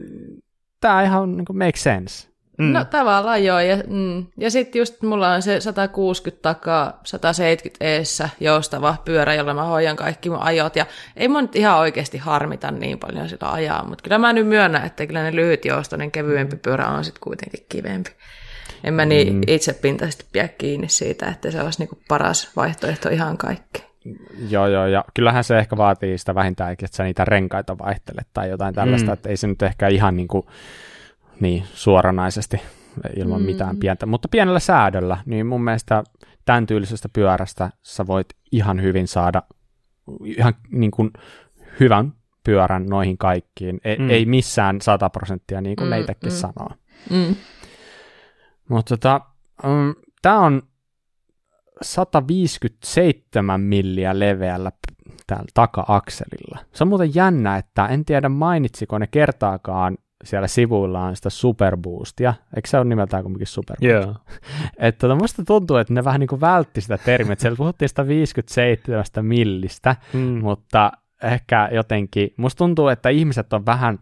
tämä 0.80 1.04
ihan 1.04 1.38
niin 1.38 1.46
kuin 1.46 1.58
make 1.58 1.78
sense. 1.78 2.30
Mm. 2.58 2.74
No 2.74 2.86
tavallaan 2.86 3.44
joo, 3.44 3.60
ja, 3.60 3.78
mm. 3.88 4.26
ja 4.38 4.52
sitten 4.52 4.80
just 4.80 5.02
mulla 5.02 5.30
on 5.30 5.42
se 5.42 5.62
160 5.62 6.42
takaa, 6.42 7.00
170 7.04 7.86
eessä 7.86 8.30
joustava 8.40 8.96
pyörä, 9.06 9.34
jolla 9.34 9.54
mä 9.54 9.64
hoidan 9.64 9.96
kaikki 9.96 10.30
mun 10.30 10.42
ajot, 10.42 10.76
ja 10.76 10.86
ei 11.16 11.28
mun 11.28 11.42
nyt 11.42 11.56
ihan 11.56 11.80
oikeasti 11.80 12.18
harmita 12.18 12.72
niin 12.72 13.00
paljon 13.00 13.30
sitä 13.30 13.52
ajaa, 13.52 13.86
mutta 13.90 14.04
kyllä 14.04 14.18
mä 14.18 14.34
nyt 14.34 14.48
myönnän, 14.48 14.86
että 14.86 15.06
kyllä 15.06 15.24
ne 15.24 15.36
lyhyt 15.36 15.66
joustoinen 15.66 16.12
kevyempi 16.12 16.56
pyörä 16.56 16.88
on 16.88 17.04
sitten 17.04 17.22
kuitenkin 17.22 17.66
kivempi. 17.70 18.10
En 18.84 18.94
mä 18.94 19.06
niin 19.06 19.34
mm. 19.34 19.42
itsepintaisesti 19.48 20.26
pidä 20.32 20.48
kiinni 20.48 20.90
siitä, 20.90 21.28
että 21.28 21.52
se 21.52 21.62
olisi 21.62 21.80
niinku 21.80 22.00
paras 22.08 22.52
vaihtoehto 22.56 23.10
ihan 23.10 23.38
kaikki. 23.38 23.88
Joo, 24.50 24.68
joo, 24.68 24.88
ja 24.88 25.06
kyllähän 25.14 25.44
se 25.44 25.60
ehkä 25.60 25.78
vaatii 25.78 26.18
sitä 26.18 26.36
vähintäänkin, 26.36 26.86
että 26.86 26.98
sä 26.98 27.04
niitä 27.04 27.26
renkaita 27.26 27.78
vaihtelet 27.78 28.28
tai 28.34 28.50
jotain 28.50 28.76
tällaista, 28.76 29.08
mm. 29.08 29.14
että 29.14 29.30
ei 29.30 29.38
se 29.38 29.48
nyt 29.48 29.62
ehkä 29.62 29.88
ihan 29.88 30.18
niin 30.18 30.28
kuin 30.28 30.46
niin, 31.40 31.64
suoranaisesti 31.74 32.62
ilman 33.16 33.42
mm. 33.42 33.46
mitään 33.46 33.78
pientä, 33.78 34.06
mutta 34.06 34.28
pienellä 34.28 34.60
säädöllä, 34.60 35.18
niin 35.26 35.46
mun 35.46 35.64
mielestä 35.64 36.04
tämän 36.46 36.66
tyylisestä 36.68 37.10
pyörästä 37.10 37.70
sä 37.84 38.08
voit 38.08 38.28
ihan 38.52 38.82
hyvin 38.82 39.08
saada 39.08 39.44
ihan 40.24 40.54
niin 40.72 40.92
kuin 40.92 41.12
hyvän 41.80 42.14
pyörän 42.44 42.86
noihin 42.86 43.18
kaikkiin. 43.18 43.80
Ei, 43.84 43.98
mm. 43.98 44.10
ei 44.10 44.26
missään 44.26 44.82
100 44.82 45.10
prosenttia, 45.10 45.62
niin 45.62 45.76
kuin 45.76 45.88
mm, 45.88 45.90
meitäkin 45.90 46.32
mm. 46.32 46.36
sanoo. 46.36 46.70
Mm. 47.10 47.36
Mutta 48.70 48.98
tota, 48.98 49.22
Um, 49.64 49.96
Tämä 50.22 50.40
on 50.40 50.62
157 51.82 53.62
milliä 53.62 54.20
leveällä 54.20 54.72
täällä 55.28 55.46
taka-akselilla. 55.54 56.60
Se 56.74 56.84
on 56.84 56.88
muuten 56.88 57.16
jännä, 57.16 57.58
että 57.58 57.88
en 57.88 58.06
tiedä 58.06 58.30
mainitsiko 58.30 58.98
ne 58.98 59.08
kertaakaan 59.08 59.98
siellä 60.24 60.48
sivuillaan 60.48 61.16
sitä 61.16 61.30
superboostia. 61.30 62.34
Eikö 62.56 62.70
se 62.70 62.78
ole 62.78 62.86
nimeltään 62.86 63.24
kumminkin 63.24 63.48
superboost? 63.48 64.06
Joo. 64.06 64.16
Että 64.78 65.00
tota, 65.08 65.16
musta 65.16 65.44
tuntuu, 65.46 65.78
että 65.78 65.94
ne 65.94 66.04
vähän 66.04 66.20
niin 66.20 66.28
kuin 66.28 66.42
vältti 66.42 66.82
sitä 66.82 66.98
termiä, 66.98 67.34
että 67.34 67.42
siellä 67.42 67.58
puhuttiin 67.58 67.90
sitä 67.90 68.08
57 68.08 69.06
millistä, 69.26 69.96
Mm. 70.14 70.20
mutta 70.20 70.92
ehkä 71.24 71.70
jotenkin, 71.72 72.34
musta 72.38 72.58
tuntuu, 72.58 72.88
että 72.88 73.10
ihmiset 73.10 73.54
on 73.54 73.66
vähän 73.66 74.00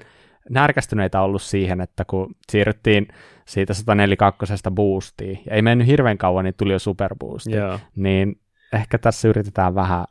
närkästyneitä 0.50 1.22
ollut 1.22 1.42
siihen, 1.42 1.82
että 1.82 2.06
kun 2.06 2.36
siirryttiin 2.52 3.08
siitä 3.48 3.74
142 3.74 4.54
boostiin, 4.72 5.40
ja 5.46 5.56
ei 5.56 5.62
mennyt 5.62 5.88
hirveän 5.88 6.18
kauan, 6.18 6.46
niin 6.46 6.56
tuli 6.58 6.74
jo 6.74 6.80
superboosti, 6.80 7.52
Joo. 7.52 7.80
niin 7.96 8.42
ehkä 8.74 8.98
tässä 8.98 9.28
yritetään 9.28 9.76
vähän 9.76 10.06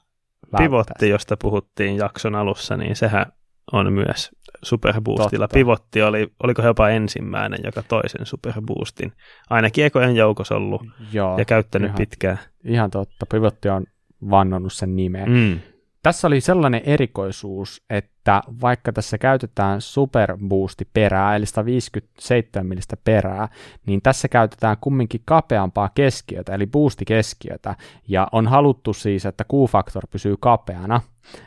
välttää 0.52 0.66
Pivotti, 0.66 1.08
josta 1.08 1.36
puhuttiin 1.36 1.96
jakson 1.96 2.34
alussa, 2.34 2.76
niin 2.76 2.96
sehän 2.96 3.26
on 3.74 3.92
myös 3.92 4.30
Superboostilla. 4.62 5.44
Totta. 5.44 5.54
Pivotti 5.54 6.02
oli, 6.02 6.32
oliko 6.42 6.62
he 6.62 6.68
jopa 6.68 6.88
ensimmäinen, 6.88 7.58
joka 7.64 7.82
toisen 7.82 8.26
Superboostin. 8.26 9.12
Ainakin 9.50 9.84
ekojen 9.84 10.16
joukossa 10.16 10.56
ollut 10.56 10.82
Joo, 11.12 11.38
ja 11.38 11.44
käyttänyt 11.44 11.88
ihan, 11.88 11.98
pitkään. 11.98 12.38
ihan 12.64 12.90
totta. 12.90 13.26
Pivotti 13.26 13.68
on 13.68 13.84
vannonut 14.30 14.72
sen 14.72 14.96
nimeen. 14.96 15.30
Mm. 15.30 15.60
Tässä 16.04 16.26
oli 16.26 16.40
sellainen 16.40 16.82
erikoisuus, 16.84 17.82
että 17.90 18.42
vaikka 18.60 18.92
tässä 18.92 19.18
käytetään 19.18 19.80
superboosti 19.80 20.88
perää, 20.92 21.36
eli 21.36 21.46
157 21.46 22.66
millistä 22.66 22.96
perää, 23.04 23.48
niin 23.86 24.02
tässä 24.02 24.28
käytetään 24.28 24.76
kumminkin 24.80 25.22
kapeampaa 25.24 25.88
keskiötä, 25.94 26.54
eli 26.54 26.66
boosti-keskiötä, 26.66 27.74
ja 28.08 28.28
on 28.32 28.46
haluttu 28.46 28.92
siis, 28.92 29.26
että 29.26 29.44
Q-faktor 29.44 30.06
pysyy 30.10 30.36
kapeana, 30.40 31.00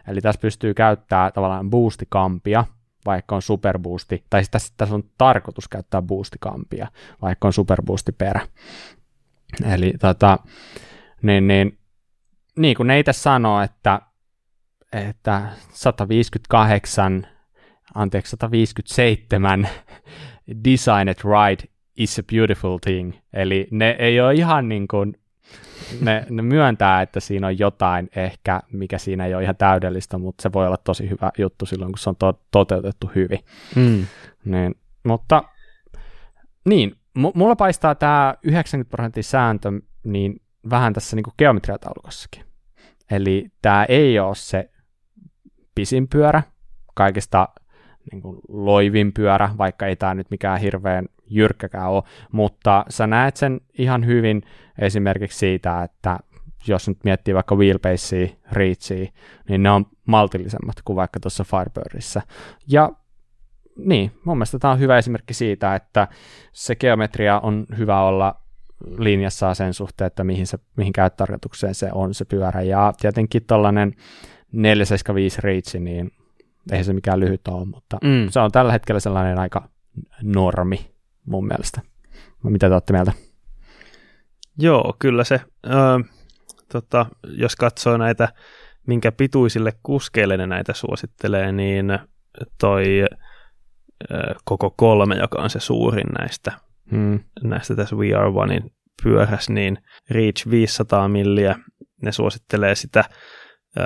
eli 0.08 0.22
tässä 0.22 0.42
pystyy 0.42 0.74
käyttämään 0.74 1.34
tavallaan 1.34 1.70
boostikampia, 1.70 2.66
vaikka 3.06 3.36
on 3.36 3.42
superboosti, 3.42 4.24
tai 4.30 4.42
siis 4.42 4.50
tässä, 4.50 4.74
tässä 4.78 4.96
on 4.96 5.04
tarkoitus 5.18 5.68
käyttää 5.68 6.02
boostikampia, 6.02 6.88
vaikka 7.22 7.48
on 7.48 7.54
superboosti 7.54 8.12
perä. 8.12 8.48
Eli 9.74 9.94
tota, 10.00 10.40
niin, 11.22 11.48
niin, 11.48 11.78
niin 12.56 12.78
kuin 12.78 12.88
ne 12.88 13.00
itse 13.00 13.14
sanoo, 13.14 13.62
että 13.62 14.02
että 14.98 15.42
158, 15.72 17.28
anteeksi 17.96 18.30
157 18.30 19.68
Design 20.66 21.10
it 21.10 21.22
right 21.24 21.72
is 21.98 22.20
a 22.20 22.24
beautiful 22.36 22.78
thing. 22.78 23.14
Eli 23.34 23.68
ne 23.72 23.96
ei 24.00 24.22
ole 24.22 24.34
ihan 24.34 24.70
niin 24.70 24.88
kuin, 24.88 25.20
ne, 26.02 26.26
ne 26.30 26.42
myöntää, 26.42 27.02
että 27.02 27.20
siinä 27.20 27.48
on 27.48 27.60
jotain 27.60 28.10
ehkä, 28.16 28.62
mikä 28.72 28.98
siinä 28.98 29.26
ei 29.26 29.36
ole 29.36 29.44
ihan 29.44 29.56
täydellistä, 29.56 30.18
mutta 30.18 30.42
se 30.42 30.54
voi 30.54 30.68
olla 30.68 30.78
tosi 30.78 31.10
hyvä 31.10 31.32
juttu 31.38 31.66
silloin, 31.66 31.92
kun 31.92 32.00
se 32.00 32.10
on 32.10 32.16
to- 32.16 32.42
toteutettu 32.52 33.12
hyvin. 33.16 33.40
Mm. 33.76 34.06
Niin, 34.46 34.76
mutta 35.04 35.44
niin, 36.66 36.96
m- 37.14 37.34
mulla 37.36 37.56
paistaa 37.56 37.96
tämä 37.96 38.34
90 38.44 38.90
prosentin 38.90 39.24
sääntö 39.24 39.72
niin 40.04 40.42
vähän 40.70 40.94
tässä 40.94 41.16
niin 41.16 41.26
geometriataulukossakin. 41.38 42.44
Eli 43.12 43.52
tämä 43.62 43.86
ei 43.90 44.20
ole 44.20 44.36
se 44.36 44.70
pisin 45.78 46.08
pyörä, 46.08 46.44
kaikista 46.94 47.50
niin 48.12 48.22
kuin 48.22 48.38
loivin 48.48 49.14
pyörä, 49.14 49.50
vaikka 49.58 49.86
ei 49.86 49.96
tämä 49.96 50.14
nyt 50.14 50.32
mikään 50.32 50.60
hirveän 50.60 51.06
jyrkkäkään 51.30 51.90
ole, 51.90 52.04
mutta 52.32 52.86
sä 52.90 53.08
näet 53.08 53.38
sen 53.38 53.62
ihan 53.78 54.06
hyvin 54.06 54.42
esimerkiksi 54.80 55.38
siitä, 55.38 55.84
että 55.84 56.20
jos 56.68 56.88
nyt 56.88 56.98
miettii 57.04 57.34
vaikka 57.34 57.56
wheelbasea, 57.56 58.28
reachia, 58.52 59.12
niin 59.50 59.64
ne 59.64 59.72
on 59.72 59.86
maltillisemmat 60.06 60.76
kuin 60.86 60.96
vaikka 60.96 61.20
tuossa 61.20 61.44
Firebirdissä. 61.44 62.22
Ja 62.68 62.92
niin, 63.78 64.12
mun 64.26 64.38
mielestä 64.38 64.60
tämä 64.60 64.72
on 64.72 64.80
hyvä 64.80 64.98
esimerkki 64.98 65.34
siitä, 65.34 65.76
että 65.76 66.08
se 66.54 66.76
geometria 66.76 67.40
on 67.40 67.66
hyvä 67.78 68.02
olla 68.02 68.42
linjassa 68.98 69.54
sen 69.54 69.74
suhteen, 69.74 70.08
että 70.08 70.24
mihin, 70.24 70.48
se, 70.48 70.58
mihin 70.76 70.94
käyttötarkoitukseen 70.94 71.76
se 71.76 71.90
on 71.92 72.14
se 72.14 72.26
pyörä. 72.26 72.62
Ja 72.62 72.94
tietenkin 73.02 73.46
tällainen 73.46 73.94
475 74.52 75.42
reach, 75.42 75.76
niin 75.80 76.12
eihän 76.72 76.86
se 76.86 76.94
mikään 76.94 77.20
lyhyt 77.20 77.48
ole, 77.48 77.66
mutta 77.66 77.98
Mm. 78.04 78.28
se 78.30 78.40
on 78.40 78.52
tällä 78.52 78.72
hetkellä 78.72 79.00
sellainen 79.00 79.40
aika 79.40 79.70
normi 80.24 80.92
mun 81.26 81.48
mielestä. 81.48 81.82
Mitä 82.44 82.68
te 82.70 82.74
olette 82.74 82.94
mieltä? 82.94 83.12
Joo, 84.58 84.96
kyllä 85.00 85.24
se, 85.24 85.42
ö, 85.66 85.70
tota, 86.72 87.06
jos 87.24 87.56
katsoo 87.56 87.98
näitä, 87.98 88.30
minkä 88.88 89.12
pituisille 89.12 89.74
kuskeille 89.84 90.38
ne 90.38 90.48
näitä 90.48 90.74
suosittelee, 90.74 91.52
niin 91.52 92.00
toi 92.62 92.86
ö, 94.12 94.36
koko 94.46 94.74
kolme, 94.78 95.16
joka 95.16 95.42
on 95.42 95.50
se 95.50 95.60
suurin 95.60 96.08
näistä, 96.20 96.52
Hmm. 96.92 97.20
näistä 97.44 97.76
tässä 97.76 97.96
VR1in 97.96 98.72
pyörässä, 99.04 99.54
niin 99.54 99.78
Reach 100.10 100.50
500 100.50 101.08
milliä, 101.08 101.56
ne 102.02 102.12
suosittelee 102.12 102.76
sitä 102.76 103.04
ö, 103.80 103.82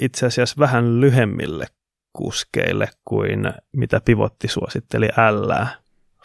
itse 0.00 0.26
asiassa 0.26 0.56
vähän 0.58 1.00
lyhemmille 1.00 1.66
kuskeille 2.12 2.88
kuin 3.04 3.40
mitä 3.72 4.00
Pivotti 4.04 4.48
suositteli 4.48 5.06
L 5.06 5.52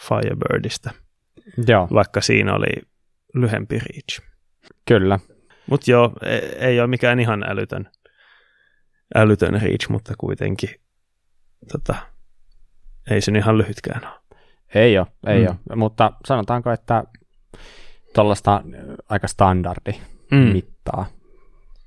Firebirdista, 0.07 0.89
Joo, 1.67 1.87
vaikka 1.93 2.21
siinä 2.21 2.53
oli 2.53 2.67
lyhempi 3.33 3.79
Reach. 3.79 4.21
kyllä. 4.87 5.19
Mutta 5.69 5.91
joo, 5.91 6.13
ei, 6.21 6.39
ei 6.39 6.79
ole 6.79 6.87
mikään 6.87 7.19
ihan 7.19 7.43
älytön, 7.49 7.89
älytön 9.15 9.61
reach, 9.61 9.89
mutta 9.89 10.13
kuitenkin 10.17 10.69
tota, 11.71 11.95
ei 13.11 13.21
se 13.21 13.31
ihan 13.31 13.57
lyhytkään 13.57 14.05
ole. 14.07 14.19
Ei 14.75 14.97
ole, 14.97 15.07
ei 15.27 15.39
mm. 15.41 15.47
ole. 15.47 15.75
Mutta 15.75 16.11
sanotaanko, 16.27 16.71
että 16.71 17.03
tuollaista 18.15 18.63
aika 19.09 19.27
standardi 19.27 19.91
Mm. 20.31 20.37
mittaa 20.37 21.05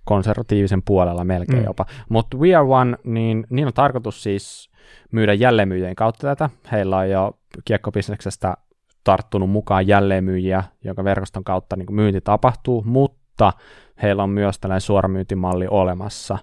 konservatiivisen 0.08 0.82
puolella 0.82 1.24
melkein 1.24 1.58
Mm. 1.58 1.64
jopa. 1.64 1.86
Mutta 2.08 2.36
We 2.36 2.54
Are 2.54 2.66
One, 2.68 2.96
niin 3.04 3.46
niin 3.50 3.66
on 3.66 3.72
tarkoitus 3.72 4.22
siis 4.22 4.70
myydä 5.12 5.34
jälleenmyyjien 5.34 5.96
kautta 5.96 6.26
tätä. 6.26 6.50
Heillä 6.72 6.96
on 6.96 7.10
jo 7.10 7.38
kiekkobisneksestä 7.64 8.54
tarttunut 9.04 9.50
mukaan 9.50 9.86
jälleenmyyjiä, 9.86 10.64
jonka 10.84 11.04
verkoston 11.04 11.44
kautta 11.44 11.76
niin 11.76 11.94
myynti 11.94 12.20
tapahtuu, 12.20 12.82
mutta 12.86 13.52
heillä 14.02 14.22
on 14.22 14.30
myös 14.30 14.58
tällainen 14.58 14.80
suoramyyntimalli 14.80 15.66
olemassa. 15.70 16.38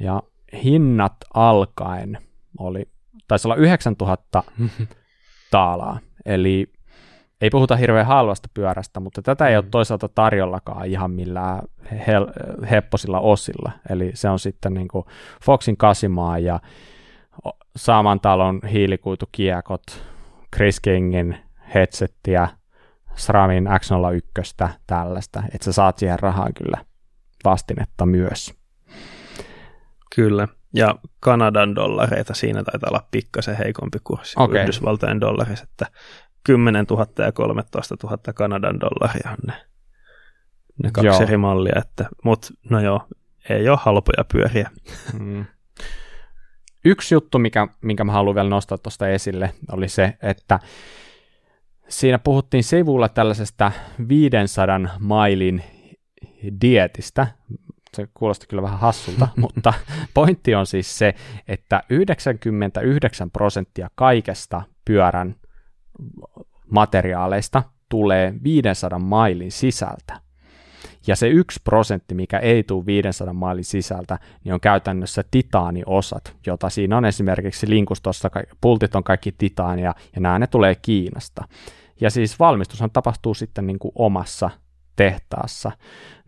Ja 0.00 0.22
hinnat 0.64 1.16
alkaen 1.34 2.18
oli, 2.58 2.82
taisi 3.28 3.48
olla 3.48 3.56
9000 3.56 4.42
taalaa, 5.50 5.98
eli 6.26 6.72
puhuta 7.50 7.76
hirveän 7.76 8.06
halvasta 8.06 8.48
pyörästä, 8.54 9.00
mutta 9.00 9.22
tätä 9.22 9.48
ei 9.48 9.56
ole 9.56 9.64
toisaalta 9.70 10.08
tarjollakaan 10.08 10.86
ihan 10.86 11.10
millään 11.10 11.62
hel- 11.92 12.66
hepposilla 12.70 13.20
osilla. 13.20 13.72
Eli 13.90 14.10
se 14.14 14.28
on 14.28 14.38
sitten 14.38 14.74
niin 14.74 14.88
kuin 14.88 15.04
Foxin 15.44 15.76
kasimaa 15.76 16.38
ja 16.38 16.60
Saaman 17.76 18.20
talon 18.20 18.60
hiilikuitukiekot, 18.72 19.82
Chris 20.56 20.80
Kingin 20.80 21.36
headsettiä, 21.74 22.48
SRAMin 23.14 23.66
X01, 23.66 24.68
tällaista, 24.86 25.42
että 25.54 25.64
sä 25.64 25.72
saat 25.72 25.98
siihen 25.98 26.18
rahaan 26.18 26.54
kyllä 26.54 26.84
vastinetta 27.44 28.06
myös. 28.06 28.54
Kyllä. 30.16 30.48
Ja 30.74 30.94
Kanadan 31.20 31.74
dollareita 31.74 32.34
siinä 32.34 32.62
taitaa 32.64 32.90
olla 32.90 33.06
pikkasen 33.10 33.56
heikompi 33.56 33.98
kurssi 34.04 34.34
kuin 34.36 34.50
Okei. 34.50 34.62
Yhdysvaltain 34.62 35.20
dollarissa, 35.20 35.64
että 35.64 35.86
10 36.48 36.86
000 36.90 37.06
ja 37.18 37.32
13 37.32 37.96
000 38.02 38.18
Kanadan 38.34 38.80
dollaria 38.80 39.30
on 39.30 39.36
ne, 39.46 39.52
ne 40.82 40.90
kaksi 40.92 41.06
Joo. 41.06 41.22
eri 41.22 41.36
mallia, 41.36 41.72
että, 41.78 42.08
mutta 42.24 42.48
no 42.70 42.80
joo, 42.80 43.08
ei 43.48 43.68
ole 43.68 43.78
halpoja 43.80 44.24
pyöriä. 44.32 44.70
Mm. 45.20 45.44
Yksi 46.84 47.14
juttu, 47.14 47.38
mikä, 47.38 47.68
minkä 47.80 48.04
mä 48.04 48.12
haluan 48.12 48.34
vielä 48.34 48.48
nostaa 48.48 48.78
tuosta 48.78 49.08
esille, 49.08 49.52
oli 49.72 49.88
se, 49.88 50.18
että 50.22 50.58
siinä 51.88 52.18
puhuttiin 52.18 52.64
sivulla 52.64 53.08
tällaisesta 53.08 53.72
500 54.08 54.80
mailin 54.98 55.64
dietistä. 56.60 57.26
Se 57.96 58.08
kuulosti 58.14 58.46
kyllä 58.46 58.62
vähän 58.62 58.78
hassulta, 58.78 59.28
mutta 59.42 59.74
pointti 60.14 60.54
on 60.54 60.66
siis 60.66 60.98
se, 60.98 61.14
että 61.48 61.82
99 61.90 63.30
prosenttia 63.30 63.90
kaikesta 63.94 64.62
pyörän 64.84 65.36
materiaaleista 66.70 67.62
tulee 67.88 68.34
500 68.44 68.98
mailin 68.98 69.52
sisältä. 69.52 70.20
Ja 71.06 71.16
se 71.16 71.28
yksi 71.28 71.60
prosentti, 71.64 72.14
mikä 72.14 72.38
ei 72.38 72.62
tule 72.62 72.86
500 72.86 73.32
mailin 73.32 73.64
sisältä, 73.64 74.18
niin 74.44 74.54
on 74.54 74.60
käytännössä 74.60 75.24
titaaniosat, 75.30 76.36
jota 76.46 76.70
siinä 76.70 76.96
on 76.96 77.04
esimerkiksi 77.04 77.70
linkustossa, 77.70 78.30
pultit 78.60 78.94
on 78.94 79.04
kaikki 79.04 79.32
titaania, 79.32 79.94
ja 80.14 80.20
nämä 80.20 80.38
ne 80.38 80.46
tulee 80.46 80.74
Kiinasta. 80.74 81.44
ja 82.00 82.10
siis 82.10 82.38
valmistushan 82.38 82.90
tapahtuu 82.90 83.34
sitten 83.34 83.66
niin 83.66 83.78
kuin 83.78 83.92
omassa 83.94 84.50
tehtaassa. 84.96 85.72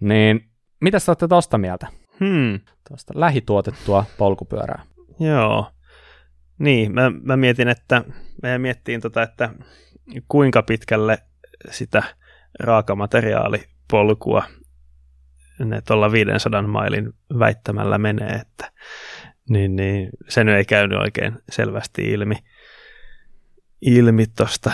Niin 0.00 0.50
mitä 0.80 0.98
sä 0.98 1.10
olette 1.12 1.28
tuosta 1.28 1.58
mieltä? 1.58 1.86
Hmm. 2.20 2.60
Tuosta 2.88 3.12
lähituotettua 3.16 4.04
polkupyörää. 4.18 4.82
Joo. 5.20 5.66
Niin, 6.60 6.94
mä, 6.94 7.10
mä 7.22 7.36
mietin, 7.36 7.68
että 7.68 8.04
me 8.42 8.58
miettiin 8.58 9.00
tota, 9.00 9.22
että 9.22 9.50
kuinka 10.28 10.62
pitkälle 10.62 11.18
sitä 11.70 12.02
raakamateriaalipolkua 12.60 14.44
ne 15.58 15.80
tuolla 15.80 16.12
500 16.12 16.62
mailin 16.62 17.12
väittämällä 17.38 17.98
menee, 17.98 18.32
että 18.32 18.72
niin, 19.48 19.76
niin 19.76 20.08
se 20.28 20.44
nyt 20.44 20.54
ei 20.54 20.64
käynyt 20.64 20.98
oikein 20.98 21.32
selvästi 21.50 22.02
ilmi, 22.02 22.36
ilmi 23.80 24.26
tuosta 24.36 24.72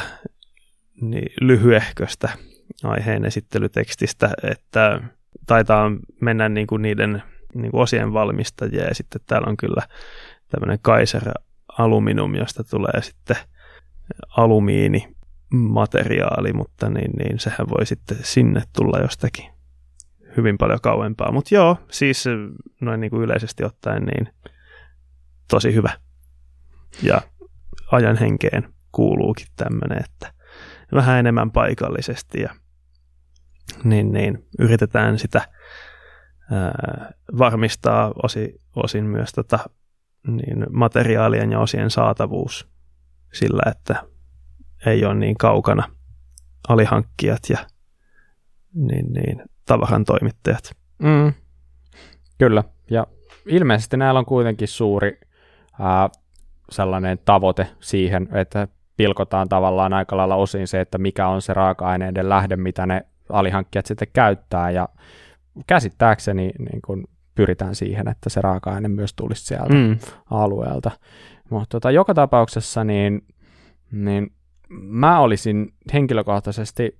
niin 1.01 1.33
lyhyehköstä 1.41 2.29
aiheen 2.85 3.25
esittelytekstistä, 3.25 4.31
että 4.51 5.01
taitaa 5.47 5.91
mennä 6.21 6.49
niin 6.49 6.67
kuin 6.67 6.83
niiden 6.83 7.23
niin 7.55 7.71
kuin 7.71 7.83
osien 7.83 8.13
valmistajia 8.13 8.85
ja 8.85 8.95
sitten 8.95 9.21
täällä 9.27 9.49
on 9.49 9.57
kyllä 9.57 9.83
tämmöinen 10.49 10.79
Kaiser 10.83 11.23
Aluminum, 11.79 12.35
josta 12.35 12.65
tulee 12.65 13.03
sitten 13.03 13.37
alumiinimateriaali, 14.37 16.53
mutta 16.53 16.91
niin, 16.91 17.11
niin 17.19 17.39
sehän 17.39 17.69
voi 17.69 17.87
sitten 17.87 18.19
sinne 18.23 18.63
tulla 18.77 18.99
jostakin 18.99 19.57
hyvin 20.37 20.59
paljon 20.59 20.81
kauempaa. 20.83 21.33
Mutta 21.33 21.55
joo, 21.55 21.77
siis 21.91 22.25
noin 22.81 23.01
niin 23.01 23.11
kuin 23.11 23.23
yleisesti 23.23 23.65
ottaen 23.65 24.05
niin 24.05 24.29
tosi 25.51 25.75
hyvä. 25.75 25.91
Ja 27.03 27.23
ajan 27.93 28.17
henkeen 28.17 28.75
kuuluukin 28.93 29.47
tämmöinen, 29.57 30.05
että 30.05 30.33
vähän 30.93 31.19
enemmän 31.19 31.51
paikallisesti 31.51 32.41
ja 32.41 32.55
niin, 33.85 34.13
niin 34.13 34.47
yritetään 34.59 35.19
sitä 35.19 35.49
ää, 36.51 37.13
varmistaa 37.39 38.13
osi, 38.23 38.61
osin 38.77 39.05
myös 39.05 39.33
tota, 39.33 39.59
niin 40.27 40.67
materiaalien 40.71 41.53
ja 41.53 41.61
osien 41.61 41.91
saatavuus 41.91 42.69
sillä, 43.33 43.63
että 43.71 44.03
ei 44.87 45.05
ole 45.05 45.15
niin 45.15 45.37
kaukana 45.39 45.85
alihankkijat 46.69 47.41
ja 47.49 47.59
niin, 48.75 49.13
niin, 49.13 49.43
tavaran 49.67 50.05
toimittajat. 50.05 50.77
Mm, 50.99 51.33
kyllä, 52.39 52.65
ja 52.91 53.07
ilmeisesti 53.47 53.97
näillä 53.97 54.19
on 54.19 54.27
kuitenkin 54.27 54.69
suuri 54.69 55.21
ää, 55.81 56.09
sellainen 56.71 57.19
tavoite 57.25 57.69
siihen, 57.81 58.29
että 58.33 58.69
pilkotaan 58.97 59.49
tavallaan 59.49 59.93
aika 59.93 60.17
lailla 60.17 60.35
osin 60.35 60.69
se, 60.69 60.81
että 60.81 60.99
mikä 60.99 61.29
on 61.29 61.43
se 61.43 61.55
raaka-aineiden 61.55 62.29
lähde, 62.29 62.57
mitä 62.57 62.87
ne 62.87 63.07
alihankkijat 63.29 63.87
sitten 63.87 64.09
käyttää, 64.13 64.71
ja 64.71 64.89
käsittääkseni 65.67 66.51
niin 66.59 66.83
kun 66.83 67.05
pyritään 67.37 67.75
siihen, 67.75 68.09
että 68.09 68.31
se 68.31 68.41
raaka-aine 68.41 68.89
myös 68.89 69.15
tulisi 69.15 69.45
sieltä 69.45 69.75
mm. 69.75 69.99
alueelta. 70.31 70.91
Mutta 71.51 71.67
tota, 71.69 71.91
joka 71.91 72.15
tapauksessa 72.15 72.85
niin, 72.85 73.27
niin 73.93 74.33
mä 74.71 75.21
olisin 75.21 75.75
henkilökohtaisesti 75.93 76.99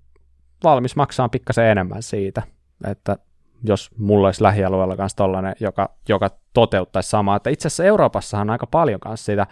valmis 0.65 0.97
maksamaan 0.97 1.31
pikkasen 1.31 1.65
enemmän 1.67 2.03
siitä, 2.03 2.43
että 2.91 3.17
jos 3.65 3.91
mulla 3.99 4.29
olisi 4.29 4.43
lähialueella 4.43 4.97
kanssa 4.97 5.17
tollainen, 5.17 5.55
joka, 5.61 5.95
joka 6.09 6.31
toteuttaisi 6.53 7.11
samaa. 7.11 7.37
Että 7.37 7.51
itse 7.51 7.69
asiassa 7.69 7.85
Euroopassahan 7.85 8.49
on 8.49 8.53
aika 8.53 8.67
paljon 8.67 9.01
kanssa 9.01 9.25
sitä, 9.25 9.47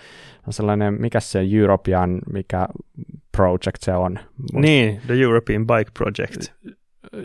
on 0.46 0.52
sellainen, 0.52 0.94
mikä 1.00 1.20
se 1.20 1.46
European, 1.60 2.18
mikä 2.32 2.68
project 3.36 3.76
se 3.80 3.94
on. 3.94 4.18
Niin, 4.52 5.00
the 5.06 5.14
European 5.14 5.66
Bike 5.66 5.90
Project. 5.98 6.52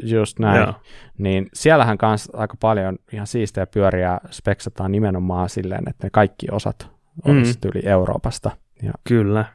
Just 0.03 0.39
näin. 0.39 0.61
Joo. 0.61 0.73
Niin 1.17 1.49
siellähän 1.53 1.97
kanssa 1.97 2.37
aika 2.37 2.57
paljon 2.59 2.97
ihan 3.13 3.27
siistejä 3.27 3.67
pyöriä 3.67 4.19
speksataan 4.31 4.91
nimenomaan 4.91 5.49
silleen, 5.49 5.89
että 5.89 6.05
ne 6.05 6.09
kaikki 6.09 6.47
osat 6.51 6.89
olisivat 7.25 7.65
mm. 7.65 7.71
yli 7.73 7.89
Euroopasta. 7.89 8.51
Ja 8.83 8.91
Kyllä. 9.07 9.45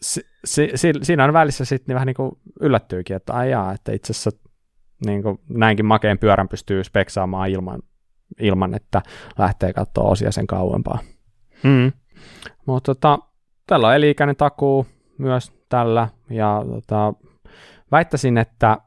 Si, 0.00 0.26
si, 0.44 0.70
si, 0.74 0.92
siinä 1.02 1.24
on 1.24 1.32
välissä 1.32 1.64
sitten 1.64 1.84
niin 1.86 1.94
vähän 1.94 2.06
niin 2.06 2.14
kuin 2.14 2.32
yllättyykin, 2.60 3.16
että 3.16 3.36
ajaa, 3.36 3.72
että 3.72 3.92
itse 3.92 4.12
asiassa 4.12 4.30
niin 5.06 5.22
kuin 5.22 5.40
näinkin 5.48 5.86
makeen 5.86 6.18
pyörän 6.18 6.48
pystyy 6.48 6.84
speksaamaan 6.84 7.50
ilman, 7.50 7.82
ilman 8.40 8.74
että 8.74 9.02
lähtee 9.38 9.72
katsoa 9.72 10.10
osia 10.10 10.32
sen 10.32 10.46
kauempaa. 10.46 10.98
Mm. 11.62 11.92
Mutta 12.66 12.94
tota, 12.94 13.18
tällä 13.66 13.88
on 13.88 13.94
eliikäinen 13.94 14.36
takuu 14.36 14.86
myös 15.18 15.52
tällä, 15.68 16.08
ja 16.30 16.64
tota, 16.70 17.14
väittäisin, 17.92 18.38
että 18.38 18.78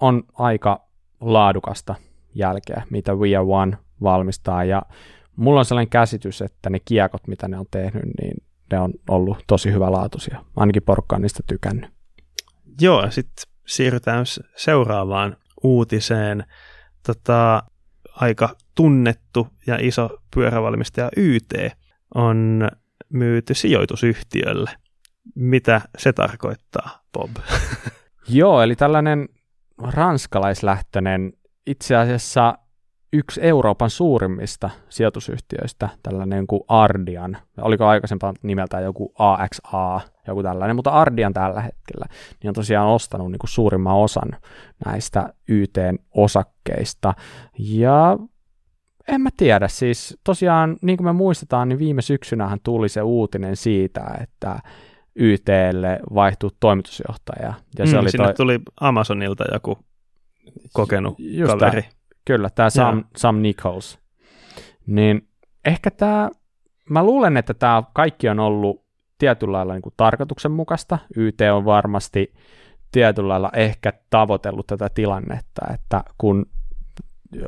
on 0.00 0.22
aika 0.32 0.84
laadukasta 1.20 1.94
jälkeä, 2.34 2.82
mitä 2.90 3.14
We 3.14 3.36
Are 3.36 3.46
One 3.48 3.78
valmistaa, 4.02 4.64
ja 4.64 4.82
mulla 5.36 5.60
on 5.60 5.64
sellainen 5.64 5.90
käsitys, 5.90 6.42
että 6.42 6.70
ne 6.70 6.78
kiekot, 6.84 7.26
mitä 7.26 7.48
ne 7.48 7.58
on 7.58 7.66
tehnyt, 7.70 8.04
niin 8.20 8.42
ne 8.72 8.80
on 8.80 8.92
ollut 9.08 9.38
tosi 9.46 9.72
hyvälaatuisia. 9.72 10.44
Ainakin 10.56 10.82
porukka 10.82 11.16
on 11.16 11.22
niistä 11.22 11.42
tykännyt. 11.46 11.90
Joo, 12.80 13.10
sitten 13.10 13.44
siirrytään 13.66 14.24
seuraavaan 14.56 15.36
uutiseen. 15.62 16.44
Tota, 17.06 17.62
aika 18.14 18.56
tunnettu 18.74 19.48
ja 19.66 19.76
iso 19.80 20.10
pyörävalmistaja 20.34 21.10
YT 21.16 21.54
on 22.14 22.68
myyty 23.08 23.54
sijoitusyhtiölle. 23.54 24.70
Mitä 25.34 25.80
se 25.98 26.12
tarkoittaa, 26.12 27.02
Bob? 27.12 27.30
Joo, 28.28 28.62
eli 28.62 28.76
tällainen 28.76 29.28
ranskalaislähtöinen, 29.82 31.32
itse 31.66 31.96
asiassa 31.96 32.58
yksi 33.12 33.40
Euroopan 33.42 33.90
suurimmista 33.90 34.70
sijoitusyhtiöistä, 34.88 35.88
tällainen 36.02 36.46
kuin 36.46 36.62
Ardian, 36.68 37.36
oliko 37.60 37.86
aikaisempaa 37.86 38.34
nimeltään 38.42 38.84
joku 38.84 39.12
AXA, 39.18 40.00
joku 40.26 40.42
tällainen, 40.42 40.76
mutta 40.76 40.90
Ardian 40.90 41.32
tällä 41.32 41.60
hetkellä, 41.60 42.06
niin 42.42 42.48
on 42.48 42.54
tosiaan 42.54 42.88
ostanut 42.88 43.30
niin 43.30 43.38
kuin 43.38 43.50
suurimman 43.50 43.96
osan 43.96 44.28
näistä 44.86 45.34
YT-osakkeista, 45.48 47.14
ja 47.58 48.18
en 49.08 49.20
mä 49.20 49.30
tiedä, 49.36 49.68
siis 49.68 50.18
tosiaan, 50.24 50.76
niin 50.82 50.96
kuin 50.96 51.04
me 51.04 51.12
muistetaan, 51.12 51.68
niin 51.68 51.78
viime 51.78 52.02
syksynähän 52.02 52.58
tuli 52.62 52.88
se 52.88 53.02
uutinen 53.02 53.56
siitä, 53.56 54.00
että 54.20 54.58
YTlle 55.20 56.00
vaihtui 56.14 56.50
toimitusjohtaja. 56.60 57.54
Ja 57.78 57.86
se 57.86 57.92
mm, 57.92 58.00
oli 58.00 58.10
sinne 58.10 58.26
toi... 58.26 58.34
tuli 58.34 58.58
Amazonilta 58.80 59.44
joku 59.52 59.78
kokenut 60.72 61.14
Just 61.18 61.52
kaveri. 61.52 61.82
Tämä, 61.82 61.94
kyllä, 62.24 62.50
tämä 62.50 62.70
Sam, 62.70 63.04
Sam 63.16 63.42
Nichols. 63.42 63.98
Niin 64.86 65.28
ehkä 65.64 65.90
tämä, 65.90 66.30
mä 66.90 67.04
luulen, 67.04 67.36
että 67.36 67.54
tämä 67.54 67.82
kaikki 67.92 68.28
on 68.28 68.40
ollut 68.40 68.84
tietyllä 69.18 69.52
lailla 69.52 69.72
niin 69.72 69.82
kuin 69.82 69.94
tarkoituksenmukaista. 69.96 70.98
YT 71.16 71.40
on 71.52 71.64
varmasti 71.64 72.34
tietyllä 72.92 73.28
lailla 73.28 73.50
ehkä 73.54 73.92
tavoitellut 74.10 74.66
tätä 74.66 74.88
tilannetta, 74.94 75.66
että 75.74 76.04
kun 76.18 76.46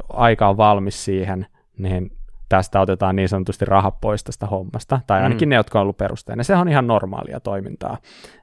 aika 0.08 0.48
on 0.48 0.56
valmis 0.56 1.04
siihen, 1.04 1.46
niin 1.78 2.10
tästä 2.52 2.80
otetaan 2.80 3.16
niin 3.16 3.28
sanotusti 3.28 3.64
rahat 3.64 4.00
pois 4.00 4.24
tästä 4.24 4.46
hommasta, 4.46 5.00
tai 5.06 5.22
ainakin 5.22 5.48
mm. 5.48 5.50
ne, 5.50 5.56
jotka 5.56 5.78
on 5.78 5.82
ollut 5.82 5.96
perusteena. 5.96 6.42
Se 6.42 6.56
on 6.56 6.68
ihan 6.68 6.86
normaalia 6.86 7.40
toimintaa. 7.40 7.98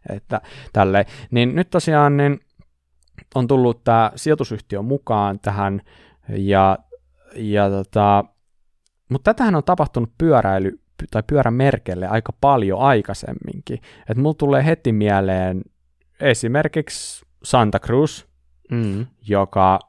Että 0.10 0.42
tälle. 0.74 1.06
Niin 1.32 1.56
nyt 1.56 1.70
tosiaan 1.70 2.18
niin 2.18 2.40
on 3.36 3.48
tullut 3.48 3.84
tämä 3.84 4.12
sijoitusyhtiö 4.16 4.82
mukaan 4.82 5.40
tähän, 5.40 5.82
ja, 6.30 6.78
ja 7.36 7.70
tota, 7.70 8.26
mutta 9.10 9.34
tätähän 9.34 9.56
on 9.56 9.64
tapahtunut 9.64 10.10
pyöräily 10.18 10.80
tai 11.12 11.24
pyörämerkelle 11.28 12.08
aika 12.08 12.34
paljon 12.42 12.80
aikaisemminkin. 12.80 13.80
Että 14.10 14.22
mulla 14.22 14.34
tulee 14.34 14.66
heti 14.66 14.92
mieleen 14.92 15.62
esimerkiksi 16.20 17.26
Santa 17.44 17.80
Cruz, 17.80 18.26
mm. 18.72 19.06
joka 19.28 19.80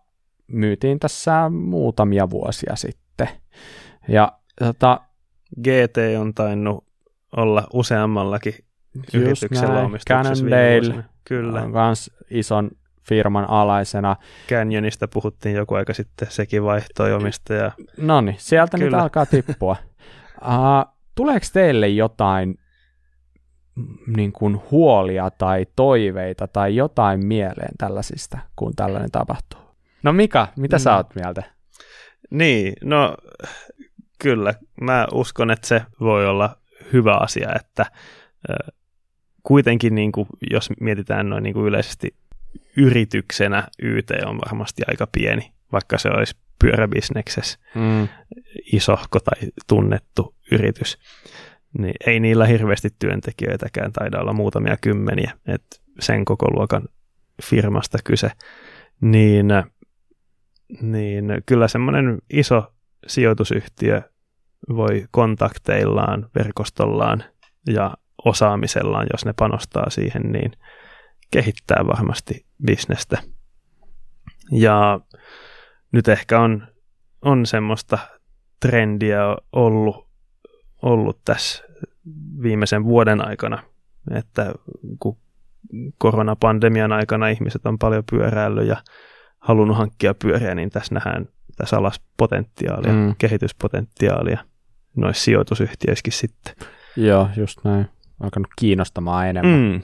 myytiin 0.47 1.01
tässä 1.01 1.49
muutamia 1.49 2.31
vuosia 2.31 2.77
sitten. 2.77 3.29
Ja 4.09 4.33
tota, 4.59 5.01
GT 5.63 5.97
on 6.21 6.35
tainnut 6.35 6.85
olla 7.37 7.67
useammallakin 7.73 8.55
yrityksellä 9.15 9.81
omistuksessa 9.81 10.45
Kyllä. 11.25 11.63
on 11.63 11.71
myös 11.71 12.11
ison 12.31 12.71
firman 13.09 13.51
alaisena. 13.51 14.17
Canyonista 14.49 15.09
puhuttiin 15.09 15.55
joku 15.55 15.75
aika 15.75 15.95
sitten, 15.95 16.31
sekin 16.31 16.65
vaihtoi 16.65 17.13
omistaja. 17.13 17.73
No 17.97 18.21
niin, 18.21 18.37
sieltä 18.39 18.79
Kyllä. 18.79 18.97
nyt 18.97 19.03
alkaa 19.03 19.27
tippua. 19.27 19.77
uh, 20.43 20.95
tuleeko 21.15 21.47
teille 21.53 21.89
jotain 21.89 22.59
niin 24.17 24.33
kuin 24.33 24.61
huolia 24.71 25.31
tai 25.31 25.67
toiveita 25.77 26.49
tai 26.49 26.77
jotain 26.77 27.27
mieleen 27.27 27.75
tällaisista, 27.79 28.39
kun 28.57 28.73
tällainen 28.77 29.11
tapahtuu? 29.11 29.61
No 30.03 30.13
Mika, 30.13 30.49
mitä 30.57 30.77
mm. 30.77 30.81
sä 30.81 30.97
oot 30.97 31.15
mieltä? 31.15 31.43
Niin, 32.31 32.73
no 32.85 33.17
kyllä. 34.23 34.55
Mä 34.81 35.07
uskon, 35.13 35.51
että 35.51 35.69
se 35.69 35.83
voi 36.01 36.27
olla 36.27 36.57
hyvä 36.93 37.17
asia, 37.17 37.49
että 37.57 37.87
kuitenkin, 39.43 39.95
niin 39.95 40.13
kuin, 40.13 40.27
jos 40.51 40.71
mietitään 40.81 41.29
noin 41.29 41.43
niin 41.43 41.55
kuin 41.55 41.67
yleisesti 41.67 42.15
yrityksenä, 42.77 43.69
YT 43.83 44.11
on 44.27 44.39
varmasti 44.39 44.83
aika 44.87 45.07
pieni, 45.13 45.53
vaikka 45.73 45.99
se 45.99 46.09
olisi 46.09 46.37
pyöräbisneksessä 46.63 47.59
mm. 47.75 48.09
isohko 48.73 49.21
tai 49.21 49.49
tunnettu 49.69 50.35
yritys. 50.53 50.99
Niin 51.79 51.95
ei 52.07 52.21
niillä 52.21 52.47
hirveästi 52.47 52.89
työntekijöitäkään, 52.99 53.93
taida 53.93 54.21
olla 54.21 54.33
muutamia 54.33 54.77
kymmeniä, 54.81 55.33
että 55.47 55.77
sen 56.01 56.25
koko 56.25 56.51
luokan 56.51 56.83
firmasta 57.43 57.99
kyse. 58.05 58.31
Niin, 59.01 59.47
niin 60.81 61.25
kyllä 61.47 61.69
semmoinen 61.69 62.19
iso 62.31 62.73
sijoitusyhtiö 63.07 64.03
voi 64.69 65.07
kontakteillaan, 65.11 66.31
verkostollaan 66.35 67.25
ja 67.67 67.95
osaamisellaan, 68.25 69.07
jos 69.13 69.25
ne 69.25 69.33
panostaa 69.33 69.91
siihen, 69.91 70.23
niin 70.33 70.53
kehittää 71.31 71.87
varmasti 71.87 72.47
bisnestä. 72.67 73.19
Ja 74.53 75.01
nyt 75.93 76.09
ehkä 76.09 76.41
on, 76.41 76.67
on 77.23 77.47
semmoista 77.47 77.99
trendiä 78.61 79.21
ollut, 79.53 80.09
ollut 80.83 81.21
tässä 81.25 81.65
viimeisen 82.43 82.85
vuoden 82.85 83.29
aikana, 83.29 83.63
että 84.15 84.55
kun 84.99 85.19
koronapandemian 85.99 86.93
aikana 86.93 87.29
ihmiset 87.29 87.67
on 87.67 87.79
paljon 87.79 88.05
pyöräillyt 88.11 88.69
ja 88.69 88.77
halunnut 89.39 89.77
hankkia 89.77 90.15
pyöriä, 90.15 90.55
niin 90.55 90.71
tässä 90.71 90.95
nähdään 90.95 91.29
tässä 91.61 91.77
alas 91.77 92.01
potentiaalia, 92.17 92.93
mm. 92.93 93.15
kehityspotentiaalia 93.19 94.39
noissa 94.97 95.25
sijoitusyhtiöissäkin 95.25 96.13
sitten. 96.13 96.55
Joo, 96.97 97.29
just 97.37 97.59
näin. 97.65 97.87
Alkanut 98.21 98.49
kiinnostamaan 98.59 99.29
enemmän. 99.29 99.61
Mm. 99.61 99.81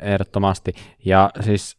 Ehdottomasti. 0.00 0.74
Ja 1.04 1.30
siis 1.40 1.78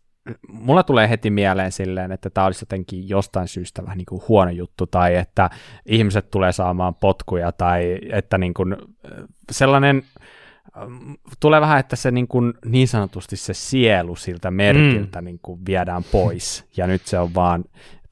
mulla 0.50 0.84
tulee 0.84 1.10
heti 1.10 1.30
mieleen 1.30 1.72
silleen, 1.72 2.12
että 2.12 2.30
tämä 2.30 2.46
olisi 2.46 2.62
jotenkin 2.64 3.10
jostain 3.10 3.48
syystä 3.48 3.84
vähän 3.84 3.98
niin 3.98 4.06
kuin 4.06 4.22
huono 4.28 4.52
juttu, 4.52 4.88
tai 4.88 5.16
että 5.16 5.50
ihmiset 5.86 6.32
tulee 6.32 6.52
saamaan 6.52 6.96
potkuja, 6.96 7.52
tai 7.52 8.00
että 8.12 8.38
niin 8.38 8.54
kuin 8.54 8.76
sellainen, 9.52 10.04
tulee 11.40 11.62
vähän, 11.62 11.80
että 11.80 11.96
se 11.96 12.12
niin, 12.12 12.28
kuin 12.28 12.54
niin 12.66 12.88
sanotusti 12.88 13.36
se 13.36 13.54
sielu 13.54 14.16
siltä 14.16 14.52
merkiltä 14.52 15.22
mm. 15.22 15.26
niin 15.26 15.40
kuin 15.42 15.60
viedään 15.66 16.04
pois, 16.12 16.66
ja 16.78 16.88
nyt 16.88 17.02
se 17.06 17.20
on 17.20 17.34
vaan 17.34 17.64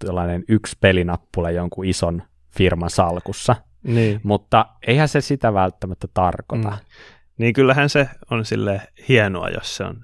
tällainen 0.06 0.44
yksi 0.48 0.78
pelinappula 0.82 1.52
jonkun 1.52 1.86
ison 1.86 2.24
firman 2.58 2.90
salkussa. 2.90 3.56
Niin. 3.84 4.20
Mutta 4.24 4.66
eihän 4.88 5.08
se 5.08 5.22
sitä 5.22 5.54
välttämättä 5.54 6.08
tarkoita. 6.14 6.70
Mm. 6.70 6.78
Niin 7.38 7.54
kyllähän 7.54 7.90
se 7.90 8.10
on 8.32 8.46
sille 8.46 8.82
hienoa, 9.10 9.50
jos 9.50 9.76
se 9.76 9.84
on 9.84 10.04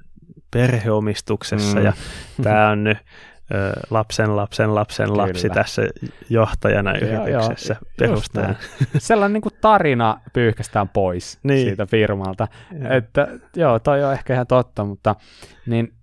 perheomistuksessa 0.52 1.80
mm. 1.80 1.86
ja 1.86 1.94
tämä 2.44 2.70
on 2.70 2.84
nyt 2.84 2.98
ö, 3.54 3.80
lapsen 3.90 4.36
lapsen 4.36 4.76
lapsen 4.76 5.08
Kyllä. 5.08 5.18
lapsi 5.24 5.50
tässä 5.50 5.82
johtajana 6.30 6.94
yrityksessä 6.98 7.76
perustajan. 8.00 8.58
Sellainen 8.98 9.34
niin 9.34 9.42
kuin 9.42 9.56
tarina 9.62 10.22
pyyhkästään 10.34 10.90
pois 10.90 11.40
niin. 11.44 11.68
siitä 11.68 11.86
firmalta. 11.86 12.48
Ja. 12.80 12.96
Että 12.96 13.28
joo, 13.56 13.80
toi 13.80 14.04
on 14.04 14.14
ehkä 14.14 14.34
ihan 14.34 14.48
totta, 14.48 14.86
mutta 14.86 15.16
niin, 15.66 15.94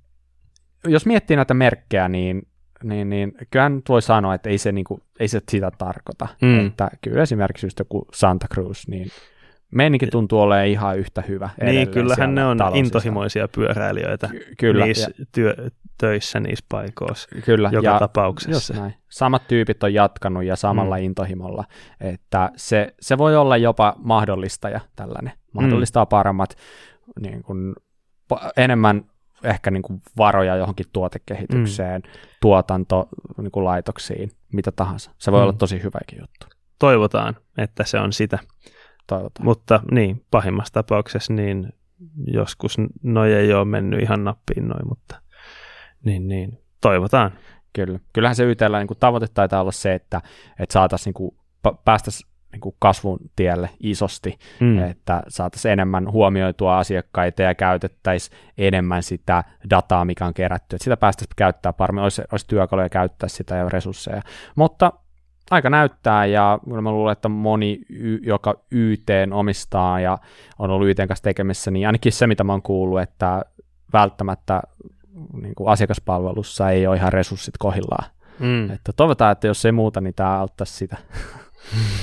jos 0.86 1.06
miettii 1.06 1.36
näitä 1.36 1.54
merkkejä, 1.54 2.08
niin 2.08 2.42
niin, 2.88 3.10
niin 3.10 3.32
kyllä 3.50 3.68
nyt 3.68 3.88
voi 3.88 4.02
sanoa, 4.02 4.34
että 4.34 4.48
ei 4.48 4.58
se, 4.58 4.72
niin 4.72 4.84
kuin, 4.84 5.02
ei 5.20 5.28
se 5.28 5.40
sitä 5.50 5.70
tarkoita. 5.78 6.28
Mm. 6.42 6.66
Että 6.66 6.90
kyllä 7.00 7.22
esimerkiksi 7.22 7.66
just 7.66 7.78
joku 7.78 8.06
Santa 8.12 8.46
Cruz, 8.54 8.88
niin 8.88 9.08
meininki 9.70 10.06
tuntuu 10.06 10.40
olemaan 10.40 10.66
ihan 10.66 10.98
yhtä 10.98 11.22
hyvä. 11.28 11.50
Niin, 11.62 11.88
kyllähän 11.88 12.34
ne 12.34 12.44
on 12.44 12.58
intohimoisia 12.74 13.48
pyöräilijöitä 13.48 14.28
Ky- 14.28 14.54
kyllä, 14.58 14.84
niissä 14.84 15.10
ja, 15.18 15.24
työ, 15.32 15.54
töissä 15.98 16.40
niissä 16.40 16.64
paikoissa 16.68 17.28
kyllä, 17.44 17.70
joka 17.72 17.86
ja 17.86 17.98
tapauksessa. 17.98 18.74
näin. 18.74 18.94
Samat 19.08 19.48
tyypit 19.48 19.82
on 19.82 19.94
jatkanut 19.94 20.44
ja 20.44 20.56
samalla 20.56 20.96
mm. 20.96 21.02
intohimolla, 21.02 21.64
että 22.00 22.50
se, 22.56 22.94
se 23.00 23.18
voi 23.18 23.36
olla 23.36 23.56
jopa 23.56 23.94
mahdollistaja 23.98 24.80
tällainen, 24.96 25.32
mahdollistaa 25.52 26.04
mm. 26.04 26.08
paremmat 26.08 26.56
niin 27.20 27.42
kuin, 27.42 27.74
enemmän 28.56 29.04
ehkä 29.44 29.70
niin 29.70 29.82
kuin 29.82 30.02
varoja 30.18 30.56
johonkin 30.56 30.86
tuotekehitykseen, 30.92 32.02
mm. 32.02 32.10
tuotantolaitoksiin, 32.40 34.18
niin 34.18 34.30
mitä 34.52 34.72
tahansa. 34.72 35.10
Se 35.18 35.32
voi 35.32 35.40
mm. 35.40 35.42
olla 35.42 35.52
tosi 35.52 35.82
hyväkin 35.82 36.18
juttu. 36.20 36.46
Toivotaan, 36.78 37.36
että 37.58 37.84
se 37.84 37.98
on 37.98 38.12
sitä. 38.12 38.38
Toivotaan. 39.06 39.44
Mutta 39.44 39.80
niin, 39.90 40.24
pahimmassa 40.30 40.74
tapauksessa 40.74 41.32
niin 41.32 41.72
joskus 42.26 42.76
noi 43.02 43.32
ei 43.32 43.54
ole 43.54 43.64
mennyt 43.64 44.02
ihan 44.02 44.24
nappiin 44.24 44.68
noin, 44.68 44.88
mutta 44.88 45.20
niin, 46.04 46.28
niin, 46.28 46.58
toivotaan. 46.80 47.32
Kyllä. 47.72 47.98
Kyllähän 48.12 48.36
se 48.36 48.44
YTllä 48.44 48.78
niin 48.78 48.98
tavoite 49.00 49.26
taitaa 49.34 49.60
olla 49.60 49.72
se, 49.72 49.94
että, 49.94 50.20
että 50.58 50.72
saataisiin 50.72 51.14
niin 51.18 51.38
päästäisiin 51.84 52.30
niin 52.52 52.60
kuin 52.60 52.74
kasvun 52.78 53.18
tielle 53.36 53.70
isosti, 53.80 54.38
mm. 54.60 54.78
että 54.78 55.22
saataisiin 55.28 55.72
enemmän 55.72 56.12
huomioitua 56.12 56.78
asiakkaita 56.78 57.42
ja 57.42 57.54
käytettäisiin 57.54 58.38
enemmän 58.58 59.02
sitä 59.02 59.44
dataa, 59.70 60.04
mikä 60.04 60.26
on 60.26 60.34
kerätty, 60.34 60.76
että 60.76 60.84
sitä 60.84 60.96
päästäisiin 60.96 61.34
käyttää 61.36 61.72
paremmin, 61.72 62.02
olisi, 62.02 62.22
olisi 62.32 62.46
työkaluja 62.46 62.88
käyttää 62.88 63.28
sitä 63.28 63.56
ja 63.56 63.68
resursseja. 63.68 64.22
Mutta 64.54 64.92
aika 65.50 65.70
näyttää 65.70 66.26
ja 66.26 66.58
mä 66.66 66.90
luulen, 66.90 67.12
että 67.12 67.28
moni, 67.28 67.80
joka 68.22 68.54
YT 68.70 69.08
omistaa 69.32 70.00
ja 70.00 70.18
on 70.58 70.70
ollut 70.70 70.88
YT 70.88 70.96
kanssa 71.08 71.22
tekemissä, 71.22 71.70
niin 71.70 71.86
ainakin 71.86 72.12
se, 72.12 72.26
mitä 72.26 72.44
mä 72.44 72.52
oon 72.52 72.62
kuullut, 72.62 73.00
että 73.00 73.42
välttämättä 73.92 74.62
niin 75.42 75.54
kuin 75.54 75.68
asiakaspalvelussa 75.68 76.70
ei 76.70 76.86
ole 76.86 76.96
ihan 76.96 77.12
resurssit 77.12 77.54
kohillaan. 77.58 78.10
Mm. 78.38 78.70
Että 78.70 78.92
toivotaan, 78.92 79.32
että 79.32 79.46
jos 79.46 79.64
ei 79.64 79.72
muuta, 79.72 80.00
niin 80.00 80.14
tämä 80.14 80.38
auttaisi 80.38 80.72
sitä. 80.72 80.96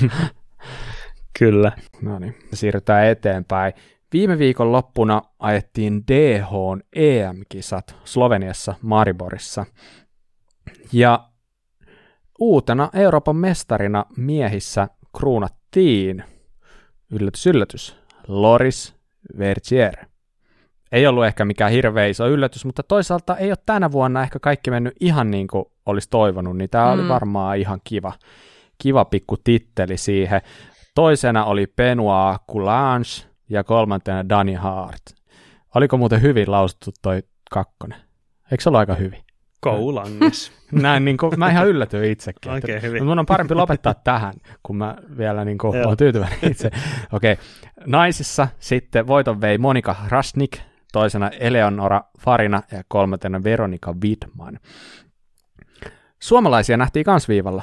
Kyllä. 1.38 1.72
No 2.02 2.18
niin, 2.18 2.34
siirrytään 2.52 3.06
eteenpäin. 3.06 3.72
Viime 4.12 4.38
viikon 4.38 4.72
loppuna 4.72 5.22
ajettiin 5.38 6.04
DH 6.06 6.48
EM-kisat 6.96 7.96
Sloveniassa 8.04 8.74
Mariborissa. 8.82 9.66
Ja 10.92 11.28
uutena 12.38 12.90
Euroopan 12.94 13.36
mestarina 13.36 14.04
miehissä 14.16 14.88
kruunattiin, 15.18 16.24
yllätys 17.10 17.46
yllätys, 17.46 17.96
Loris 18.28 18.94
Vergier. 19.38 19.94
Ei 20.92 21.06
ollut 21.06 21.24
ehkä 21.24 21.44
mikään 21.44 21.72
hirveä 21.72 22.06
iso 22.06 22.28
yllätys, 22.28 22.64
mutta 22.64 22.82
toisaalta 22.82 23.36
ei 23.36 23.50
ole 23.50 23.58
tänä 23.66 23.92
vuonna 23.92 24.22
ehkä 24.22 24.38
kaikki 24.38 24.70
mennyt 24.70 24.94
ihan 25.00 25.30
niin 25.30 25.46
kuin 25.46 25.64
olisi 25.86 26.10
toivonut, 26.10 26.56
niin 26.56 26.70
tämä 26.70 26.86
mm. 26.86 26.92
oli 26.92 27.08
varmaan 27.08 27.58
ihan 27.58 27.80
kiva, 27.84 28.12
kiva 28.84 29.04
pikku 29.04 29.36
titteli 29.36 29.96
siihen. 29.96 30.40
Toisena 30.94 31.44
oli 31.44 31.66
Benoit 31.76 32.38
Coulange 32.50 33.08
ja 33.48 33.64
kolmantena 33.64 34.28
Danny 34.28 34.54
Hart. 34.54 35.02
Oliko 35.74 35.96
muuten 35.96 36.22
hyvin 36.22 36.50
lausuttu 36.50 36.90
toi 37.02 37.22
kakkonen? 37.50 37.98
Eikö 38.52 38.62
se 38.62 38.68
ole 38.68 38.78
aika 38.78 38.94
hyvin? 38.94 39.24
Koulanges. 39.60 40.52
Näin, 40.72 41.04
niin 41.06 41.16
kuin, 41.16 41.32
mä 41.36 41.50
ihan 41.50 41.68
yllätyin 41.68 42.04
itsekin. 42.04 42.52
Oikein 42.52 42.78
okay, 42.78 42.88
hyvin. 42.88 43.04
Mun 43.04 43.18
on 43.18 43.26
parempi 43.26 43.54
lopettaa 43.54 43.94
tähän, 43.94 44.34
kun 44.62 44.76
mä 44.76 44.96
vielä 45.18 45.44
niin 45.44 45.58
kuin, 45.58 45.86
olen 45.86 45.96
tyytyväinen 45.96 46.38
itse. 46.50 46.70
Okei, 47.12 47.32
okay. 47.32 47.44
naisissa 47.86 48.48
sitten 48.58 49.06
voiton 49.06 49.40
vei 49.40 49.58
Monika 49.58 49.96
Rasnik, 50.08 50.58
toisena 50.92 51.28
Eleonora 51.28 52.02
Farina 52.20 52.62
ja 52.72 52.82
kolmantena 52.88 53.44
Veronika 53.44 53.94
Widman. 54.04 54.58
Suomalaisia 56.22 56.76
nähtiin 56.76 57.04
kans 57.04 57.28
viivalla. 57.28 57.62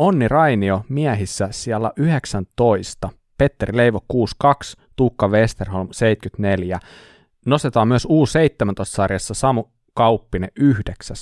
Onni 0.00 0.28
Rainio 0.28 0.84
miehissä 0.88 1.48
siellä 1.50 1.92
19, 1.96 3.08
Petteri 3.38 3.76
Leivo 3.76 4.00
62, 4.08 4.76
Tuukka 4.96 5.28
Westerholm 5.28 5.88
74. 5.92 6.78
Nostetaan 7.46 7.88
myös 7.88 8.06
U17-sarjassa 8.06 9.34
Samu 9.34 9.64
Kauppinen 9.94 10.50
9. 10.56 11.16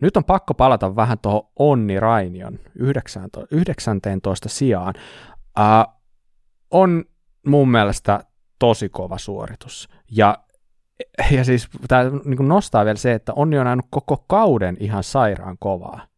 Nyt 0.00 0.16
on 0.16 0.24
pakko 0.24 0.54
palata 0.54 0.96
vähän 0.96 1.18
tuohon 1.18 1.48
Onni 1.58 2.00
Rainion 2.00 2.58
19, 2.74 3.46
19 3.50 4.48
sijaan. 4.48 4.94
Uh, 5.58 5.94
on 6.70 7.04
mun 7.46 7.70
mielestä 7.70 8.24
tosi 8.58 8.88
kova 8.88 9.18
suoritus. 9.18 9.88
Ja, 10.10 10.38
ja 11.30 11.44
siis 11.44 11.68
tämä 11.88 12.04
niin 12.24 12.48
nostaa 12.48 12.84
vielä 12.84 12.98
se, 12.98 13.12
että 13.12 13.32
Onni 13.32 13.58
on 13.58 13.66
ajanut 13.66 13.86
koko 13.90 14.24
kauden 14.28 14.76
ihan 14.80 15.02
sairaan 15.02 15.56
kovaa 15.58 16.09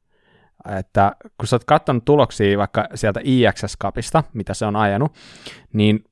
että 0.78 1.12
kun 1.38 1.46
sä 1.46 1.56
oot 1.56 1.64
katsonut 1.64 2.04
tuloksia 2.04 2.58
vaikka 2.58 2.88
sieltä 2.94 3.20
IXS-kapista, 3.24 4.22
mitä 4.32 4.54
se 4.54 4.66
on 4.66 4.76
ajanut, 4.76 5.14
niin 5.72 6.04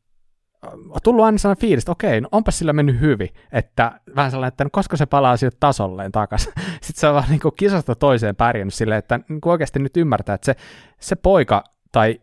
on 0.63 1.01
tullut 1.05 1.25
aina 1.25 1.39
sellainen 1.39 1.61
fiilis, 1.61 1.83
että 1.83 1.93
okei, 1.93 2.21
no 2.21 2.29
onpa 2.33 2.51
sillä 2.51 2.73
mennyt 2.73 3.01
hyvin, 3.01 3.29
että 3.53 4.01
vähän 4.17 4.31
sellainen, 4.31 4.49
että 4.49 4.65
no 4.65 4.71
koska 4.73 4.97
se 4.97 5.07
palaa 5.07 5.37
sieltä 5.37 5.57
tasolleen 5.61 6.13
takaisin. 6.13 6.53
Sitten 6.83 7.01
se 7.01 7.09
on 7.09 7.15
vaan 7.15 7.31
niin 7.31 7.41
kuin 7.41 7.55
kisasta 7.57 7.95
toiseen 7.95 8.37
pärjännyt 8.37 8.75
silleen, 8.75 8.99
että 8.99 9.21
niin 9.29 9.41
kuin 9.41 9.51
oikeasti 9.51 9.79
nyt 9.79 9.97
ymmärtää, 9.97 10.35
että 10.35 10.45
se, 10.45 10.57
se 11.01 11.17
poika 11.17 11.65
tai 11.93 12.21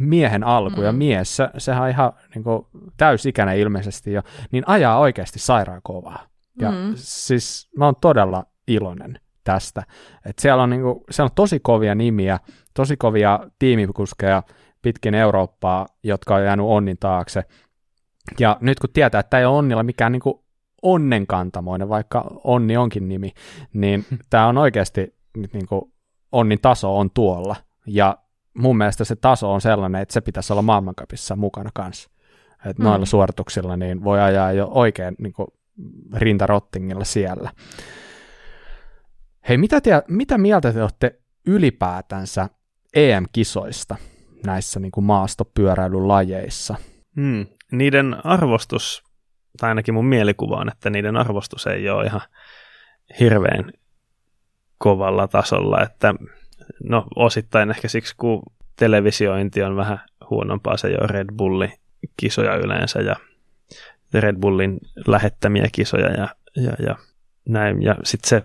miehen 0.00 0.44
alku, 0.44 0.76
mm. 0.76 0.82
ja 0.82 0.92
mies, 0.92 1.36
se, 1.36 1.48
sehän 1.58 1.82
on 1.82 1.88
ihan 1.88 2.12
niin 2.34 2.44
kuin, 2.44 2.66
täysikäinen 2.96 3.58
ilmeisesti 3.58 4.12
jo, 4.12 4.22
niin 4.52 4.64
ajaa 4.66 4.98
oikeasti 4.98 5.38
sairaan 5.38 5.80
kovaa. 5.84 6.26
Ja 6.60 6.70
mm. 6.70 6.92
siis 6.94 7.70
mä 7.76 7.84
oon 7.84 7.96
todella 8.00 8.44
iloinen 8.68 9.20
tästä. 9.48 9.82
Et 10.26 10.38
siellä, 10.38 10.62
on, 10.62 10.70
niin 10.70 10.82
kuin, 10.82 11.00
siellä 11.10 11.28
on 11.28 11.34
tosi 11.34 11.60
kovia 11.60 11.94
nimiä, 11.94 12.40
tosi 12.74 12.96
kovia 12.96 13.40
tiimikuskeja 13.58 14.42
pitkin 14.82 15.14
Eurooppaa, 15.14 15.86
jotka 16.02 16.34
on 16.34 16.44
jäänyt 16.44 16.66
onnin 16.66 16.96
taakse. 17.00 17.44
Ja 18.38 18.56
nyt 18.60 18.78
kun 18.78 18.90
tietää, 18.92 19.18
että 19.18 19.30
tämä 19.30 19.38
ei 19.38 19.46
ole 19.46 19.56
onnilla 19.56 19.82
mikään 19.82 20.12
niin 20.12 20.20
kuin 20.20 20.34
onnenkantamoinen, 20.82 21.88
vaikka 21.88 22.24
onni 22.44 22.76
onkin 22.76 23.08
nimi, 23.08 23.32
niin 23.72 24.04
tämä 24.30 24.46
on 24.46 24.58
oikeasti 24.58 25.14
nyt 25.36 25.52
niin 25.52 25.66
kuin, 25.66 25.82
onnin 26.32 26.58
taso 26.62 26.98
on 26.98 27.10
tuolla. 27.14 27.56
Ja 27.86 28.18
mun 28.54 28.78
mielestä 28.78 29.04
se 29.04 29.16
taso 29.16 29.52
on 29.52 29.60
sellainen, 29.60 30.02
että 30.02 30.12
se 30.12 30.20
pitäisi 30.20 30.52
olla 30.52 30.62
maailmankapissa 30.62 31.36
mukana 31.36 31.70
kanssa. 31.74 32.10
Että 32.66 32.82
mm. 32.82 32.88
noilla 32.88 33.06
suorituksilla 33.06 33.76
niin 33.76 34.04
voi 34.04 34.20
ajaa 34.20 34.52
jo 34.52 34.68
oikein 34.70 35.14
niin 35.18 35.32
kuin, 35.32 35.48
rintarottingilla 36.14 37.04
siellä. 37.04 37.50
Hei, 39.48 39.58
mitä, 39.58 39.80
te, 39.80 39.90
mitä 40.08 40.38
mieltä 40.38 40.72
te 40.72 40.82
olette 40.82 41.18
ylipäätänsä 41.46 42.48
EM-kisoista 42.94 43.96
näissä 44.46 44.80
niin 44.80 44.92
kuin 44.92 45.04
maastopyöräilylajeissa? 45.04 46.74
Hmm. 47.16 47.46
Niiden 47.72 48.26
arvostus, 48.26 49.04
tai 49.60 49.68
ainakin 49.68 49.94
mun 49.94 50.06
mielikuva 50.06 50.56
on, 50.56 50.68
että 50.68 50.90
niiden 50.90 51.16
arvostus 51.16 51.66
ei 51.66 51.88
ole 51.88 52.06
ihan 52.06 52.20
hirveän 53.20 53.72
kovalla 54.78 55.28
tasolla, 55.28 55.82
että 55.82 56.14
no 56.84 57.06
osittain 57.16 57.70
ehkä 57.70 57.88
siksi, 57.88 58.14
kun 58.16 58.42
televisiointi 58.76 59.62
on 59.62 59.76
vähän 59.76 60.00
huonompaa, 60.30 60.76
se 60.76 60.88
jo 60.88 60.98
Red 61.06 61.28
Bulli 61.36 61.72
kisoja 62.16 62.56
yleensä 62.56 63.00
ja 63.00 63.16
Red 64.14 64.36
Bullin 64.36 64.78
lähettämiä 65.06 65.66
kisoja 65.72 66.10
ja, 66.10 66.28
ja, 66.56 66.72
ja 66.86 66.96
näin. 67.48 67.82
Ja 67.82 67.96
sitten 68.04 68.28
se, 68.28 68.42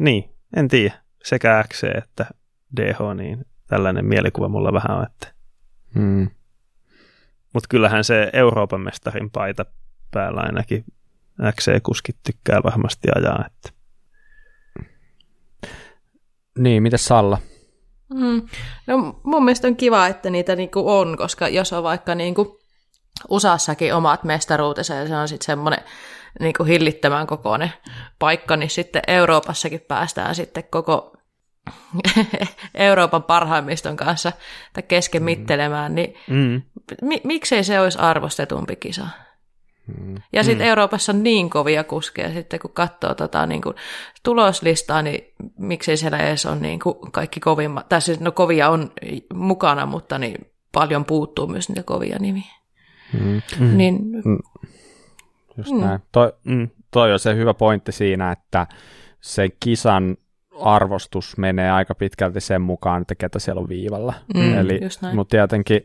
niin, 0.00 0.30
en 0.56 0.68
tiedä, 0.68 0.94
sekä 1.24 1.64
XC 1.68 1.84
että 1.96 2.26
DH, 2.76 2.98
niin 3.16 3.46
tällainen 3.66 4.04
mielikuva 4.04 4.48
mulla 4.48 4.72
vähän 4.72 4.98
on, 4.98 5.06
että 5.06 5.32
hmm. 5.94 6.30
Mutta 7.54 7.66
kyllähän 7.68 8.04
se 8.04 8.30
Euroopan 8.32 8.80
mestarin 8.80 9.30
paita 9.30 9.66
päällä 10.10 10.40
ainakin 10.40 10.84
XC-kuskit 11.52 12.16
tykkää 12.22 12.62
varmasti 12.64 13.08
ajaa. 13.16 13.44
Että. 13.46 13.70
Niin, 16.58 16.82
miten 16.82 16.98
Salla? 16.98 17.38
Mm. 18.14 18.42
No 18.86 19.20
mun 19.22 19.44
mielestä 19.44 19.68
on 19.68 19.76
kiva, 19.76 20.06
että 20.06 20.30
niitä 20.30 20.56
niinku 20.56 20.90
on, 20.90 21.16
koska 21.16 21.48
jos 21.48 21.72
on 21.72 21.82
vaikka 21.82 22.14
niinku 22.14 22.58
USAssakin 23.28 23.94
omat 23.94 24.24
mestaruutensa 24.24 24.94
ja 24.94 25.08
se 25.08 25.16
on 25.16 25.28
sitten 25.28 25.46
semmoinen 25.46 25.84
niinku 26.40 26.64
hillittömän 26.64 27.26
kokoinen 27.26 27.72
paikka, 28.18 28.56
niin 28.56 28.70
sitten 28.70 29.02
Euroopassakin 29.06 29.80
päästään 29.80 30.34
sitten 30.34 30.64
koko 30.70 31.16
Euroopan 32.74 33.22
parhaimmiston 33.22 33.96
kanssa 33.96 34.32
tai 34.72 34.82
kesken 34.82 35.22
mm. 35.22 35.24
mittelemään, 35.24 35.94
niin 35.94 36.14
mm. 36.30 36.62
mi- 37.02 37.20
miksei 37.24 37.64
se 37.64 37.80
olisi 37.80 37.98
arvostetumpi 37.98 38.76
kisa? 38.76 39.06
Mm. 39.86 40.14
Ja 40.32 40.42
sitten 40.42 40.66
mm. 40.66 40.68
Euroopassa 40.68 41.12
on 41.12 41.22
niin 41.22 41.50
kovia 41.50 41.84
kuskeja, 41.84 42.32
sitten 42.32 42.60
kun 42.60 42.70
katsoo 42.72 43.14
tota, 43.14 43.46
niin 43.46 43.62
kuin 43.62 43.74
tuloslistaa, 44.22 45.02
niin 45.02 45.34
miksei 45.58 45.96
siellä 45.96 46.18
edes 46.18 46.46
ole 46.46 46.56
niin 46.56 46.80
kuin 46.80 47.12
kaikki 47.12 47.40
kovimmat, 47.40 47.88
tai 47.88 48.00
siis 48.00 48.20
no 48.20 48.32
kovia 48.32 48.68
on 48.68 48.92
mukana, 49.34 49.86
mutta 49.86 50.18
niin 50.18 50.46
paljon 50.72 51.04
puuttuu 51.04 51.46
myös 51.46 51.68
niitä 51.68 51.82
kovia 51.82 52.18
nimiä. 52.18 52.52
Mm. 53.12 53.42
Mm. 53.58 53.76
Niin, 53.76 53.98
mm. 54.24 54.38
Just 55.56 55.72
mm. 55.72 55.80
näin. 55.80 56.00
Toi, 56.12 56.32
mm, 56.44 56.68
toi 56.90 57.12
on 57.12 57.18
se 57.18 57.36
hyvä 57.36 57.54
pointti 57.54 57.92
siinä, 57.92 58.32
että 58.32 58.66
se 59.20 59.48
kisan 59.60 60.16
arvostus 60.60 61.38
menee 61.38 61.70
aika 61.70 61.94
pitkälti 61.94 62.40
sen 62.40 62.62
mukaan, 62.62 63.02
että 63.02 63.14
ketä 63.14 63.38
siellä 63.38 63.60
on 63.60 63.68
viivalla. 63.68 64.14
Mm, 64.34 64.58
Eli, 64.58 64.80
mutta 65.14 65.30
tietenkin, 65.30 65.84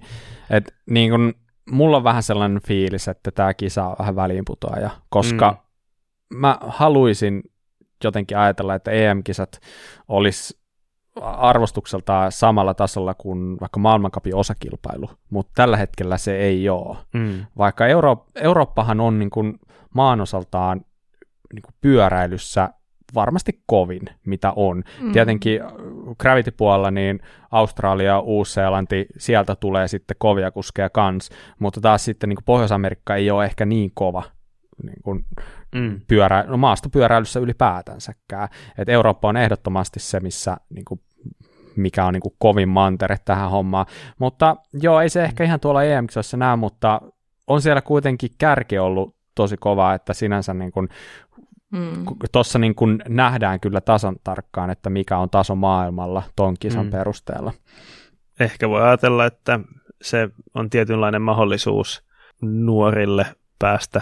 että 0.49 0.73
niin 0.89 1.11
kun, 1.11 1.33
mulla 1.71 1.97
on 1.97 2.03
vähän 2.03 2.23
sellainen 2.23 2.61
fiilis, 2.61 3.07
että 3.07 3.31
tämä 3.31 3.53
kisa 3.53 3.85
on 3.85 3.95
vähän 3.99 4.15
väliinputoaja, 4.15 4.89
koska 5.09 5.51
mm. 5.51 6.37
mä 6.37 6.57
haluaisin 6.61 7.43
jotenkin 8.03 8.37
ajatella, 8.37 8.75
että 8.75 8.91
EM-kisat 8.91 9.59
olisi 10.07 10.60
arvostukseltaan 11.21 12.31
samalla 12.31 12.73
tasolla 12.73 13.13
kuin 13.13 13.59
vaikka 13.59 13.79
maailmankapin 13.79 14.35
osakilpailu, 14.35 15.09
mutta 15.29 15.51
tällä 15.55 15.77
hetkellä 15.77 16.17
se 16.17 16.37
ei 16.37 16.69
ole. 16.69 16.97
Mm. 17.13 17.45
Vaikka 17.57 17.87
Euro- 17.87 18.25
Eurooppahan 18.35 18.99
on 18.99 19.19
niin 19.19 19.29
kuin 19.29 19.59
maanosaltaan 19.93 20.81
niin 21.53 21.61
kuin 21.61 21.75
pyöräilyssä 21.81 22.69
varmasti 23.15 23.63
kovin, 23.65 24.01
mitä 24.25 24.53
on. 24.55 24.83
Mm. 25.01 25.11
Tietenkin 25.11 25.61
äh, 25.61 25.71
Gravity-puolella 26.19 26.91
niin 26.91 27.19
Australia, 27.51 28.19
Uusi-Seelanti, 28.19 29.05
sieltä 29.17 29.55
tulee 29.55 29.87
sitten 29.87 30.15
kovia 30.19 30.51
kuskeja 30.51 30.89
kans, 30.89 31.29
mutta 31.59 31.81
taas 31.81 32.05
sitten 32.05 32.29
niin 32.29 32.37
Pohjois-Amerikka 32.45 33.15
ei 33.15 33.31
ole 33.31 33.45
ehkä 33.45 33.65
niin 33.65 33.91
kova 33.93 34.23
niin 34.83 35.01
kuin 35.03 35.25
mm. 35.75 36.01
pyörä, 36.07 36.43
no 36.47 36.57
maastopyöräilyssä 36.57 37.39
ylipäätänsäkään. 37.39 38.49
Et 38.77 38.89
Eurooppa 38.89 39.27
on 39.27 39.37
ehdottomasti 39.37 39.99
se, 39.99 40.19
missä 40.19 40.57
niin 40.69 40.85
kuin, 40.85 41.01
mikä 41.75 42.05
on 42.05 42.13
niin 42.13 42.21
kuin 42.21 42.35
kovin 42.37 42.69
mantere 42.69 43.17
tähän 43.25 43.51
hommaan. 43.51 43.85
Mutta 44.19 44.55
joo, 44.73 45.01
ei 45.01 45.09
se 45.09 45.23
ehkä 45.23 45.43
ihan 45.43 45.59
tuolla 45.59 45.83
em 45.83 46.07
näy, 46.37 46.55
mutta 46.55 47.01
on 47.47 47.61
siellä 47.61 47.81
kuitenkin 47.81 48.29
kärki 48.37 48.79
ollut 48.79 49.15
tosi 49.35 49.57
kova, 49.57 49.93
että 49.93 50.13
sinänsä 50.13 50.53
niin 50.53 50.71
kuin 50.71 50.89
Mm. 51.71 52.05
Tuossa 52.31 52.59
niin 52.59 52.75
kun 52.75 52.99
nähdään 53.07 53.59
kyllä 53.59 53.81
tasan 53.81 54.15
tarkkaan, 54.23 54.69
että 54.69 54.89
mikä 54.89 55.17
on 55.17 55.29
taso 55.29 55.55
maailmalla 55.55 56.23
ton 56.35 56.55
kisan 56.59 56.85
mm. 56.85 56.91
perusteella. 56.91 57.53
Ehkä 58.39 58.69
voi 58.69 58.81
ajatella, 58.81 59.25
että 59.25 59.59
se 60.01 60.29
on 60.53 60.69
tietynlainen 60.69 61.21
mahdollisuus 61.21 62.03
nuorille 62.41 63.25
päästä 63.59 64.01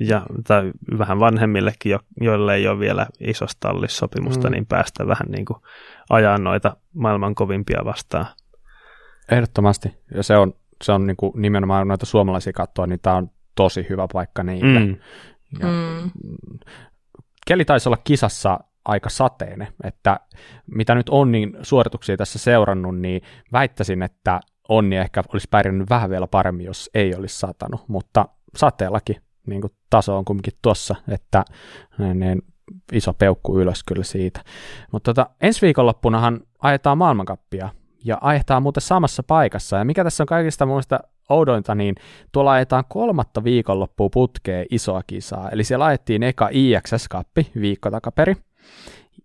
ja, 0.00 0.22
tai 0.46 0.72
vähän 0.98 1.20
vanhemmillekin, 1.20 1.92
jo, 1.92 1.98
joille 2.20 2.54
ei 2.54 2.68
ole 2.68 2.78
vielä 2.78 3.06
isosta 3.20 3.68
tallissopimusta, 3.68 4.48
mm. 4.48 4.52
niin 4.52 4.66
päästä 4.66 5.06
vähän 5.06 5.28
niin 5.28 5.44
kuin 5.44 5.58
ajaa 6.10 6.38
noita 6.38 6.76
maailman 6.94 7.34
kovimpia 7.34 7.84
vastaan. 7.84 8.26
Ehdottomasti, 9.32 9.94
ja 10.14 10.22
se 10.22 10.36
on, 10.36 10.54
se 10.84 10.92
on 10.92 11.06
niin 11.06 11.16
kuin 11.16 11.32
nimenomaan 11.36 11.88
noita 11.88 12.06
suomalaisia 12.06 12.52
katsoa, 12.52 12.86
niin 12.86 13.00
tämä 13.02 13.16
on 13.16 13.30
tosi 13.54 13.86
hyvä 13.88 14.06
paikka 14.12 14.42
niille. 14.42 14.80
Mm. 14.80 14.96
Ja 15.60 15.66
mm. 15.66 16.10
Keli 17.46 17.64
taisi 17.64 17.88
olla 17.88 17.98
kisassa 18.04 18.60
aika 18.84 19.08
sateinen, 19.08 19.68
että 19.84 20.20
mitä 20.66 20.94
nyt 20.94 21.08
on 21.08 21.32
niin 21.32 21.56
suorituksia 21.62 22.16
tässä 22.16 22.38
seurannut, 22.38 22.98
niin 22.98 23.22
väittäisin, 23.52 24.02
että 24.02 24.40
Onni 24.68 24.96
ehkä 24.96 25.22
olisi 25.32 25.48
pärjännyt 25.50 25.90
vähän 25.90 26.10
vielä 26.10 26.26
paremmin, 26.26 26.66
jos 26.66 26.90
ei 26.94 27.14
olisi 27.14 27.38
satanut, 27.38 27.88
mutta 27.88 28.28
sateellakin 28.56 29.16
niin 29.48 29.60
kuin 29.60 29.72
taso 29.90 30.18
on 30.18 30.24
kumminkin 30.24 30.52
tuossa, 30.62 30.94
että 31.08 31.44
niin, 32.14 32.42
iso 32.92 33.12
peukku 33.12 33.58
ylös 33.58 33.84
kyllä 33.84 34.04
siitä. 34.04 34.40
Mutta 34.92 35.14
tota, 35.14 35.30
ensi 35.40 35.62
viikonloppunahan 35.62 36.40
ajetaan 36.62 36.98
maailmankappia 36.98 37.68
ja 38.04 38.18
ajetaan 38.20 38.62
muuten 38.62 38.80
samassa 38.80 39.22
paikassa. 39.22 39.76
Ja 39.76 39.84
mikä 39.84 40.04
tässä 40.04 40.22
on 40.22 40.26
kaikista 40.26 40.66
muista 40.66 41.00
oudointa, 41.28 41.74
niin 41.74 41.94
tuolla 42.32 42.52
ajetaan 42.52 42.84
kolmatta 42.88 43.44
viikonloppua 43.44 44.08
putkeen 44.12 44.66
isoa 44.70 45.02
kisaa. 45.06 45.50
Eli 45.50 45.64
siellä 45.64 45.84
ajettiin 45.84 46.22
eka 46.22 46.48
IXS-kappi 46.52 47.50
viikko 47.60 47.90
takaperi, 47.90 48.34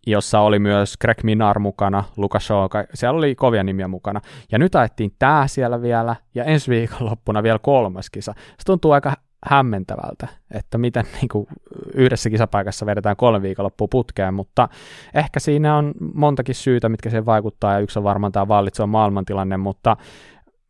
jossa 0.08 0.40
oli 0.40 0.60
myös 0.60 0.98
Greg 0.98 1.24
Minar 1.24 1.60
mukana, 1.60 2.04
Lukas 2.18 2.48
Shaw, 2.48 2.66
siellä 2.94 3.18
oli 3.18 3.36
kovia 3.36 3.64
nimiä 3.64 3.88
mukana. 3.88 4.22
Ja 4.52 4.60
nyt 4.60 4.76
ajettiin 4.76 5.16
tää 5.20 5.48
siellä 5.48 5.82
vielä, 5.82 6.16
ja 6.36 6.44
ensi 6.44 6.72
viikonloppuna 6.72 7.44
vielä 7.44 7.60
kolmas 7.60 8.10
kisa. 8.10 8.34
Se 8.38 8.66
tuntuu 8.66 8.92
aika 8.92 9.14
hämmentävältä, 9.46 10.28
että 10.52 10.78
miten 10.78 11.06
niin 11.22 11.30
kuin, 11.30 11.48
yhdessä 11.94 12.30
kisapaikassa 12.30 12.86
vedetään 12.86 13.16
kolme 13.16 13.42
viikonloppua 13.42 13.88
putkeen, 13.92 14.34
mutta 14.34 14.70
ehkä 15.14 15.40
siinä 15.40 15.78
on 15.78 15.94
montakin 16.14 16.56
syytä, 16.56 16.90
mitkä 16.90 17.10
siihen 17.10 17.26
vaikuttaa, 17.26 17.74
ja 17.74 17.80
yksi 17.80 18.00
on 18.00 18.04
varmaan 18.04 18.32
tämä 18.32 18.48
vallitseva 18.48 18.88
maailmantilanne, 18.88 19.58
mutta 19.58 19.98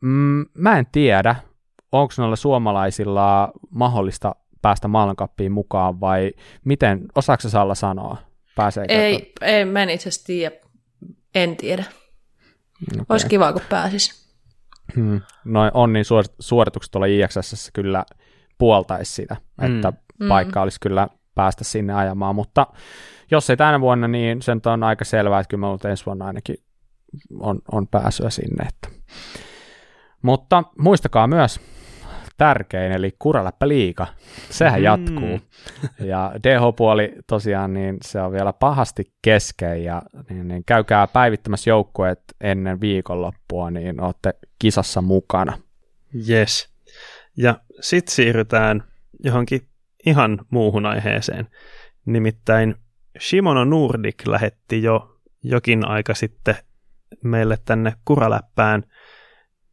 mm, 0.02 0.46
mä 0.58 0.80
en 0.80 0.86
tiedä, 0.92 1.36
onko 1.92 2.14
noilla 2.18 2.36
suomalaisilla 2.36 3.52
mahdollista 3.70 4.36
päästä 4.62 4.88
maailmankappiin 4.88 5.52
mukaan, 5.52 6.00
vai 6.00 6.32
miten, 6.66 7.06
osaako 7.16 7.50
Salla 7.50 7.76
sanoa? 7.76 8.18
Pääseekö? 8.56 8.94
Ei, 8.94 9.34
ei 9.42 9.66
mä 9.66 9.84
en 9.84 9.90
itse 9.90 10.10
asiassa 10.10 10.26
tiedä. 10.26 10.56
En 11.36 11.58
tiedä. 11.58 11.84
Okay. 12.92 13.06
Olisi 13.10 13.28
kiva, 13.28 13.54
kun 13.54 13.62
pääsis. 13.70 14.24
Hmm. 14.96 15.22
Noin 15.46 15.72
on 15.74 15.94
niin 15.94 16.06
suoritukset 16.40 16.92
tuolla 16.92 17.06
IXS 17.06 17.70
kyllä 17.74 18.06
puoltaisi 18.64 19.14
sitä, 19.14 19.36
mm. 19.62 19.76
että 19.76 19.94
mm. 20.20 20.28
paikka 20.28 20.62
olisi 20.62 20.80
kyllä 20.80 21.08
päästä 21.36 21.64
sinne 21.64 21.94
ajamaan, 21.94 22.36
mutta 22.36 22.68
jos 23.32 23.50
ei 23.50 23.58
tänä 23.58 23.82
vuonna, 23.82 24.08
niin 24.08 24.42
sen 24.42 24.62
on 24.66 24.84
aika 24.84 25.06
selvää, 25.06 25.40
että 25.40 25.50
kyllä 25.50 25.68
mä 25.68 25.90
ensi 25.90 26.06
vuonna 26.06 26.26
ainakin 26.26 26.56
on, 27.40 27.60
on 27.72 27.88
pääsyä 27.88 28.30
sinne. 28.30 28.68
Että. 28.68 29.00
Mutta 30.22 30.64
muistakaa 30.80 31.28
myös 31.28 31.60
tärkein, 32.38 32.92
eli 32.92 33.16
Kuraläppä 33.20 33.68
liiga. 33.68 34.08
Sehän 34.50 34.80
Mm. 34.80 34.84
jatkuu. 34.84 35.40
Ja 36.00 36.32
DH-puoli 36.44 37.16
tosiaan, 37.28 37.74
niin 37.74 37.98
se 38.02 38.22
on 38.22 38.32
vielä 38.32 38.54
pahasti 38.54 39.14
kesken, 39.22 39.84
ja 39.84 40.02
niin, 40.30 40.48
niin 40.48 40.64
käykää 40.66 41.08
päivittämässä 41.08 41.70
joukkueet 41.70 42.20
ennen 42.42 42.82
viikonloppua, 42.82 43.72
niin 43.72 44.02
olette 44.02 44.34
kisassa 44.60 45.02
mukana. 45.02 45.58
Yes. 46.30 46.74
Ja 47.38 47.60
sitten 47.82 48.16
siirrytään 48.16 48.84
johonkin 49.24 49.62
ihan 50.06 50.46
muuhun 50.50 50.86
aiheeseen. 50.86 51.48
Nimittäin 52.06 52.76
Shimono 53.20 53.66
Nordic 53.66 54.28
lähetti 54.28 54.84
jo 54.84 55.20
jokin 55.44 55.88
aika 55.88 56.14
sitten 56.14 56.56
meille 57.24 57.58
tänne 57.66 57.94
Kuraläppään 58.06 58.84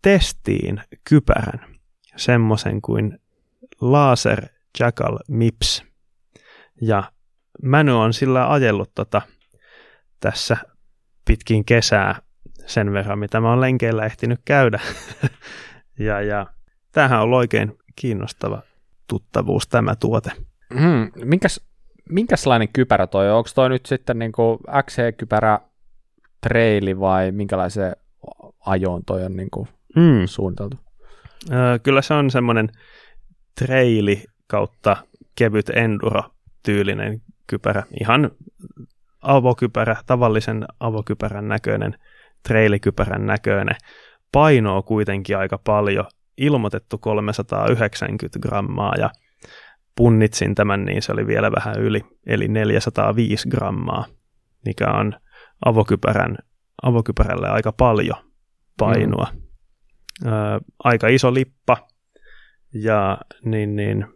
testiin 0.02 0.80
kypärän. 1.08 1.76
Semmoisen 2.16 2.82
kuin 2.82 3.18
Laser 3.80 4.46
Jackal 4.80 5.18
Mips. 5.28 5.84
Ja 6.82 7.12
Mäny 7.62 7.92
on 7.92 8.12
sillä 8.12 8.52
ajellut 8.52 8.94
tota 8.94 9.22
tässä 10.20 10.56
pitkin 11.24 11.64
kesää 11.64 12.22
sen 12.66 12.92
verran, 12.92 13.18
mitä 13.18 13.40
mä 13.40 13.50
oon 13.50 13.60
lenkeillä 13.60 14.04
ehtinyt 14.04 14.40
käydä. 14.44 14.80
ja, 15.98 16.20
ja 16.20 16.46
tämähän 16.92 17.18
on 17.18 17.24
ollut 17.24 17.38
oikein 17.38 17.78
kiinnostava 18.00 18.62
tuttavuus 19.08 19.68
tämä 19.68 19.96
tuote. 19.96 20.30
Hmm, 20.78 21.10
minkäs, 21.24 21.60
minkäslainen 22.10 22.68
kypärä 22.72 23.06
toi 23.06 23.30
on? 23.30 23.36
Onko 23.36 23.50
toi 23.54 23.68
nyt 23.68 23.86
sitten 23.86 24.18
niin 24.18 24.32
XC-kypärä 24.82 25.58
treili 26.40 27.00
vai 27.00 27.32
minkälaiseen 27.32 27.96
ajoon 28.66 29.02
toi 29.06 29.24
on 29.24 29.36
niin 29.36 29.50
kuin 29.50 29.68
Mm. 29.96 30.26
suunniteltu? 30.26 30.76
Öö, 31.52 31.78
kyllä 31.78 32.02
se 32.02 32.14
on 32.14 32.30
semmoinen 32.30 32.68
treili 33.58 34.24
kautta 34.46 34.96
kevyt 35.36 35.68
enduro-tyylinen 35.70 37.22
kypärä. 37.46 37.82
Ihan 38.00 38.30
avokypärä, 39.22 39.96
tavallisen 40.06 40.66
avokypärän 40.80 41.48
näköinen, 41.48 41.94
treilikypärän 42.48 43.26
näköinen. 43.26 43.76
Painoa 44.32 44.82
kuitenkin 44.82 45.36
aika 45.38 45.58
paljon, 45.58 46.04
ilmoitettu 46.38 46.98
390 46.98 48.38
grammaa 48.38 48.92
ja 48.98 49.10
punnitsin 49.96 50.54
tämän, 50.54 50.84
niin 50.84 51.02
se 51.02 51.12
oli 51.12 51.26
vielä 51.26 51.52
vähän 51.52 51.78
yli, 51.78 52.00
eli 52.26 52.48
405 52.48 53.48
grammaa, 53.48 54.04
mikä 54.66 54.86
on 54.90 55.12
avokypärän, 55.64 56.36
avokypärälle 56.82 57.48
aika 57.48 57.72
paljon 57.72 58.16
painoa. 58.78 59.26
Mm. 59.34 59.40
Ö, 60.32 60.60
aika 60.84 61.08
iso 61.08 61.34
lippa 61.34 61.76
ja 62.74 63.18
niin, 63.44 63.76
niin, 63.76 64.06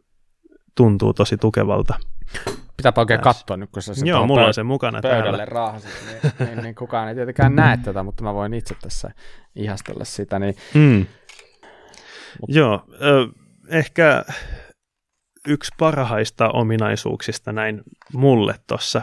tuntuu 0.77 1.15
tosi 1.15 1.37
tukevalta. 1.37 1.95
Pitääpä 2.77 3.01
oikein 3.01 3.21
Tässä. 3.21 3.39
katsoa 3.41 3.57
nyt, 3.57 3.71
kun 3.71 3.83
sä 3.83 3.95
sen 3.95 4.07
Joo, 4.09 4.27
mulla 4.27 4.41
pöy- 4.41 4.47
on 4.47 4.55
se 4.55 4.63
mukana 4.63 5.01
pöydälle 5.03 5.25
täällä. 5.25 5.45
raahasit, 5.45 5.91
niin, 6.07 6.49
niin, 6.49 6.63
niin, 6.63 6.75
kukaan 6.75 7.09
ei 7.09 7.15
tietenkään 7.15 7.55
näe 7.57 7.77
tätä, 7.77 8.03
mutta 8.03 8.25
mä 8.25 8.35
voin 8.35 8.55
itse 8.55 8.75
tässä 8.83 9.11
ihastella 9.57 10.05
sitä. 10.05 10.39
Niin, 10.39 10.55
Mm. 10.75 11.07
Joo, 12.49 12.85
ö, 13.03 13.27
ehkä 13.69 14.25
yksi 15.49 15.73
parhaista 15.79 16.49
ominaisuuksista 16.49 17.53
näin 17.53 17.83
mulle 18.13 18.55
tuossa 18.67 19.03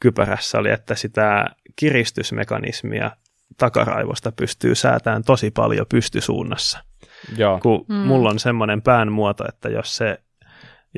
kypärässä 0.00 0.58
oli, 0.58 0.70
että 0.70 0.94
sitä 0.94 1.44
kiristysmekanismia 1.76 3.10
takaraivosta 3.58 4.32
pystyy 4.32 4.74
säätämään 4.74 5.22
tosi 5.24 5.50
paljon 5.50 5.86
pystysuunnassa. 5.88 6.84
joo, 7.36 7.60
Kun 7.60 7.84
Mm. 7.88 7.94
mulla 7.94 8.30
on 8.30 8.38
semmoinen 8.38 8.82
pään 8.82 9.12
muoto, 9.12 9.44
että 9.48 9.68
jos, 9.68 9.96
se, 9.96 10.18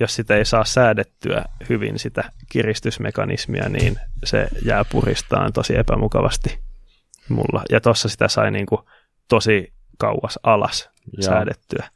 jos 0.01 0.15
sitä 0.15 0.37
ei 0.37 0.45
saa 0.45 0.65
säädettyä 0.65 1.45
hyvin 1.69 1.99
sitä 1.99 2.33
kiristysmekanismia, 2.53 3.69
niin 3.69 3.97
se 4.25 4.49
jää 4.65 4.85
puristaan 4.85 5.53
tosi 5.53 5.77
epämukavasti 5.79 6.59
mulla. 7.29 7.63
Ja 7.71 7.81
tossa 7.81 8.09
sitä 8.09 8.29
sai 8.29 8.51
niinku 8.51 8.89
tosi 9.29 9.73
kauas 9.99 10.39
alas 10.43 10.91
Joo. 11.13 11.23
säädettyä. 11.23 11.89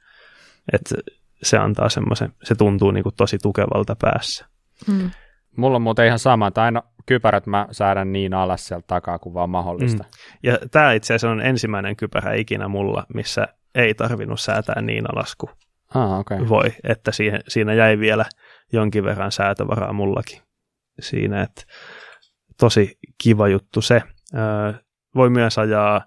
Et 0.72 0.94
se 1.42 1.58
antaa 1.58 1.88
semmoisen, 1.88 2.32
se 2.42 2.54
tuntuu 2.54 2.90
niinku 2.90 3.10
tosi 3.10 3.38
tukevalta 3.38 3.96
päässä. 4.00 4.46
Mm. 4.88 5.10
mulla 5.56 5.76
on 5.76 5.82
muuten 5.82 6.06
ihan 6.06 6.18
sama, 6.18 6.46
että 6.46 6.62
aina 6.62 6.82
kypärät 7.06 7.46
mä 7.46 7.68
säädän 7.70 8.12
niin 8.12 8.34
alas 8.34 8.66
sieltä 8.66 8.84
takaa 8.86 9.18
kuin 9.18 9.34
vaan 9.34 9.50
mahdollista. 9.50 10.02
Mm. 10.02 10.08
Ja 10.42 10.58
tämä 10.70 10.92
itse 10.92 11.14
asiassa 11.14 11.30
on 11.30 11.40
ensimmäinen 11.40 11.96
kypärä 11.96 12.34
ikinä 12.34 12.68
mulla, 12.68 13.06
missä 13.14 13.48
ei 13.74 13.94
tarvinnut 13.94 14.40
säätää 14.40 14.82
niin 14.82 15.04
alas 15.14 15.36
kuin 15.36 15.50
Ah, 15.94 16.20
okei. 16.20 16.36
Okay. 16.36 16.48
voi, 16.48 16.72
että 16.84 17.12
siihen, 17.12 17.40
siinä 17.48 17.74
jäi 17.74 17.98
vielä 17.98 18.24
jonkin 18.72 19.04
verran 19.04 19.32
säätövaraa 19.32 19.92
mullakin 19.92 20.42
siinä, 21.00 21.42
että 21.42 21.62
tosi 22.60 22.98
kiva 23.22 23.48
juttu 23.48 23.80
se. 23.80 24.02
Öö, 24.34 24.72
voi 25.14 25.30
myös 25.30 25.58
ajaa 25.58 26.02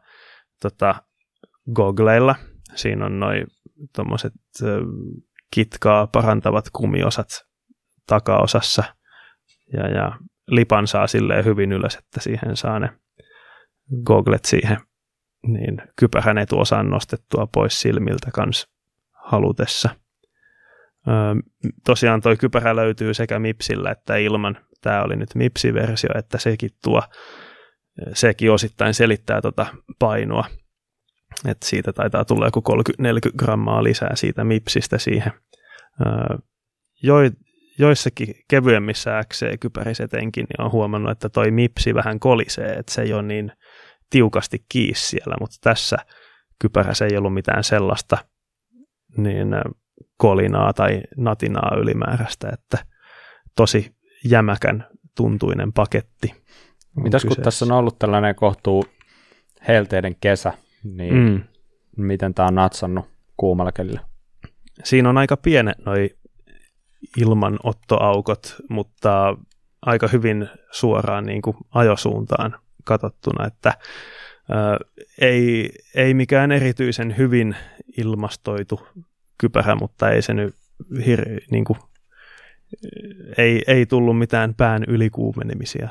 tota, 0.61 0.95
gogleilla, 1.73 2.35
siinä 2.75 3.05
on 3.05 3.19
noin 3.19 3.47
tuommoiset 3.95 4.33
kitkaa 5.51 6.07
parantavat 6.07 6.65
kumiosat 6.73 7.27
takaosassa 8.07 8.83
ja, 9.73 9.87
ja 9.89 10.19
lipan 10.47 10.87
saa 10.87 11.07
silleen 11.07 11.45
hyvin 11.45 11.71
ylös, 11.71 11.95
että 11.95 12.19
siihen 12.19 12.57
saa 12.57 12.79
ne 12.79 12.89
goglet 14.03 14.45
siihen 14.45 14.77
niin 15.47 15.81
kypärän 15.95 16.37
etuosan 16.37 16.89
nostettua 16.89 17.47
pois 17.53 17.81
silmiltä 17.81 18.31
kans 18.33 18.67
halutessa. 19.11 19.89
Öö, 21.07 21.13
tosiaan 21.85 22.21
toi 22.21 22.37
kypärä 22.37 22.75
löytyy 22.75 23.13
sekä 23.13 23.39
Mipsillä 23.39 23.91
että 23.91 24.15
ilman. 24.15 24.57
Tämä 24.81 25.03
oli 25.03 25.15
nyt 25.15 25.35
Mipsi-versio, 25.35 26.09
että 26.15 26.37
sekin 26.37 26.69
tuo, 26.83 27.01
sekin 28.13 28.51
osittain 28.51 28.93
selittää 28.93 29.41
tota 29.41 29.65
painoa. 29.99 30.45
Et 31.45 31.57
siitä 31.63 31.93
taitaa 31.93 32.25
tulla 32.25 32.47
joku 32.47 32.63
30-40 33.01 33.03
grammaa 33.37 33.83
lisää 33.83 34.15
siitä 34.15 34.43
Mipsistä 34.43 34.97
siihen. 34.97 35.31
Jo, 37.03 37.15
joissakin 37.79 38.35
kevyemmissä 38.47 39.21
XC-kypärissä 39.23 40.03
etenkin 40.03 40.45
niin 40.49 40.65
on 40.65 40.71
huomannut, 40.71 41.11
että 41.11 41.29
toi 41.29 41.51
Mipsi 41.51 41.93
vähän 41.93 42.19
kolisee, 42.19 42.73
että 42.73 42.93
se 42.93 43.01
ei 43.01 43.13
ole 43.13 43.21
niin 43.21 43.51
tiukasti 44.09 44.65
kiis 44.69 45.09
siellä, 45.09 45.35
mutta 45.39 45.57
tässä 45.61 45.97
kypärässä 46.59 47.05
ei 47.05 47.17
ollut 47.17 47.33
mitään 47.33 47.63
sellaista 47.63 48.17
niin 49.17 49.47
kolinaa 50.17 50.73
tai 50.73 51.01
natinaa 51.17 51.77
ylimääräistä, 51.81 52.49
että 52.53 52.77
tosi 53.55 53.95
jämäkän 54.29 54.87
tuntuinen 55.17 55.73
paketti. 55.73 56.33
Mitäs 57.03 57.25
kun 57.25 57.37
tässä 57.43 57.65
on 57.65 57.71
ollut 57.71 57.99
tällainen 57.99 58.35
kohtuu 58.35 58.85
helteiden 59.67 60.15
kesä, 60.21 60.53
niin 60.85 61.13
mm. 61.13 61.43
Miten 61.97 62.33
tämä 62.33 62.47
on 62.47 62.55
natsannut 62.55 63.05
kuumalla 63.37 63.71
kelillä? 63.71 63.99
Siinä 64.83 65.09
on 65.09 65.17
aika 65.17 65.37
pienet 65.37 65.77
noi 65.85 66.09
ilmanottoaukot, 67.17 68.55
mutta 68.69 69.37
aika 69.81 70.07
hyvin 70.07 70.49
suoraan 70.71 71.25
niin 71.25 71.41
kuin 71.41 71.57
ajosuuntaan 71.71 72.59
katsottuna, 72.83 73.47
että 73.47 73.73
ää, 74.49 74.77
ei, 75.21 75.69
ei 75.95 76.13
mikään 76.13 76.51
erityisen 76.51 77.17
hyvin 77.17 77.55
ilmastoitu 77.97 78.87
kypärä, 79.37 79.75
mutta 79.75 80.09
ei 80.09 80.21
se 80.21 80.33
nyt 80.33 80.55
hir, 81.05 81.21
niin 81.51 81.65
kuin, 81.65 81.79
ei, 83.37 83.63
ei 83.67 83.85
tullut 83.85 84.17
mitään 84.17 84.55
pään 84.55 84.83
ylikuumenemisia, 84.87 85.89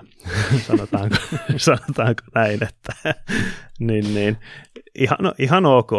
sanotaanko, 0.67 1.17
sanotaanko 1.57 2.23
näin, 2.35 2.61
että 2.63 3.15
niin, 3.79 4.15
niin, 4.15 4.37
ihan, 4.95 5.19
no, 5.21 5.35
ihan 5.39 5.67
ok. 5.67 5.91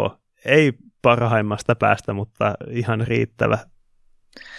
Ei 0.44 0.72
parhaimmasta 1.02 1.74
päästä, 1.74 2.12
mutta 2.12 2.54
ihan 2.70 3.00
riittävä 3.00 3.58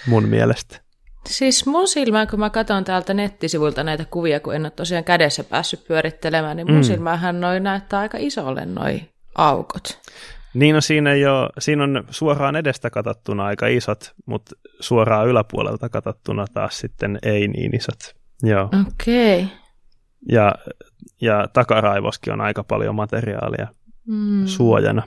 mun 0.08 0.28
mielestä. 0.28 0.82
Siis 1.28 1.66
mun 1.66 1.88
silmään, 1.88 2.28
kun 2.28 2.40
mä 2.40 2.50
katson 2.50 2.84
täältä 2.84 3.14
nettisivuilta 3.14 3.84
näitä 3.84 4.06
kuvia, 4.06 4.40
kun 4.40 4.56
en 4.56 4.62
ole 4.62 4.72
tosiaan 4.72 5.04
kädessä 5.04 5.44
päässyt 5.44 5.88
pyörittelemään, 5.88 6.58
niin 6.58 6.68
mun 6.68 6.76
Mm. 6.76 6.80
mm. 6.80 6.84
silmäänhän 6.84 7.42
noi 7.42 7.60
näyttää 7.60 8.00
aika 8.00 8.18
isolle 8.22 8.66
noi 8.66 9.02
aukot. 9.36 10.00
Niin 10.58 10.76
on 10.76 10.82
siinä, 10.82 11.16
jo, 11.16 11.50
siinä 11.60 11.84
on 11.84 12.04
suoraan 12.10 12.56
edestä 12.56 12.90
katsottuna 12.90 13.46
aika 13.46 13.68
isot, 13.68 14.14
mutta 14.26 14.56
suoraan 14.80 15.28
yläpuolelta 15.28 15.90
katsottuna 15.90 16.46
taas 16.54 16.80
sitten 16.80 17.20
ei 17.24 17.48
niin 17.48 17.76
isot. 17.76 18.16
Joo. 18.44 18.64
Okei. 18.64 19.44
Okay. 19.44 19.58
Ja, 20.32 20.56
ja 21.22 21.48
takaraivoskin 21.54 22.34
on 22.34 22.42
aika 22.42 22.64
paljon 22.64 22.96
materiaalia 22.96 23.68
Mm. 24.08 24.46
suojana. 24.46 25.04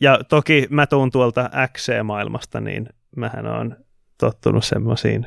Ja 0.00 0.18
toki 0.28 0.66
mä 0.70 0.86
tuun 0.86 1.10
tuolta 1.10 1.50
XC-maailmasta, 1.72 2.60
niin 2.60 2.88
mähän 3.16 3.46
on 3.46 3.76
tottunut 4.18 4.64
semmoisiin 4.64 5.26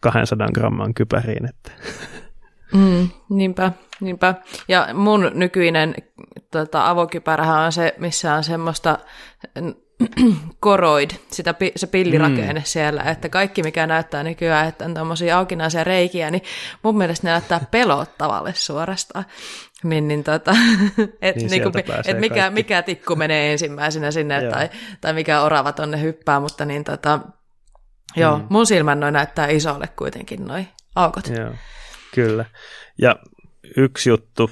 200 0.00 0.48
gramman 0.54 0.94
kypäriin, 0.94 1.48
että 1.48 1.70
Mm, 2.72 3.08
niinpä, 3.30 3.72
niinpä. 4.00 4.34
Ja 4.68 4.88
mun 4.94 5.30
nykyinen 5.34 5.94
tota, 6.50 6.88
avokypärähän 6.88 7.60
on 7.60 7.72
se, 7.72 7.94
missä 7.98 8.34
on 8.34 8.44
semmoista 8.44 8.98
koroid, 10.60 11.10
sitä, 11.30 11.54
se 11.76 11.86
pillirakenne 11.86 12.60
mm. 12.60 12.64
siellä, 12.64 13.02
että 13.02 13.28
kaikki 13.28 13.62
mikä 13.62 13.86
näyttää 13.86 14.22
nykyään, 14.22 14.68
että 14.68 14.84
on 14.84 14.94
tämmöisiä 14.94 15.38
aukinaisia 15.38 15.84
reikiä, 15.84 16.30
niin 16.30 16.42
mun 16.82 16.98
mielestä 16.98 17.26
ne 17.26 17.30
näyttää 17.30 17.60
pelottavalle 17.70 18.54
suorastaan. 18.54 19.24
Niin, 19.84 20.08
niin, 20.08 20.24
tota, 20.24 20.50
et, 21.22 21.36
niin 21.36 21.50
niinku, 21.50 21.70
et 22.06 22.20
mikä, 22.20 22.50
mikä 22.50 22.82
tikku 22.82 23.16
menee 23.16 23.52
ensimmäisenä 23.52 24.10
sinne 24.10 24.50
tai, 24.50 24.70
tai 25.00 25.12
mikä 25.12 25.40
orava 25.40 25.72
tonne 25.72 26.00
hyppää, 26.00 26.40
mutta 26.40 26.64
niin 26.64 26.84
tota, 26.84 27.20
joo, 28.16 28.38
mm. 28.38 28.46
mun 28.50 28.66
silmän 28.66 29.00
noin 29.00 29.12
näyttää 29.12 29.46
isolle 29.46 29.88
kuitenkin 29.96 30.44
noin 30.44 30.68
aukot. 30.94 31.28
Joo, 31.28 31.50
kyllä. 32.14 32.44
Ja 32.98 33.16
yksi 33.76 34.10
juttu, 34.10 34.50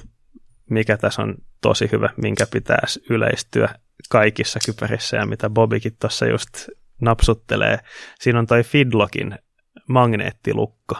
mikä 0.69 0.97
tässä 0.97 1.21
on 1.21 1.35
tosi 1.61 1.89
hyvä, 1.91 2.09
minkä 2.17 2.47
pitäisi 2.51 3.03
yleistyä 3.09 3.75
kaikissa 4.09 4.59
kypärissä 4.65 5.17
ja 5.17 5.25
mitä 5.25 5.49
Bobikin 5.49 5.95
tuossa 5.99 6.25
just 6.25 6.69
napsuttelee. 7.01 7.79
Siinä 8.19 8.39
on 8.39 8.47
toi 8.47 8.63
Fidlokin 8.63 9.39
magneettilukko 9.87 10.95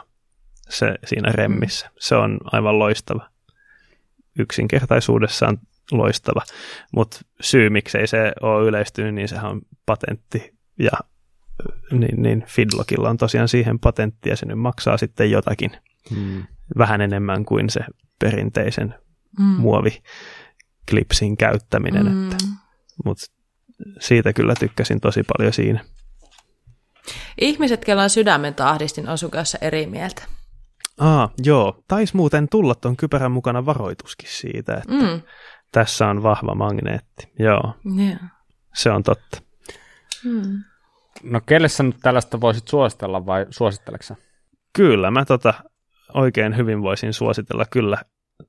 se, 0.70 0.96
siinä 1.06 1.32
remmissä. 1.32 1.90
Se 2.00 2.16
on 2.16 2.40
aivan 2.44 2.80
loistava. 2.80 3.30
Yksinkertaisuudessaan 4.40 5.60
loistava. 5.92 6.42
Mutta 6.92 7.20
syy, 7.42 7.70
miksei 7.70 8.08
se 8.08 8.34
ole 8.42 8.68
yleistynyt, 8.68 9.16
niin 9.16 9.28
sehän 9.28 9.52
on 9.52 9.62
patentti. 9.86 10.54
Ja 10.80 10.92
niin, 11.92 12.22
niin 12.22 12.46
Fidlockilla 12.48 13.10
on 13.10 13.18
tosiaan 13.18 13.48
siihen 13.48 13.80
patentti 13.80 14.30
ja 14.30 14.38
se 14.38 14.46
nyt 14.46 14.60
maksaa 14.60 14.98
sitten 14.98 15.32
jotakin 15.32 15.72
hmm. 16.10 16.44
vähän 16.78 17.02
enemmän 17.02 17.46
kuin 17.46 17.70
se 17.70 17.82
perinteisen 18.20 18.96
hmm. 19.38 19.46
muoviklipsin 19.46 21.38
käyttäminen. 21.38 22.08
Hmm. 22.08 22.32
Että 22.32 22.46
mutta 23.06 23.26
siitä 24.00 24.34
kyllä 24.34 24.54
tykkäsin 24.60 25.00
tosi 25.00 25.24
paljon 25.38 25.54
siinä. 25.54 25.86
Ihmiset, 27.42 27.86
kellä 27.86 28.04
on 28.04 28.10
sydämen 28.10 28.56
tahdistin, 28.56 29.10
on 29.10 29.18
kanssa 29.32 29.58
eri 29.62 29.86
mieltä. 29.86 30.24
Aa, 31.00 31.30
joo. 31.44 31.84
Taisi 31.88 32.16
muuten 32.16 32.50
tulla 32.50 32.76
tuon 32.76 32.98
kypärän 32.98 33.32
mukana 33.32 33.66
varoituskin 33.66 34.30
siitä, 34.32 34.74
että 34.74 34.94
mm. 34.94 35.22
tässä 35.72 36.08
on 36.08 36.24
vahva 36.24 36.56
magneetti. 36.56 37.34
Joo. 37.40 37.74
Yeah. 38.00 38.20
Se 38.74 38.92
on 38.92 39.04
totta. 39.04 39.42
Mm. 40.26 40.64
No 41.24 41.42
kelle 41.46 41.70
sä 41.70 41.84
nyt 41.84 41.98
tällaista 42.02 42.42
voisit 42.42 42.68
suositella 42.68 43.26
vai 43.26 43.46
suositteleksä? 43.50 44.16
Kyllä, 44.76 45.12
mä 45.12 45.26
tota 45.26 45.54
oikein 46.14 46.58
hyvin 46.58 46.82
voisin 46.82 47.14
suositella. 47.14 47.66
Kyllä, 47.72 47.98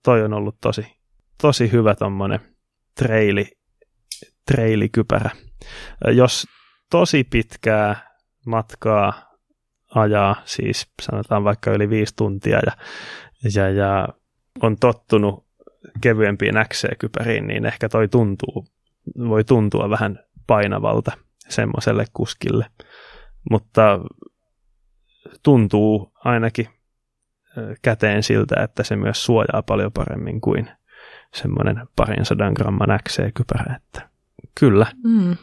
toi 0.03 0.23
on 0.23 0.33
ollut 0.33 0.57
tosi, 0.61 0.87
tosi 1.43 1.73
hyvä 1.73 1.95
tommonen 1.95 2.41
treili 2.99 3.47
treilikypärä. 4.47 5.31
Jos 6.13 6.47
tosi 6.91 7.25
pitkää 7.25 8.17
matkaa 8.47 9.35
ajaa, 9.95 10.37
siis 10.45 10.93
sanotaan 11.03 11.45
vaikka 11.45 11.71
yli 11.71 11.91
viisi 11.91 12.17
tuntia 12.17 12.61
ja, 12.67 12.73
ja, 13.55 13.71
ja 13.71 14.09
on 14.63 14.77
tottunut 14.77 15.47
kevyempiin 16.01 16.55
XC-kypäriin, 16.69 17.47
niin 17.47 17.67
ehkä 17.67 17.89
toi 17.89 18.09
tuntuu, 18.09 18.67
voi 19.29 19.45
tuntua 19.45 19.91
vähän 19.91 20.19
painavalta 20.47 21.13
semmoiselle 21.49 22.05
kuskille. 22.13 22.67
Mutta 23.51 24.01
tuntuu 25.43 26.13
ainakin 26.25 26.69
käteen 27.83 28.23
siltä, 28.23 28.63
että 28.63 28.83
se 28.83 28.97
myös 28.97 29.25
suojaa 29.25 29.63
paljon 29.67 29.93
paremmin 29.93 30.41
kuin 30.41 30.71
semmoinen 31.35 31.87
parin 31.97 32.25
sadan 32.25 32.53
gramman 32.53 32.99
XC-kypärä. 33.09 33.77
Että 33.77 34.15
Kyllä. 34.61 34.87
Mm. 35.05 35.37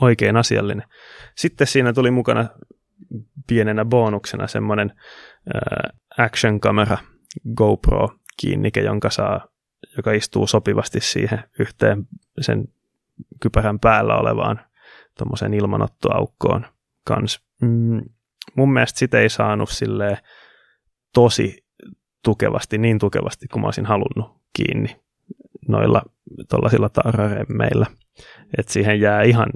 Oikein 0.00 0.36
asiallinen. 0.36 0.84
Sitten 1.36 1.66
siinä 1.66 1.92
tuli 1.92 2.10
mukana 2.10 2.48
pienenä 3.46 3.84
bonuksena 3.84 4.46
semmoinen 4.46 4.92
action-kamera 6.18 6.98
GoPro-kiinnike, 7.54 8.80
jonka 8.80 9.10
saa, 9.10 9.46
joka 9.96 10.12
istuu 10.12 10.46
sopivasti 10.46 11.00
siihen 11.00 11.44
yhteen 11.58 12.08
sen 12.40 12.64
kypärän 13.40 13.80
päällä 13.80 14.16
olevaan 14.16 14.60
tuommoiseen 15.18 15.54
ilmanottoaukkoon 15.54 16.66
kans. 17.04 17.42
Mm, 17.62 18.00
mun 18.54 18.72
mielestä 18.72 18.98
sitä 18.98 19.20
ei 19.20 19.28
saanut 19.28 19.68
silleen 19.68 20.18
tosi 21.14 21.64
tukevasti, 22.24 22.78
niin 22.78 22.98
tukevasti 22.98 23.48
kuin 23.48 23.60
mä 23.60 23.66
olisin 23.66 23.86
halunnut 23.86 24.42
kiinni 24.52 25.00
noilla 25.68 26.02
tuollaisilla 26.48 26.88
tarraremmeillä. 26.88 27.86
Että 28.58 28.72
siihen 28.72 29.00
jää 29.00 29.22
ihan 29.22 29.48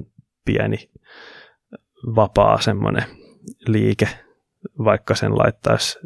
pieni 0.44 0.90
vapaa 2.14 2.60
semmoinen 2.60 3.04
liike, 3.66 4.08
vaikka 4.84 5.14
sen 5.14 5.38
laittaisi 5.38 5.98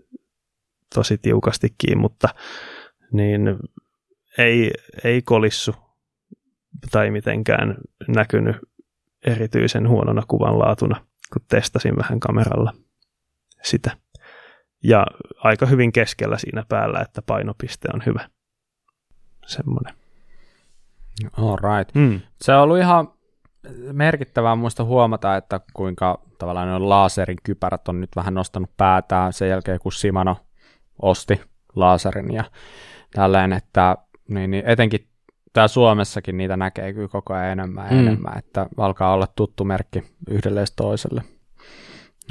tosi 0.94 1.18
tiukasti 1.18 1.74
kiinni, 1.78 2.00
mutta 2.00 2.28
niin 3.12 3.42
ei, 4.38 4.70
ei 5.04 5.22
kolissu 5.22 5.74
tai 6.90 7.10
mitenkään 7.10 7.76
näkynyt 8.08 8.56
erityisen 9.26 9.88
huonona 9.88 10.22
kuvanlaatuna, 10.28 11.06
kun 11.32 11.42
testasin 11.48 11.96
vähän 11.96 12.20
kameralla 12.20 12.72
sitä. 13.62 13.96
Ja 14.82 15.06
aika 15.38 15.66
hyvin 15.66 15.92
keskellä 15.92 16.38
siinä 16.38 16.64
päällä, 16.68 17.00
että 17.00 17.22
painopiste 17.22 17.88
on 17.94 18.02
hyvä. 18.06 18.28
Semmoinen. 19.46 19.94
All 21.32 21.56
right. 21.56 21.94
Mm. 21.94 22.20
Se 22.42 22.54
on 22.54 22.62
ollut 22.62 22.78
ihan 22.78 23.12
merkittävää 23.92 24.56
muista 24.56 24.84
huomata, 24.84 25.36
että 25.36 25.60
kuinka 25.72 26.20
tavallaan 26.38 26.68
ne 26.68 26.78
laserin 26.78 27.38
kypärät 27.42 27.88
on 27.88 28.00
nyt 28.00 28.10
vähän 28.16 28.34
nostanut 28.34 28.70
päätään 28.76 29.32
sen 29.32 29.48
jälkeen, 29.48 29.78
kun 29.78 29.92
Simano 29.92 30.36
osti 31.02 31.40
laserin 31.76 32.34
ja 32.34 32.44
tälleen, 33.14 33.52
että 33.52 33.96
niin, 34.28 34.50
niin 34.50 34.64
etenkin 34.66 35.06
tää 35.52 35.68
Suomessakin 35.68 36.36
niitä 36.36 36.56
näkee 36.56 36.92
kyllä 36.92 37.08
koko 37.08 37.34
ajan 37.34 37.52
enemmän 37.52 37.86
ja 37.86 37.92
mm. 37.92 37.98
enemmän, 37.98 38.38
että 38.38 38.66
alkaa 38.76 39.12
olla 39.12 39.26
tuttu 39.26 39.64
merkki 39.64 40.04
yhdelle 40.30 40.64
toiselle. 40.76 41.22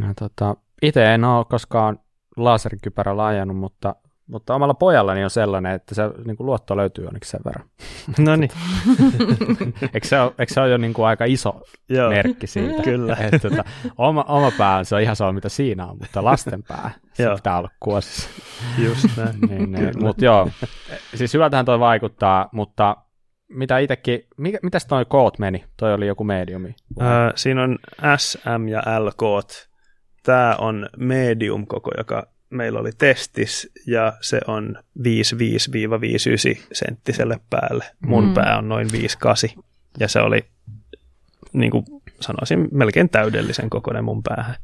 Ja 0.02 0.14
tota, 0.20 0.56
itse 0.82 1.14
en 1.14 1.24
ole 1.24 1.46
koskaan 1.46 2.00
laserikypärällä 2.44 3.26
ajanut, 3.26 3.58
mutta 3.58 3.96
mutta 4.30 4.56
omalla 4.56 4.74
pojallani 4.74 5.24
on 5.24 5.30
sellainen, 5.30 5.72
että 5.72 5.96
se 5.96 6.04
niin 6.26 6.38
kuin 6.38 6.48
luotto 6.48 6.78
löytyy 6.78 7.06
onneksi 7.06 7.30
sen 7.30 7.42
verran. 7.46 7.70
No 8.26 8.36
niin. 8.36 8.52
eikö, 9.94 10.08
se 10.08 10.20
ole, 10.22 10.34
eikö 10.40 10.54
se 10.54 10.62
ole 10.62 10.70
jo 10.70 10.78
niin 10.78 10.94
kuin 10.94 11.06
aika 11.06 11.26
iso 11.26 11.62
Joo, 11.90 12.10
merkki 12.10 12.48
siitä? 12.48 12.84
Kyllä. 12.92 13.18
Että, 13.20 13.50
tota, 13.50 13.64
oma, 13.98 14.26
oma 14.28 14.52
pää 14.58 14.84
se 14.84 14.96
on 14.96 15.02
ihan 15.02 15.16
sama, 15.16 15.32
mitä 15.32 15.50
siinä 15.50 15.86
on, 15.86 15.98
mutta 16.00 16.24
lasten 16.24 16.64
pää 16.68 16.92
se 17.14 17.26
pitää 17.36 17.58
olla 17.58 17.70
kuosissa. 17.80 18.30
Just 18.78 19.06
näin. 19.18 19.36
niin, 19.50 19.72
niin. 19.72 19.92
Mutta 20.00 20.26
joo, 20.26 20.50
siis 21.16 21.34
hyvältähän 21.34 21.66
toi 21.66 21.80
vaikuttaa, 21.80 22.50
mutta 22.52 22.98
mitä 23.50 23.78
itsekin, 23.78 24.28
mitäs 24.64 24.86
toi 24.86 25.06
koot 25.06 25.40
meni? 25.40 25.66
Toi 25.78 25.94
oli 25.94 26.08
joku 26.08 26.24
mediumi. 26.24 26.76
Äh, 27.02 27.08
siinä 27.36 27.64
on 27.64 27.78
S, 28.18 28.38
M 28.58 28.68
ja 28.68 28.80
L 29.06 29.10
koot. 29.18 29.69
Tämä 30.24 30.56
on 30.56 30.90
medium 30.98 31.68
koko, 31.68 31.92
joka 31.98 32.28
meillä 32.50 32.80
oli 32.80 32.92
testis 32.98 33.72
ja 33.88 34.14
se 34.22 34.40
on 34.48 34.76
55-59 35.00 35.04
senttiselle 36.72 37.40
päälle. 37.50 37.86
Mun 38.06 38.28
mm. 38.28 38.34
pää 38.34 38.58
on 38.58 38.70
noin 38.70 38.88
58 38.92 39.64
ja 40.00 40.08
se 40.08 40.20
oli 40.20 40.46
niin 41.54 41.72
kuin 41.72 41.86
sanoisin 42.20 42.68
melkein 42.72 43.10
täydellisen 43.10 43.70
kokoinen 43.70 44.04
mun 44.04 44.24
päähän. 44.24 44.56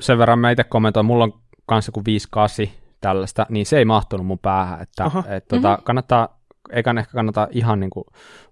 Sen 0.00 0.18
verran 0.18 0.38
mä 0.38 0.50
itse 0.50 0.64
kommentoin, 0.64 1.06
mulla 1.06 1.24
on 1.24 1.40
kanssa 1.66 1.92
kuin 1.92 2.04
58 2.04 2.66
tällaista, 3.00 3.46
niin 3.48 3.66
se 3.66 3.78
ei 3.78 3.84
mahtunut 3.84 4.26
mun 4.26 4.38
päähän, 4.38 4.82
että 4.82 5.10
et, 5.28 5.48
tota, 5.48 5.68
mm-hmm. 5.68 5.84
kannattaa 5.84 6.35
eikä 6.72 6.94
ehkä 6.98 7.12
kannata 7.12 7.48
ihan 7.50 7.80
niin 7.80 7.90
kuin 7.90 8.04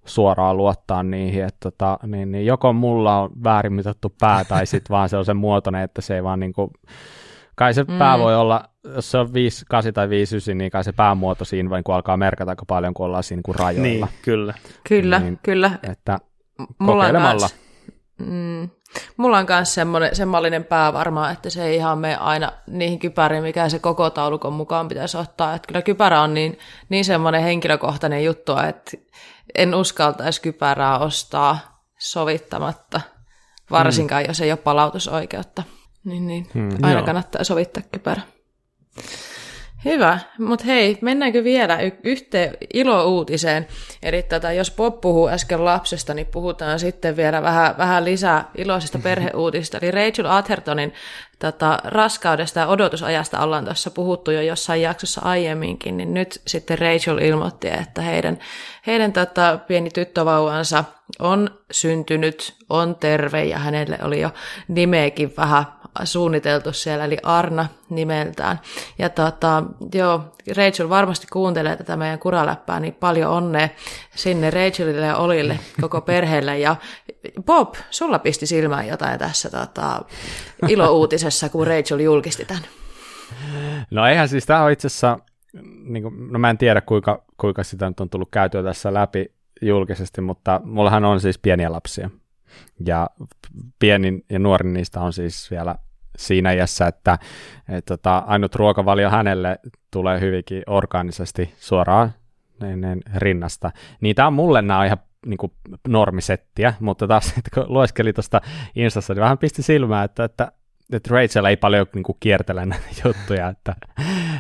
suoraan 0.05 0.57
luottaa 0.57 1.03
niihin, 1.03 1.45
että 1.45 1.71
tota, 1.71 1.99
niin, 2.07 2.33
niin 2.33 2.47
joko 2.47 2.73
mulla 2.73 3.21
on 3.21 3.31
väärin 3.45 3.73
mitattu 3.73 4.15
pää 4.21 4.45
tai 4.45 4.67
sitten 4.73 4.95
vaan 4.95 5.09
se 5.09 5.17
on 5.17 5.25
sen 5.25 5.37
muotoinen, 5.37 5.83
että 5.83 6.01
se 6.01 6.15
ei 6.15 6.25
vaan 6.25 6.41
niin 6.41 6.53
kuin, 6.53 6.71
Kai 7.57 7.75
se 7.75 7.83
mm. 7.83 7.99
pää 7.99 8.19
voi 8.19 8.37
olla, 8.37 8.69
jos 8.95 9.11
se 9.11 9.19
on 9.19 9.33
5, 9.33 9.65
8 9.69 9.95
tai 9.95 10.09
5, 10.09 10.37
9, 10.37 10.59
niin 10.59 10.71
kai 10.71 10.85
se 10.85 10.93
päämuoto 10.93 11.45
siinä 11.45 11.71
vain 11.71 11.85
kun 11.85 11.95
alkaa 11.95 12.17
merkata 12.17 12.53
aika 12.53 12.65
paljon, 12.67 12.95
kun 12.95 13.07
ollaan 13.07 13.23
siinä 13.23 13.43
niin 13.47 13.55
rajoilla. 13.59 14.07
Niin, 14.07 14.09
kyllä. 14.23 14.55
Kyllä, 14.89 15.19
niin, 15.19 15.39
kyllä. 15.43 15.71
Että 15.83 16.19
mulla 16.79 16.95
kokeilemalla. 16.95 17.49
Kans, 17.49 17.57
mm, 18.19 18.71
mulla 19.17 19.39
on 19.39 19.47
myös 19.49 19.75
semmoinen 20.13 20.65
pää 20.65 20.93
varmaan, 20.93 21.33
että 21.33 21.51
se 21.51 21.65
ei 21.65 21.77
ihan 21.77 21.99
mene 21.99 22.17
aina 22.17 22.53
niihin 22.67 22.99
kypäriin, 22.99 23.43
mikä 23.43 23.69
se 23.69 23.79
koko 23.79 24.11
taulukon 24.11 24.53
mukaan 24.53 24.89
pitäisi 24.89 25.17
ottaa. 25.17 25.55
Että 25.55 25.67
kyllä 25.67 25.83
kypärä 25.83 26.21
on 26.21 26.35
niin, 26.35 26.59
niin 26.89 27.05
semmoinen 27.05 27.43
henkilökohtainen 27.43 28.25
juttu, 28.25 28.53
että 28.69 28.97
en 29.55 29.75
uskaltaisi 29.75 30.41
kypärää 30.41 30.99
ostaa 30.99 31.59
sovittamatta, 31.99 33.01
varsinkaan 33.71 34.23
mm. 34.23 34.29
jos 34.29 34.41
ei 34.41 34.53
ole 34.53 34.59
palautusoikeutta. 34.59 35.63
Niin, 36.05 36.27
niin. 36.27 36.47
Hmm, 36.55 36.69
aina 36.83 36.99
joo. 36.99 37.07
kannattaa 37.07 37.45
sovittaa 37.45 37.83
kypärä. 37.93 38.23
Hyvä, 39.85 40.19
mutta 40.39 40.65
hei, 40.65 40.99
mennäänkö 41.01 41.45
vielä 41.45 41.81
y- 41.81 41.99
yhteen 42.05 42.57
ilouutiseen? 42.75 43.67
Eli 44.03 44.23
tätä, 44.23 44.53
jos 44.53 44.71
Bob 44.71 45.01
puhuu 45.01 45.29
äsken 45.29 45.65
lapsesta, 45.65 46.15
niin 46.15 46.27
puhutaan 46.27 46.79
sitten 46.79 47.17
vielä 47.17 47.43
vähän, 47.43 47.79
vähän 47.79 48.05
lisää 48.05 48.51
iloisista 48.59 48.99
perheuutisista. 49.09 49.79
Eli 49.83 49.91
Rachel 49.91 50.27
Athertonin 50.27 50.93
tota, 51.39 51.79
raskaudesta 51.85 52.61
ja 52.61 52.67
odotusajasta 52.67 53.41
ollaan 53.41 53.65
tuossa 53.65 53.91
puhuttu 53.91 54.31
jo 54.31 54.41
jossain 54.41 54.83
jaksossa 54.83 55.21
aiemminkin, 55.25 55.97
niin 55.97 56.15
nyt 56.15 56.41
sitten 56.47 56.79
Rachel 56.79 57.19
ilmoitti, 57.19 57.69
että 57.69 58.03
heidän, 58.03 58.39
heidän 58.87 59.13
tota, 59.13 59.59
pieni 59.67 59.91
tyttövauvansa 59.91 60.85
on 61.19 61.51
syntynyt, 61.71 62.55
on 62.69 62.97
terve 62.97 63.45
ja 63.45 63.59
hänelle 63.59 63.99
oli 64.03 64.21
jo 64.21 64.31
nimeäkin 64.69 65.35
vähän 65.37 65.65
suunniteltu 66.05 66.73
siellä, 66.73 67.05
eli 67.05 67.17
Arna 67.23 67.67
nimeltään. 67.91 68.61
Ja 68.99 69.09
tota, 69.09 69.63
joo, 69.95 70.21
Rachel 70.57 70.89
varmasti 70.89 71.27
kuuntelee 71.33 71.77
tätä 71.77 71.97
meidän 71.97 72.19
kuraläppää, 72.19 72.81
niin 72.81 72.95
paljon 72.95 73.33
onnea 73.33 73.69
sinne 74.15 74.51
Rachelille 74.51 75.07
ja 75.07 75.17
Olille, 75.17 75.59
koko 75.81 76.01
perheelle. 76.01 76.59
Ja 76.59 76.77
Bob, 77.43 77.75
sulla 77.91 78.19
pisti 78.19 78.47
silmään 78.47 78.89
jotain 78.89 79.19
tässä 79.19 79.51
tota, 79.51 80.03
ilouutisessa, 80.69 81.49
kun 81.49 81.67
Rachel 81.67 81.99
julkisti 81.99 82.45
tämän. 82.45 82.65
No 83.91 84.07
eihän 84.07 84.29
siis, 84.29 84.47
tämä 84.47 84.65
on 84.65 84.73
itse 84.73 84.87
asiassa, 84.87 85.19
niin 85.85 86.03
kuin, 86.03 86.33
no 86.33 86.39
mä 86.39 86.51
en 86.51 86.59
tiedä 86.59 86.81
kuinka, 86.81 87.25
kuinka 87.41 87.63
sitä 87.63 87.89
nyt 87.89 88.01
on 88.01 88.11
tullut 88.11 88.29
käytyä 88.31 88.63
tässä 88.63 88.95
läpi 88.95 89.27
julkisesti, 89.63 90.21
mutta 90.21 90.61
mullahan 90.65 91.05
on 91.05 91.21
siis 91.21 91.39
pieniä 91.39 91.73
lapsia. 91.73 92.11
Ja 92.87 93.11
pienin 93.79 94.25
ja 94.31 94.39
nuorin 94.39 94.73
niistä 94.73 95.01
on 95.01 95.13
siis 95.13 95.51
vielä 95.51 95.75
siinä 96.19 96.53
iässä, 96.53 96.87
että 96.87 97.19
et, 97.69 97.85
tota, 97.85 98.19
ainut 98.19 98.55
ruokavalio 98.55 99.11
hänelle 99.11 99.59
tulee 99.91 100.21
hyvinkin 100.21 100.63
orgaanisesti 100.67 101.55
suoraan 101.59 102.13
niin, 102.61 102.81
niin, 102.81 103.03
rinnasta. 103.17 103.71
Niin 104.01 104.17
tämä 104.17 104.29
on 104.29 104.33
mulle 104.33 104.63
nämä 104.63 104.87
ihan 104.87 104.99
niin 105.27 105.39
kuin 105.39 105.53
normisettiä, 105.89 106.75
mutta 106.81 107.09
taas 107.09 107.29
että 107.39 107.51
kun 107.55 107.65
lueskeli 107.69 108.13
tuosta 108.13 108.41
Instassa, 108.75 109.15
niin 109.15 109.23
vähän 109.23 109.39
pisti 109.39 109.63
silmää, 109.63 110.05
että, 110.05 110.25
että, 110.25 110.53
että 110.93 111.15
Rachel 111.15 111.45
ei 111.45 111.57
paljon 111.57 111.87
niin 111.95 112.03
kuin 112.03 112.17
kiertele 112.21 112.67
näitä 112.67 112.87
juttuja, 113.05 113.49
että 113.49 113.77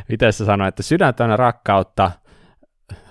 miten 0.08 0.32
se 0.32 0.44
sanoi, 0.44 0.68
että 0.68 0.82
sydän 0.82 1.14
täynnä 1.14 1.36
rakkautta, 1.36 2.10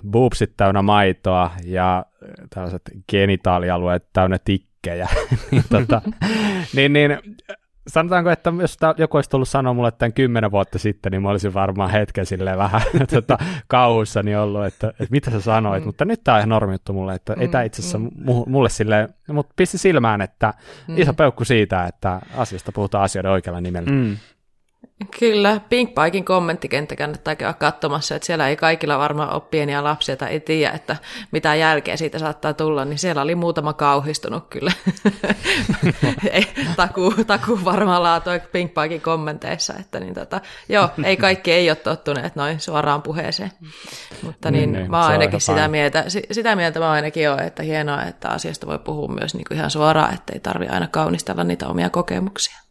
boobsit 0.10 0.54
täynnä 0.58 0.82
maitoa 0.82 1.52
ja 1.66 2.06
tällaiset 2.50 2.82
genitaalialueet 3.10 4.08
täynnä 4.14 4.40
tikkejä. 4.84 5.08
niin, 5.52 5.64
tota, 5.70 6.02
niin, 6.76 6.94
niin 6.94 7.18
sanotaanko, 7.88 8.30
että 8.30 8.54
jos 8.62 8.78
joku 8.98 9.18
olisi 9.18 9.30
tullut 9.30 9.48
sanoa 9.50 9.74
mulle 9.74 9.92
tämän 9.92 10.14
kymmenen 10.14 10.52
vuotta 10.52 10.80
sitten, 10.80 11.12
niin 11.12 11.22
mä 11.22 11.30
olisin 11.30 11.54
varmaan 11.54 11.90
hetken 11.90 12.26
silleen 12.26 12.58
vähän 12.58 12.82
tota, 13.14 13.38
kauhussani 13.68 14.36
ollut, 14.36 14.66
että, 14.66 14.88
että 14.88 15.08
mitä 15.12 15.32
sä 15.32 15.42
sanoit, 15.42 15.84
mm. 15.84 15.88
mutta 15.88 16.06
nyt 16.06 16.24
tämä 16.24 16.36
on 16.36 16.40
ihan 16.40 16.50
normi 16.50 16.74
juttu 16.74 16.94
mulle, 16.94 17.16
että 17.16 17.36
mm, 17.36 17.42
ei 17.42 17.48
tämä 17.48 17.64
itse 17.64 17.82
asiassa 17.82 18.00
mm. 18.00 18.10
mulle 18.48 18.70
silleen, 18.70 19.10
mutta 19.28 19.54
pisti 19.56 19.78
silmään, 19.78 20.22
että 20.22 20.54
mm. 20.88 20.98
iso 20.98 21.14
peukku 21.14 21.46
siitä, 21.46 21.86
että 21.86 22.22
asiasta 22.38 22.72
puhutaan 22.72 23.04
asioiden 23.04 23.32
oikealla 23.32 23.62
nimellä. 23.62 23.92
Mm. 23.92 24.18
Kyllä, 25.20 25.62
Pink 25.70 25.94
Paikin 25.94 26.26
kommenttikenttä 26.26 26.96
kannattaa 26.96 27.36
käydä 27.36 27.54
katsomassa, 27.54 28.16
että 28.16 28.26
siellä 28.26 28.50
ei 28.50 28.56
kaikilla 28.56 29.00
varmaan 29.00 29.34
ole 29.34 29.42
pieniä 29.42 29.84
lapsia 29.84 30.18
tai 30.18 30.30
ei 30.30 30.40
tiedä, 30.40 30.74
että 30.74 30.96
mitä 31.32 31.56
jälkeä 31.56 31.98
siitä 31.98 32.20
saattaa 32.20 32.54
tulla, 32.54 32.86
niin 32.86 32.98
siellä 33.00 33.22
oli 33.22 33.36
muutama 33.36 33.74
kauhistunut 33.74 34.48
kyllä. 34.50 34.72
ei, 36.32 36.48
takuu, 36.76 37.14
takuu 37.28 37.60
varmaan 37.66 38.04
laatui 38.04 38.42
Pink 38.52 38.74
Paikin 38.74 39.02
kommenteissa, 39.02 39.74
että 39.80 40.00
niin 40.00 40.14
tota, 40.14 40.42
joo, 40.70 40.90
ei 41.04 41.18
kaikki 41.18 41.52
ei 41.52 41.70
ole 41.70 41.76
tottuneet 41.76 42.36
noin 42.36 42.60
suoraan 42.60 43.02
puheeseen. 43.02 43.52
Mutta 44.22 44.52
niin, 44.52 44.72
niin, 44.72 44.80
niin 44.80 44.92
mä 44.92 45.02
oon 45.02 45.12
ainakin 45.12 45.42
sitä 45.42 45.68
mieltä, 45.68 46.06
sitä 46.32 46.56
mieltä 46.56 46.80
mä 46.80 46.92
ainakin 46.92 47.32
olen, 47.32 47.48
että 47.48 47.64
hienoa, 47.64 48.04
että 48.04 48.30
asiasta 48.30 48.68
voi 48.68 48.80
puhua 48.80 49.08
myös 49.08 49.36
niin 49.36 49.46
kuin 49.48 49.58
ihan 49.58 49.72
suoraan, 49.72 50.14
että 50.14 50.34
ei 50.34 50.40
tarvi 50.40 50.68
aina 50.68 50.88
kaunistella 50.88 51.44
niitä 51.44 51.68
omia 51.68 51.90
kokemuksia. 51.90 52.63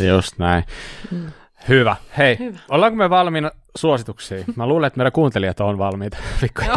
Just 0.00 0.38
näin. 0.38 0.64
Mm. 1.10 1.32
Hyvä. 1.68 1.96
Hei, 2.18 2.38
Hyvä. 2.38 2.58
ollaanko 2.68 2.96
me 2.96 3.10
valmiina 3.10 3.50
suosituksiin? 3.76 4.44
Mä 4.56 4.66
luulen, 4.66 4.86
että 4.86 4.98
meidän 4.98 5.12
kuuntelijat 5.12 5.60
on 5.60 5.78
valmiita. 5.78 6.16
Joo, 6.66 6.76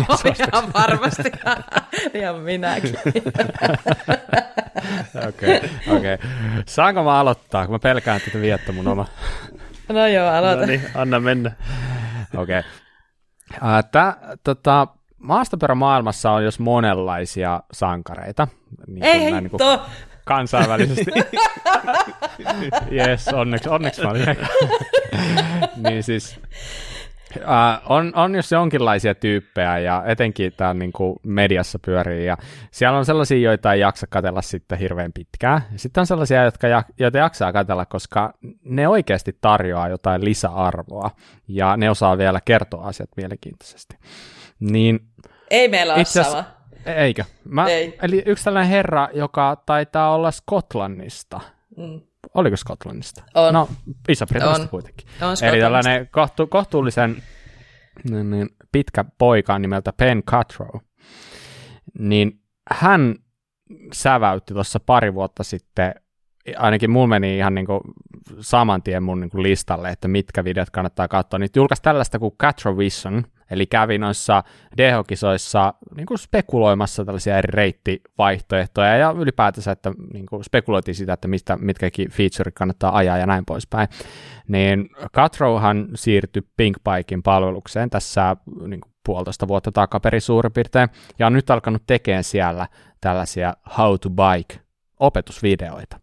ihan 0.49 0.73
varmasti. 0.73 1.31
ja 2.22 2.34
minäkin. 2.34 2.95
Okei, 5.27 5.57
okei. 5.57 5.69
Okay, 5.88 5.98
okay. 5.98 6.18
Saanko 6.65 7.03
mä 7.03 7.19
aloittaa, 7.19 7.65
kun 7.65 7.76
mä 7.76 7.80
pelkään, 7.80 8.18
että 8.18 8.31
te 8.31 8.41
viette 8.41 8.72
mun 8.72 8.88
oma... 8.88 9.06
No 9.89 10.07
joo, 10.07 10.30
aloita. 10.30 10.61
No 10.61 10.65
niin, 10.65 10.81
anna 10.95 11.19
mennä. 11.19 11.52
Okei. 12.38 12.60
Okay. 12.60 12.72
Uh, 13.56 14.38
tota, 14.43 14.88
maailmassa 15.76 16.31
on 16.31 16.43
jos 16.43 16.60
monenlaisia 16.60 17.64
sankareita. 17.73 18.48
Niin 18.88 19.03
Ei 19.03 19.31
näin, 19.31 19.43
niin 19.43 19.52
kuin, 19.52 19.80
kansainvälisesti. 20.26 21.11
Yes, 22.91 23.27
onneksi, 23.27 23.69
onneksi 23.69 24.02
mä 24.02 24.10
olin. 24.10 24.26
niin 25.89 26.03
siis, 26.03 26.39
Uh, 27.38 27.91
on, 27.91 28.11
on 28.15 28.35
jos 28.35 28.52
jonkinlaisia 28.52 29.15
tyyppejä 29.15 29.80
ja 29.80 30.03
etenkin 30.06 30.53
tämä 30.57 30.73
niin 30.73 30.91
kuin 30.91 31.19
mediassa 31.23 31.80
pyörii 31.85 32.26
ja 32.26 32.38
siellä 32.72 32.98
on 32.98 33.06
sellaisia, 33.06 33.38
joita 33.38 33.73
ei 33.73 33.80
jaksa 33.80 34.07
katella 34.10 34.41
sitten 34.41 34.77
hirveän 34.80 35.14
pitkään. 35.14 35.61
Sitten 35.76 36.02
on 36.02 36.07
sellaisia, 36.07 36.43
jotka, 36.43 36.68
joita 36.99 37.18
jaksaa 37.18 37.53
katella, 37.53 37.85
koska 37.85 38.34
ne 38.64 38.88
oikeasti 38.88 39.38
tarjoaa 39.41 39.89
jotain 39.89 40.26
lisäarvoa 40.26 41.11
ja 41.48 41.77
ne 41.77 41.89
osaa 41.89 42.18
vielä 42.18 42.39
kertoa 42.45 42.88
asiat 42.88 43.10
mielenkiintoisesti. 43.18 43.98
Niin, 44.60 44.99
ei 45.49 45.68
meillä 45.68 45.93
ole 45.93 46.06
sama. 46.06 46.43
Eikö? 46.86 47.24
Mä, 47.44 47.68
Ei. 47.68 47.98
Eli 48.02 48.24
yksi 48.26 48.44
tällainen 48.44 48.72
herra, 48.72 49.10
joka 49.14 49.64
taitaa 49.66 50.16
olla 50.16 50.32
Skotlannista. 50.32 51.40
Mm. 51.78 52.02
Oliko 52.34 52.58
Skotlannista? 52.58 53.24
On. 53.36 53.53
No, 53.53 53.70
Iso-Britanniasta 54.10 54.68
kuitenkin. 54.68 55.08
On 55.22 55.36
Eli 55.49 55.60
tällainen 55.60 56.08
kohtu, 56.12 56.48
kohtuullisen 56.48 57.24
niin, 58.10 58.30
niin, 58.30 58.49
pitkä 58.72 59.06
poika 59.18 59.60
nimeltä 59.60 59.94
Ben 59.94 60.24
Cutrow. 60.24 60.82
Niin 61.99 62.41
hän 62.72 63.16
säväytti 63.94 64.53
tuossa 64.53 64.80
pari 64.80 65.14
vuotta 65.14 65.44
sitten, 65.44 65.95
ainakin 66.58 66.91
mulla 66.91 67.08
meni 67.08 67.38
ihan 67.38 67.56
niin 67.56 67.66
kuin 67.66 67.82
saman 68.40 68.84
tien 68.84 69.03
mun 69.03 69.22
niin 69.22 69.30
kuin 69.30 69.44
listalle, 69.44 69.90
että 69.90 70.08
mitkä 70.08 70.44
videot 70.44 70.70
kannattaa 70.70 71.08
katsoa. 71.08 71.40
Niin 71.40 71.49
julkaisi 71.56 71.84
tällaista 71.84 72.20
kuin 72.20 72.36
Catrovision, 72.41 73.24
Eli 73.52 73.65
kävi 73.65 73.98
noissa 73.98 74.44
DH-kisoissa 74.78 75.73
niin 75.95 76.06
kuin 76.06 76.18
spekuloimassa 76.18 77.06
tällaisia 77.06 77.38
eri 77.38 77.52
reittivaihtoehtoja 77.52 78.98
ja 78.98 79.15
ylipäätänsä, 79.18 79.72
että 79.72 79.91
niin 80.14 80.26
kuin 80.26 80.44
spekuloitiin 80.44 80.95
sitä, 80.95 81.14
että 81.14 81.28
mistä, 81.28 81.57
mitkäkin 81.57 82.11
feature 82.11 82.52
kannattaa 82.52 82.98
ajaa 82.98 83.18
ja 83.18 83.26
näin 83.26 83.45
poispäin. 83.45 83.88
Niin 84.48 84.90
Cutrowhan 85.15 85.88
siirtyi 85.95 86.44
Pinkbikein 86.57 87.23
palvelukseen 87.23 87.90
tässä 87.90 88.36
niin 88.68 88.82
kuin 88.82 88.94
puolitoista 89.06 89.48
vuotta 89.48 89.72
takaperin 89.72 90.22
suurin 90.22 90.53
piirtein, 90.53 90.90
ja 91.19 91.28
on 91.28 91.34
nyt 91.34 91.49
alkanut 91.49 91.84
tekemään 91.88 92.23
siellä 92.23 92.68
tällaisia 93.02 93.53
how 93.78 93.95
to 94.02 94.10
bike 94.10 94.60
opetusvideoita. 94.99 95.99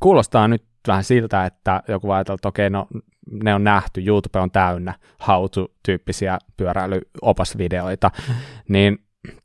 Kuulostaa 0.00 0.48
nyt 0.48 0.69
vähän 0.88 1.04
siltä, 1.04 1.46
että 1.46 1.82
joku 1.88 2.10
ajatella, 2.10 2.34
että 2.34 2.48
okei, 2.48 2.70
no 2.70 2.86
ne 3.30 3.54
on 3.54 3.64
nähty, 3.64 4.02
YouTube 4.06 4.38
on 4.38 4.50
täynnä 4.50 4.94
how 5.28 5.44
to-tyyppisiä 5.50 6.38
pyöräilyopasvideoita, 6.56 8.10
niin 8.68 8.98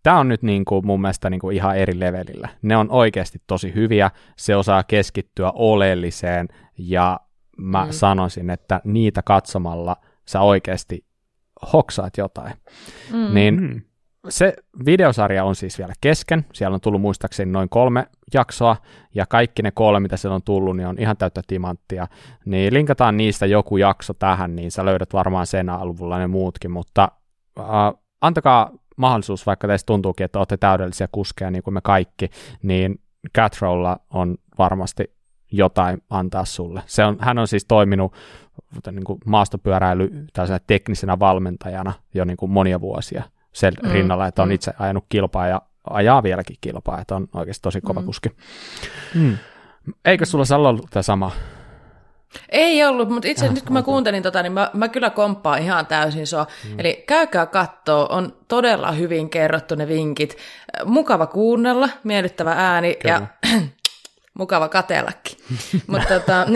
tämä 0.04 0.20
on 0.20 0.28
nyt 0.28 0.44
niin 0.44 0.66
kuin 0.66 0.86
mun 0.86 1.02
mielestä 1.02 1.30
niin 1.30 1.40
kuin 1.40 1.56
ihan 1.56 1.78
eri 1.78 2.00
levelillä. 2.00 2.50
Ne 2.62 2.78
on 2.78 2.92
oikeasti 2.92 3.42
tosi 3.48 3.74
hyviä, 3.76 4.12
se 4.38 4.56
osaa 4.56 4.84
keskittyä 4.84 5.52
oleelliseen, 5.56 6.48
ja 6.78 7.20
mä 7.58 7.86
mm. 7.86 7.92
sanoisin, 7.92 8.50
että 8.50 8.82
niitä 8.84 9.22
katsomalla 9.22 9.96
sä 10.28 10.42
oikeasti 10.42 11.06
hoksaat 11.74 12.18
jotain. 12.18 12.54
Mm. 13.14 13.34
Niin 13.34 13.62
mm 13.62 13.82
se 14.30 14.54
videosarja 14.86 15.44
on 15.44 15.56
siis 15.56 15.78
vielä 15.78 15.94
kesken. 16.02 16.46
Siellä 16.54 16.76
on 16.76 16.82
tullut 16.82 17.02
muistaakseni 17.02 17.52
noin 17.52 17.70
kolme 17.70 18.08
jaksoa, 18.34 18.78
ja 19.16 19.26
kaikki 19.26 19.62
ne 19.62 19.72
kolme, 19.72 20.00
mitä 20.00 20.18
siellä 20.18 20.36
on 20.36 20.42
tullut, 20.44 20.78
niin 20.78 20.88
on 20.88 21.00
ihan 21.00 21.18
täyttä 21.18 21.42
timanttia. 21.48 22.08
Niin 22.46 22.74
linkataan 22.74 23.18
niistä 23.18 23.46
joku 23.46 23.78
jakso 23.78 24.14
tähän, 24.14 24.56
niin 24.56 24.72
sä 24.72 24.86
löydät 24.86 25.14
varmaan 25.14 25.48
sen 25.48 25.70
aluvulla 25.70 26.18
ne 26.18 26.28
muutkin, 26.28 26.72
mutta 26.72 27.12
äh, 27.60 27.66
antakaa 28.22 28.72
mahdollisuus, 28.98 29.46
vaikka 29.46 29.68
teistä 29.68 29.86
tuntuukin, 29.86 30.26
että 30.26 30.40
olette 30.40 30.58
täydellisiä 30.58 31.08
kuskeja, 31.12 31.52
niin 31.52 31.64
kuin 31.64 31.74
me 31.74 31.82
kaikki, 31.82 32.30
niin 32.64 33.00
Catrolla 33.36 34.00
on 34.10 34.38
varmasti 34.58 35.16
jotain 35.52 36.02
antaa 36.10 36.46
sulle. 36.46 36.82
Se 36.86 37.06
on, 37.06 37.18
hän 37.20 37.38
on 37.38 37.48
siis 37.48 37.66
toiminut 37.66 38.14
niin 38.92 39.04
kuin 39.04 39.20
maastopyöräily 39.26 40.10
teknisenä 40.68 41.20
valmentajana 41.20 41.94
jo 42.14 42.26
niin 42.26 42.38
kuin 42.38 42.52
monia 42.52 42.82
vuosia 42.82 43.24
sen 43.56 43.74
mm, 43.84 43.92
rinnalla, 43.92 44.28
että 44.28 44.42
on 44.42 44.48
mm. 44.48 44.54
itse 44.54 44.74
ajanut 44.80 45.06
kilpaa 45.10 45.48
ja 45.48 45.62
ajaa 45.90 46.24
vieläkin 46.24 46.58
kilpaa, 46.62 47.02
että 47.02 47.16
on 47.16 47.28
oikeasti 47.34 47.62
tosi 47.62 47.82
kova 47.82 48.00
mm. 48.00 48.06
kuski. 48.06 48.30
Mm. 49.16 49.38
Eikö 50.06 50.26
sulla 50.26 50.46
Salla 50.46 50.70
ollut 50.70 50.86
tämä 50.90 51.04
sama? 51.04 51.32
Ei 52.50 52.86
ollut, 52.86 53.10
mutta 53.10 53.28
itse 53.28 53.50
nyt 53.50 53.64
kun 53.64 53.74
mä 53.74 53.82
kuuntelin 53.82 54.24
tota, 54.24 54.44
niin 54.44 54.54
mä, 54.54 54.70
mä 54.74 54.88
kyllä 54.88 55.10
komppaan 55.10 55.62
ihan 55.62 55.86
täysin 55.86 56.28
sua. 56.28 56.48
Mm. 56.70 56.80
Eli 56.80 57.04
käykää 57.08 57.46
kattoo, 57.46 58.08
on 58.10 58.34
todella 58.48 58.92
hyvin 58.92 59.30
kerrottu 59.30 59.76
ne 59.76 59.88
vinkit. 59.88 60.38
Mukava 60.86 61.28
kuunnella, 61.28 61.90
miellyttävä 62.04 62.52
ääni 62.58 62.96
kyllä. 63.02 63.14
ja 63.14 63.52
mukava 64.36 64.70
katellakin. 64.70 65.38
Mutta 65.88 66.20
tota... 66.20 66.48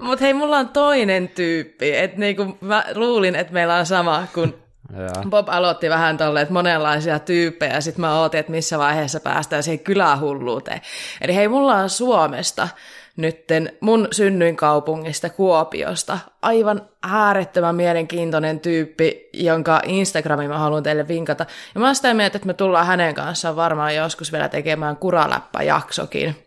Mut 0.00 0.20
hei, 0.20 0.34
mulla 0.34 0.58
on 0.58 0.68
toinen 0.68 1.28
tyyppi. 1.28 1.96
Et 1.96 2.16
niinku 2.16 2.58
mä 2.60 2.84
luulin, 2.94 3.36
että 3.36 3.52
meillä 3.52 3.74
on 3.74 3.86
sama, 3.86 4.26
kun 4.34 4.54
ja. 4.92 5.28
Bob 5.30 5.48
aloitti 5.48 5.90
vähän 5.90 6.16
tolle, 6.16 6.40
että 6.40 6.54
monenlaisia 6.54 7.18
tyyppejä, 7.18 7.74
ja 7.74 7.80
sitten 7.80 8.00
mä 8.00 8.20
ootin, 8.20 8.40
että 8.40 8.52
missä 8.52 8.78
vaiheessa 8.78 9.20
päästään 9.20 9.62
siihen 9.62 9.78
kylähulluuteen. 9.78 10.80
Eli 11.20 11.34
hei, 11.34 11.48
mulla 11.48 11.74
on 11.74 11.90
Suomesta 11.90 12.68
nytten 13.16 13.72
mun 13.80 14.08
synnyinkaupungista 14.12 15.28
Kuopiosta 15.28 16.18
aivan 16.42 16.88
äärettömän 17.02 17.74
mielenkiintoinen 17.74 18.60
tyyppi, 18.60 19.30
jonka 19.32 19.80
Instagramin 19.84 20.48
mä 20.48 20.58
haluan 20.58 20.82
teille 20.82 21.08
vinkata. 21.08 21.46
Ja 21.74 21.80
mä 21.80 21.86
oon 21.86 21.94
sitä 21.94 22.14
mieltä, 22.14 22.36
että 22.36 22.46
me 22.46 22.54
tullaan 22.54 22.86
hänen 22.86 23.14
kanssaan 23.14 23.56
varmaan 23.56 23.94
joskus 23.94 24.32
vielä 24.32 24.48
tekemään 24.48 24.96
kuraläppäjaksokin 24.96 26.46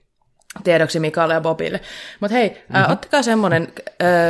tiedoksi 0.63 0.99
Mikalle 0.99 1.33
ja 1.33 1.41
Bobille. 1.41 1.81
Mutta 2.19 2.35
hei, 2.37 2.49
mm-hmm. 2.49 2.75
ä, 2.75 2.87
ottakaa 2.87 3.21
semmoinen 3.21 3.67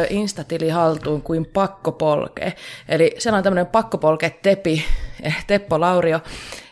instatili 0.10 0.70
haltuun 0.70 1.22
kuin 1.22 1.46
pakkopolke. 1.46 2.54
Eli 2.90 3.16
siellä 3.18 3.38
on 3.38 3.44
tämmöinen 3.44 3.68
pakkopolke 3.68 4.30
Tepi, 4.42 4.86
eh, 5.24 5.46
Teppo 5.48 5.80
Laurio, 5.80 6.20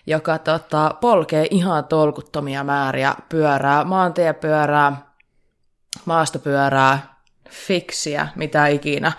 joka 0.07 0.37
tota, 0.37 0.95
polkee 1.01 1.47
ihan 1.49 1.85
tolkuttomia 1.85 2.63
määriä 2.63 3.15
pyörää, 3.29 3.83
maantiepyörää, 3.83 5.06
maastopyörää, 6.05 7.15
fiksiä, 7.49 8.27
mitä 8.35 8.67
ikinä, 8.67 9.11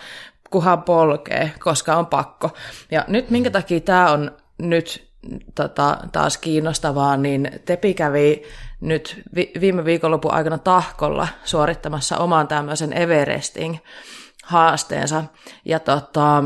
kuhan 0.51 0.83
polkee, 0.83 1.53
koska 1.59 1.97
on 1.97 2.07
pakko. 2.07 2.51
Ja 2.91 3.05
nyt 3.09 3.31
minkä 3.31 3.51
takia 3.51 3.81
tämä 3.81 4.11
on 4.11 4.37
nyt 4.59 5.09
tota, 5.55 5.99
taas 6.13 6.39
kiinnostavaa, 6.39 7.17
niin 7.17 7.51
Tepi 7.65 7.95
kävi 7.95 8.43
nyt 8.81 9.23
vi- 9.35 9.53
viime 9.61 9.85
viikonlopun 9.85 10.33
aikana 10.33 10.59
tahkolla 10.59 11.29
suorittamassa 11.45 12.19
oman 12.19 12.49
tämmöisen 12.49 12.93
Everesting-haasteensa. 12.93 15.25
Ja 15.65 15.81
tota, 15.81 16.45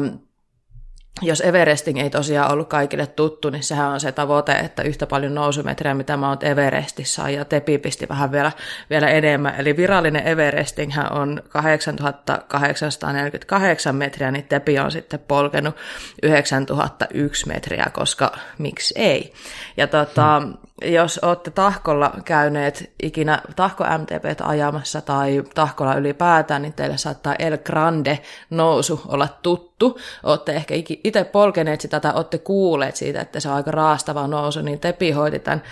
jos 1.20 1.40
Everesting 1.40 1.98
ei 1.98 2.10
tosiaan 2.10 2.52
ollut 2.52 2.68
kaikille 2.68 3.06
tuttu, 3.06 3.50
niin 3.50 3.62
sehän 3.62 3.88
on 3.88 4.00
se 4.00 4.12
tavoite, 4.12 4.52
että 4.52 4.82
yhtä 4.82 5.06
paljon 5.06 5.34
nousumetriä, 5.34 5.94
mitä 5.94 6.16
Mount 6.16 6.44
Everestissä 6.44 7.22
on, 7.22 7.34
ja 7.34 7.44
Tepi 7.44 7.78
pisti 7.78 8.08
vähän 8.08 8.32
vielä, 8.32 8.52
vielä 8.90 9.08
enemmän. 9.08 9.54
Eli 9.58 9.76
virallinen 9.76 10.26
Everesting 10.26 10.92
on 11.10 11.42
8848 11.48 13.96
metriä, 13.96 14.30
niin 14.30 14.44
Tepi 14.44 14.78
on 14.78 14.92
sitten 14.92 15.20
polkenut 15.20 15.76
9001 16.22 17.48
metriä, 17.48 17.86
koska 17.92 18.38
miksi 18.58 18.94
ei. 18.96 19.32
Ja 19.76 19.86
tota, 19.86 20.40
hmm 20.40 20.52
jos 20.84 21.18
olette 21.18 21.50
tahkolla 21.50 22.12
käyneet 22.24 22.92
ikinä 23.02 23.42
tahko 23.56 23.84
MTP 23.84 24.40
ajamassa 24.42 25.00
tai 25.00 25.42
tahkolla 25.54 25.94
ylipäätään, 25.94 26.62
niin 26.62 26.72
teille 26.72 26.98
saattaa 26.98 27.34
El 27.34 27.58
Grande 27.58 28.18
nousu 28.50 29.00
olla 29.08 29.28
tuttu. 29.42 29.98
Olette 30.22 30.52
ehkä 30.52 30.74
itse 31.04 31.24
polkeneet 31.24 31.80
sitä 31.80 32.00
tai 32.00 32.12
olette 32.14 32.38
kuulleet 32.38 32.96
siitä, 32.96 33.20
että 33.20 33.40
se 33.40 33.48
on 33.48 33.54
aika 33.54 33.70
raastava 33.70 34.26
nousu, 34.26 34.62
niin 34.62 34.80
Tepi 34.80 35.10
hoiti 35.10 35.38
tämän 35.38 35.62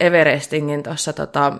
Everestingin 0.00 0.82
tuossa 0.82 1.12
tota, 1.12 1.52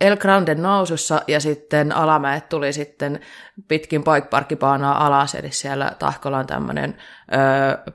El 0.00 0.16
Grande 0.16 0.54
nousussa 0.54 1.22
ja 1.26 1.40
sitten 1.40 1.92
alamäet 1.92 2.48
tuli 2.48 2.72
sitten 2.72 3.20
pitkin 3.68 4.02
paikparkkipaanaa 4.02 5.06
alas, 5.06 5.34
eli 5.34 5.52
siellä 5.52 5.92
Tahkolla 5.98 6.38
on 6.38 6.46
tämmöinen 6.46 6.96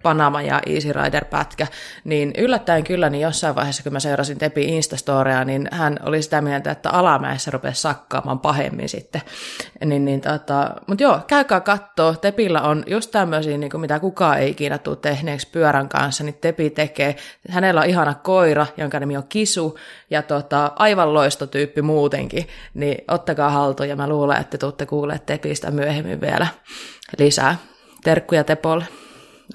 Panama 0.04 0.42
ja 0.42 0.62
Easy 0.66 0.94
Rider-pätkä, 0.94 1.68
niin 2.04 2.34
yllättäen 2.38 2.84
kyllä, 2.84 3.10
niin 3.10 3.22
jossain 3.22 3.56
vaiheessa, 3.56 3.84
kun 3.84 3.94
mä 3.94 4.00
seurasin 4.00 4.38
Tepi 4.38 4.64
Instastoria, 4.64 5.46
niin 5.46 5.68
hän 5.72 6.00
oli 6.04 6.22
sitä 6.22 6.42
mieltä, 6.42 6.72
että 6.72 6.90
alamäessä 6.90 7.52
rupesi 7.52 7.82
sakkaamaan 7.82 8.40
pahemmin 8.40 8.90
sitten. 8.90 9.22
Niin, 9.86 10.06
niin 10.06 10.22
tota, 10.22 10.72
mutta 10.88 11.04
joo, 11.04 11.20
käykää 11.28 11.60
kattoo. 11.60 12.14
Tepillä 12.14 12.62
on 12.62 12.84
just 12.88 13.12
tämmöisiä, 13.12 13.58
niin 13.58 13.72
kuin 13.72 13.82
mitä 13.82 14.00
kukaan 14.00 14.40
ei 14.40 14.50
ikinä 14.50 14.78
tule 14.78 14.96
tehneeksi 14.96 15.48
pyörän 15.52 15.90
kanssa, 15.90 16.24
niin 16.24 16.38
Tepi 16.42 16.70
tekee. 16.70 17.16
Hänellä 17.50 17.82
on 17.82 17.88
ihana 17.88 18.14
koira, 18.14 18.66
jonka 18.78 19.00
nimi 19.00 19.18
on 19.18 19.28
Kisu, 19.30 19.78
ja 20.10 20.22
tota, 20.22 20.72
aivan 20.76 21.14
loistotyyppi 21.14 21.82
muutenkin, 21.82 22.48
niin 22.74 22.98
ottakaa 23.08 23.50
haltuun, 23.50 23.90
ja 23.90 23.96
mä 23.96 24.10
luulen, 24.10 24.42
että 24.42 24.58
tuutte 24.58 24.86
kuulemaan 24.86 25.22
Tepistä 25.58 25.72
myöhemmin 25.72 26.22
vielä 26.22 26.48
lisää. 27.18 27.58
Terkkuja 28.04 28.44
Tepolle. 28.44 28.86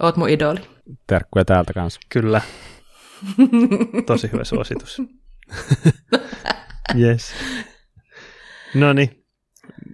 Oot 0.00 0.16
mun 0.16 0.28
idoli. 0.28 0.60
Terkkuja 1.06 1.44
täältä 1.44 1.72
kanssa. 1.72 2.00
Kyllä. 2.08 2.40
Tosi 4.06 4.32
hyvä 4.32 4.44
suositus. 4.44 5.02
yes. 7.00 7.34
No 8.74 8.92
niin, 8.92 9.24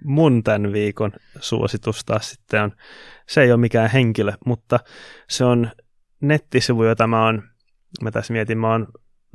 mun 0.03 0.43
tämän 0.43 0.73
viikon 0.73 1.11
suositus 1.39 2.05
taas 2.05 2.29
sitten 2.29 2.63
on, 2.63 2.71
se 3.27 3.41
ei 3.41 3.51
ole 3.51 3.59
mikään 3.59 3.89
henkilö, 3.89 4.33
mutta 4.45 4.79
se 5.29 5.43
on 5.43 5.71
nettisivu, 6.21 6.83
jota 6.83 7.07
mä 7.07 7.25
oon, 7.25 7.43
mä 8.03 8.11
tässä 8.11 8.33
mietin, 8.33 8.57
mä 8.57 8.71
oon 8.71 8.87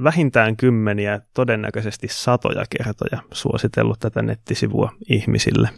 vähintään 0.05 0.57
kymmeniä, 0.57 1.21
todennäköisesti 1.35 2.09
satoja 2.11 2.65
kertoja 2.79 3.23
suositellut 3.33 3.99
tätä 4.01 4.23
nettisivua 4.23 4.93
ihmisille 5.09 5.69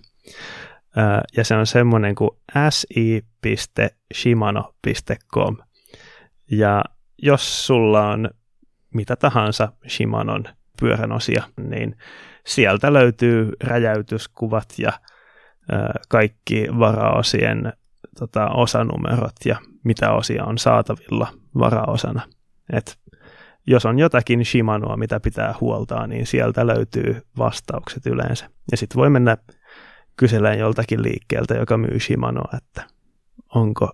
ja 1.37 1.45
se 1.45 1.55
on 1.55 1.67
semmoinen 1.67 2.15
kuin 2.15 2.31
si.shimano.com. 2.71 5.57
Ja 6.51 6.85
jos 7.23 7.67
sulla 7.67 8.11
on 8.11 8.31
mitä 8.95 9.17
tahansa 9.17 9.73
Shimanon 9.89 10.45
pyörän 10.81 11.13
osia, 11.13 11.43
niin 11.57 11.97
sieltä 12.47 12.93
löytyy 12.93 13.53
räjäytyskuvat 13.63 14.69
ja 14.79 14.93
kaikki 16.09 16.67
varaosien 16.79 17.73
tota, 18.19 18.49
osanumerot 18.49 19.37
ja 19.45 19.57
mitä 19.85 20.13
osia 20.13 20.45
on 20.45 20.59
saatavilla 20.59 21.29
varaosana. 21.59 22.23
Et 22.73 22.99
jos 23.67 23.87
on 23.87 23.99
jotakin 23.99 24.45
Shimanoa, 24.45 24.97
mitä 24.97 25.21
pitää 25.21 25.55
huoltaa, 25.61 26.07
niin 26.07 26.27
sieltä 26.27 26.67
löytyy 26.67 27.23
vastaukset 27.39 28.07
yleensä. 28.07 28.51
Ja 28.71 28.77
sitten 28.77 28.97
voi 28.97 29.11
mennä 29.11 29.37
kyselen 30.17 30.59
joltakin 30.59 31.03
liikkeeltä, 31.03 31.55
joka 31.55 31.77
myy 31.77 32.01
Shimanoa, 32.01 32.57
että 32.57 32.85
onko 33.55 33.91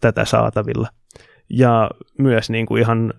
tätä 0.00 0.24
saatavilla. 0.24 0.88
Ja 1.50 1.90
myös 2.18 2.50
niin 2.50 2.66
kuin 2.66 2.82
ihan 2.82 3.14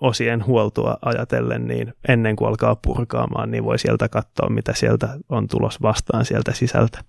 osien 0.00 0.46
huoltoa 0.46 0.96
ajatellen, 1.04 1.66
niin 1.66 1.94
ennen 2.08 2.36
kuin 2.36 2.48
alkaa 2.48 2.76
purkaamaan, 2.76 3.50
niin 3.50 3.64
voi 3.64 3.78
sieltä 3.78 4.08
katsoa, 4.08 4.48
mitä 4.48 4.74
sieltä 4.74 5.08
on 5.28 5.48
tulos 5.48 5.82
vastaan 5.82 6.24
sieltä 6.24 6.52
sisältä. 6.52 7.04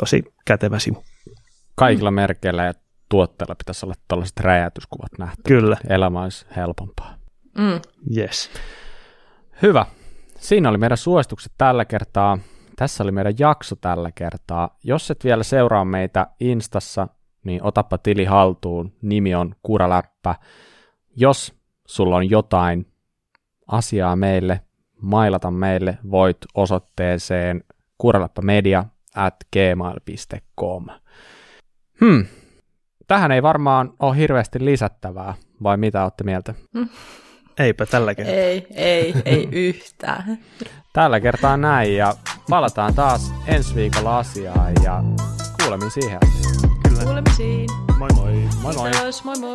Tosi 0.00 0.24
kätevä 0.44 0.78
sivu. 0.78 1.04
Kaikilla 1.74 2.10
merkeillä 2.10 2.64
ja 2.64 2.72
tuotteilla 3.08 3.54
pitäisi 3.54 3.86
olla 3.86 3.94
tällaiset 4.08 4.40
räjäytyskuvat 4.40 5.10
nähty. 5.18 5.42
Kyllä. 5.46 5.76
Elämä 5.88 6.22
olisi 6.22 6.46
helpompaa. 6.56 7.14
Mm. 7.58 7.80
Yes. 8.16 8.50
Hyvä. 9.62 9.86
Siinä 10.38 10.68
oli 10.68 10.78
meidän 10.78 10.98
suositukset 10.98 11.52
tällä 11.58 11.84
kertaa. 11.84 12.38
Tässä 12.78 13.04
oli 13.04 13.12
meidän 13.12 13.34
jakso 13.38 13.76
tällä 13.76 14.10
kertaa. 14.14 14.78
Jos 14.84 15.10
et 15.10 15.24
vielä 15.24 15.42
seuraa 15.42 15.84
meitä 15.84 16.26
Instassa, 16.40 17.08
niin 17.44 17.62
otappa 17.62 17.98
tili 17.98 18.24
haltuun. 18.24 18.92
Nimi 19.02 19.34
on 19.34 19.54
Kuraläppä. 19.62 20.34
Jos 21.16 21.54
sulla 21.86 22.16
on 22.16 22.30
jotain 22.30 22.86
asiaa 23.66 24.16
meille, 24.16 24.60
mailata 25.02 25.50
meille, 25.50 25.98
voit 26.10 26.36
osoitteeseen 26.54 27.64
kuraläppämedia 27.98 28.84
at 29.14 29.36
gmail.com. 29.52 30.86
Hmm. 32.00 32.26
Tähän 33.06 33.32
ei 33.32 33.42
varmaan 33.42 33.92
ole 34.00 34.16
hirveästi 34.16 34.64
lisättävää, 34.64 35.34
vai 35.62 35.76
mitä 35.76 36.02
olette 36.02 36.24
mieltä? 36.24 36.54
Hmm. 36.78 36.88
Eipä 37.58 37.86
tällä 37.86 38.14
kertaa. 38.14 38.34
Ei, 38.34 38.66
ei, 38.74 39.14
ei 39.24 39.48
yhtään. 39.52 40.38
Tällä 40.92 41.20
kertaa 41.20 41.56
näin 41.56 41.96
ja 41.96 42.14
palataan 42.50 42.94
taas 42.94 43.32
ensi 43.46 43.74
viikolla 43.74 44.18
asiaan 44.18 44.72
ja 44.84 45.02
kuulemisiin 45.62 45.90
siihen. 46.02 46.20
Kyllä. 46.88 47.04
Kuulemisiin. 47.04 47.70
Moi 47.98 48.08
moi. 48.14 48.48
Moi 48.62 48.74
moi. 48.74 48.90
Kiitos, 48.90 49.24
moi 49.24 49.38
moi. 49.38 49.52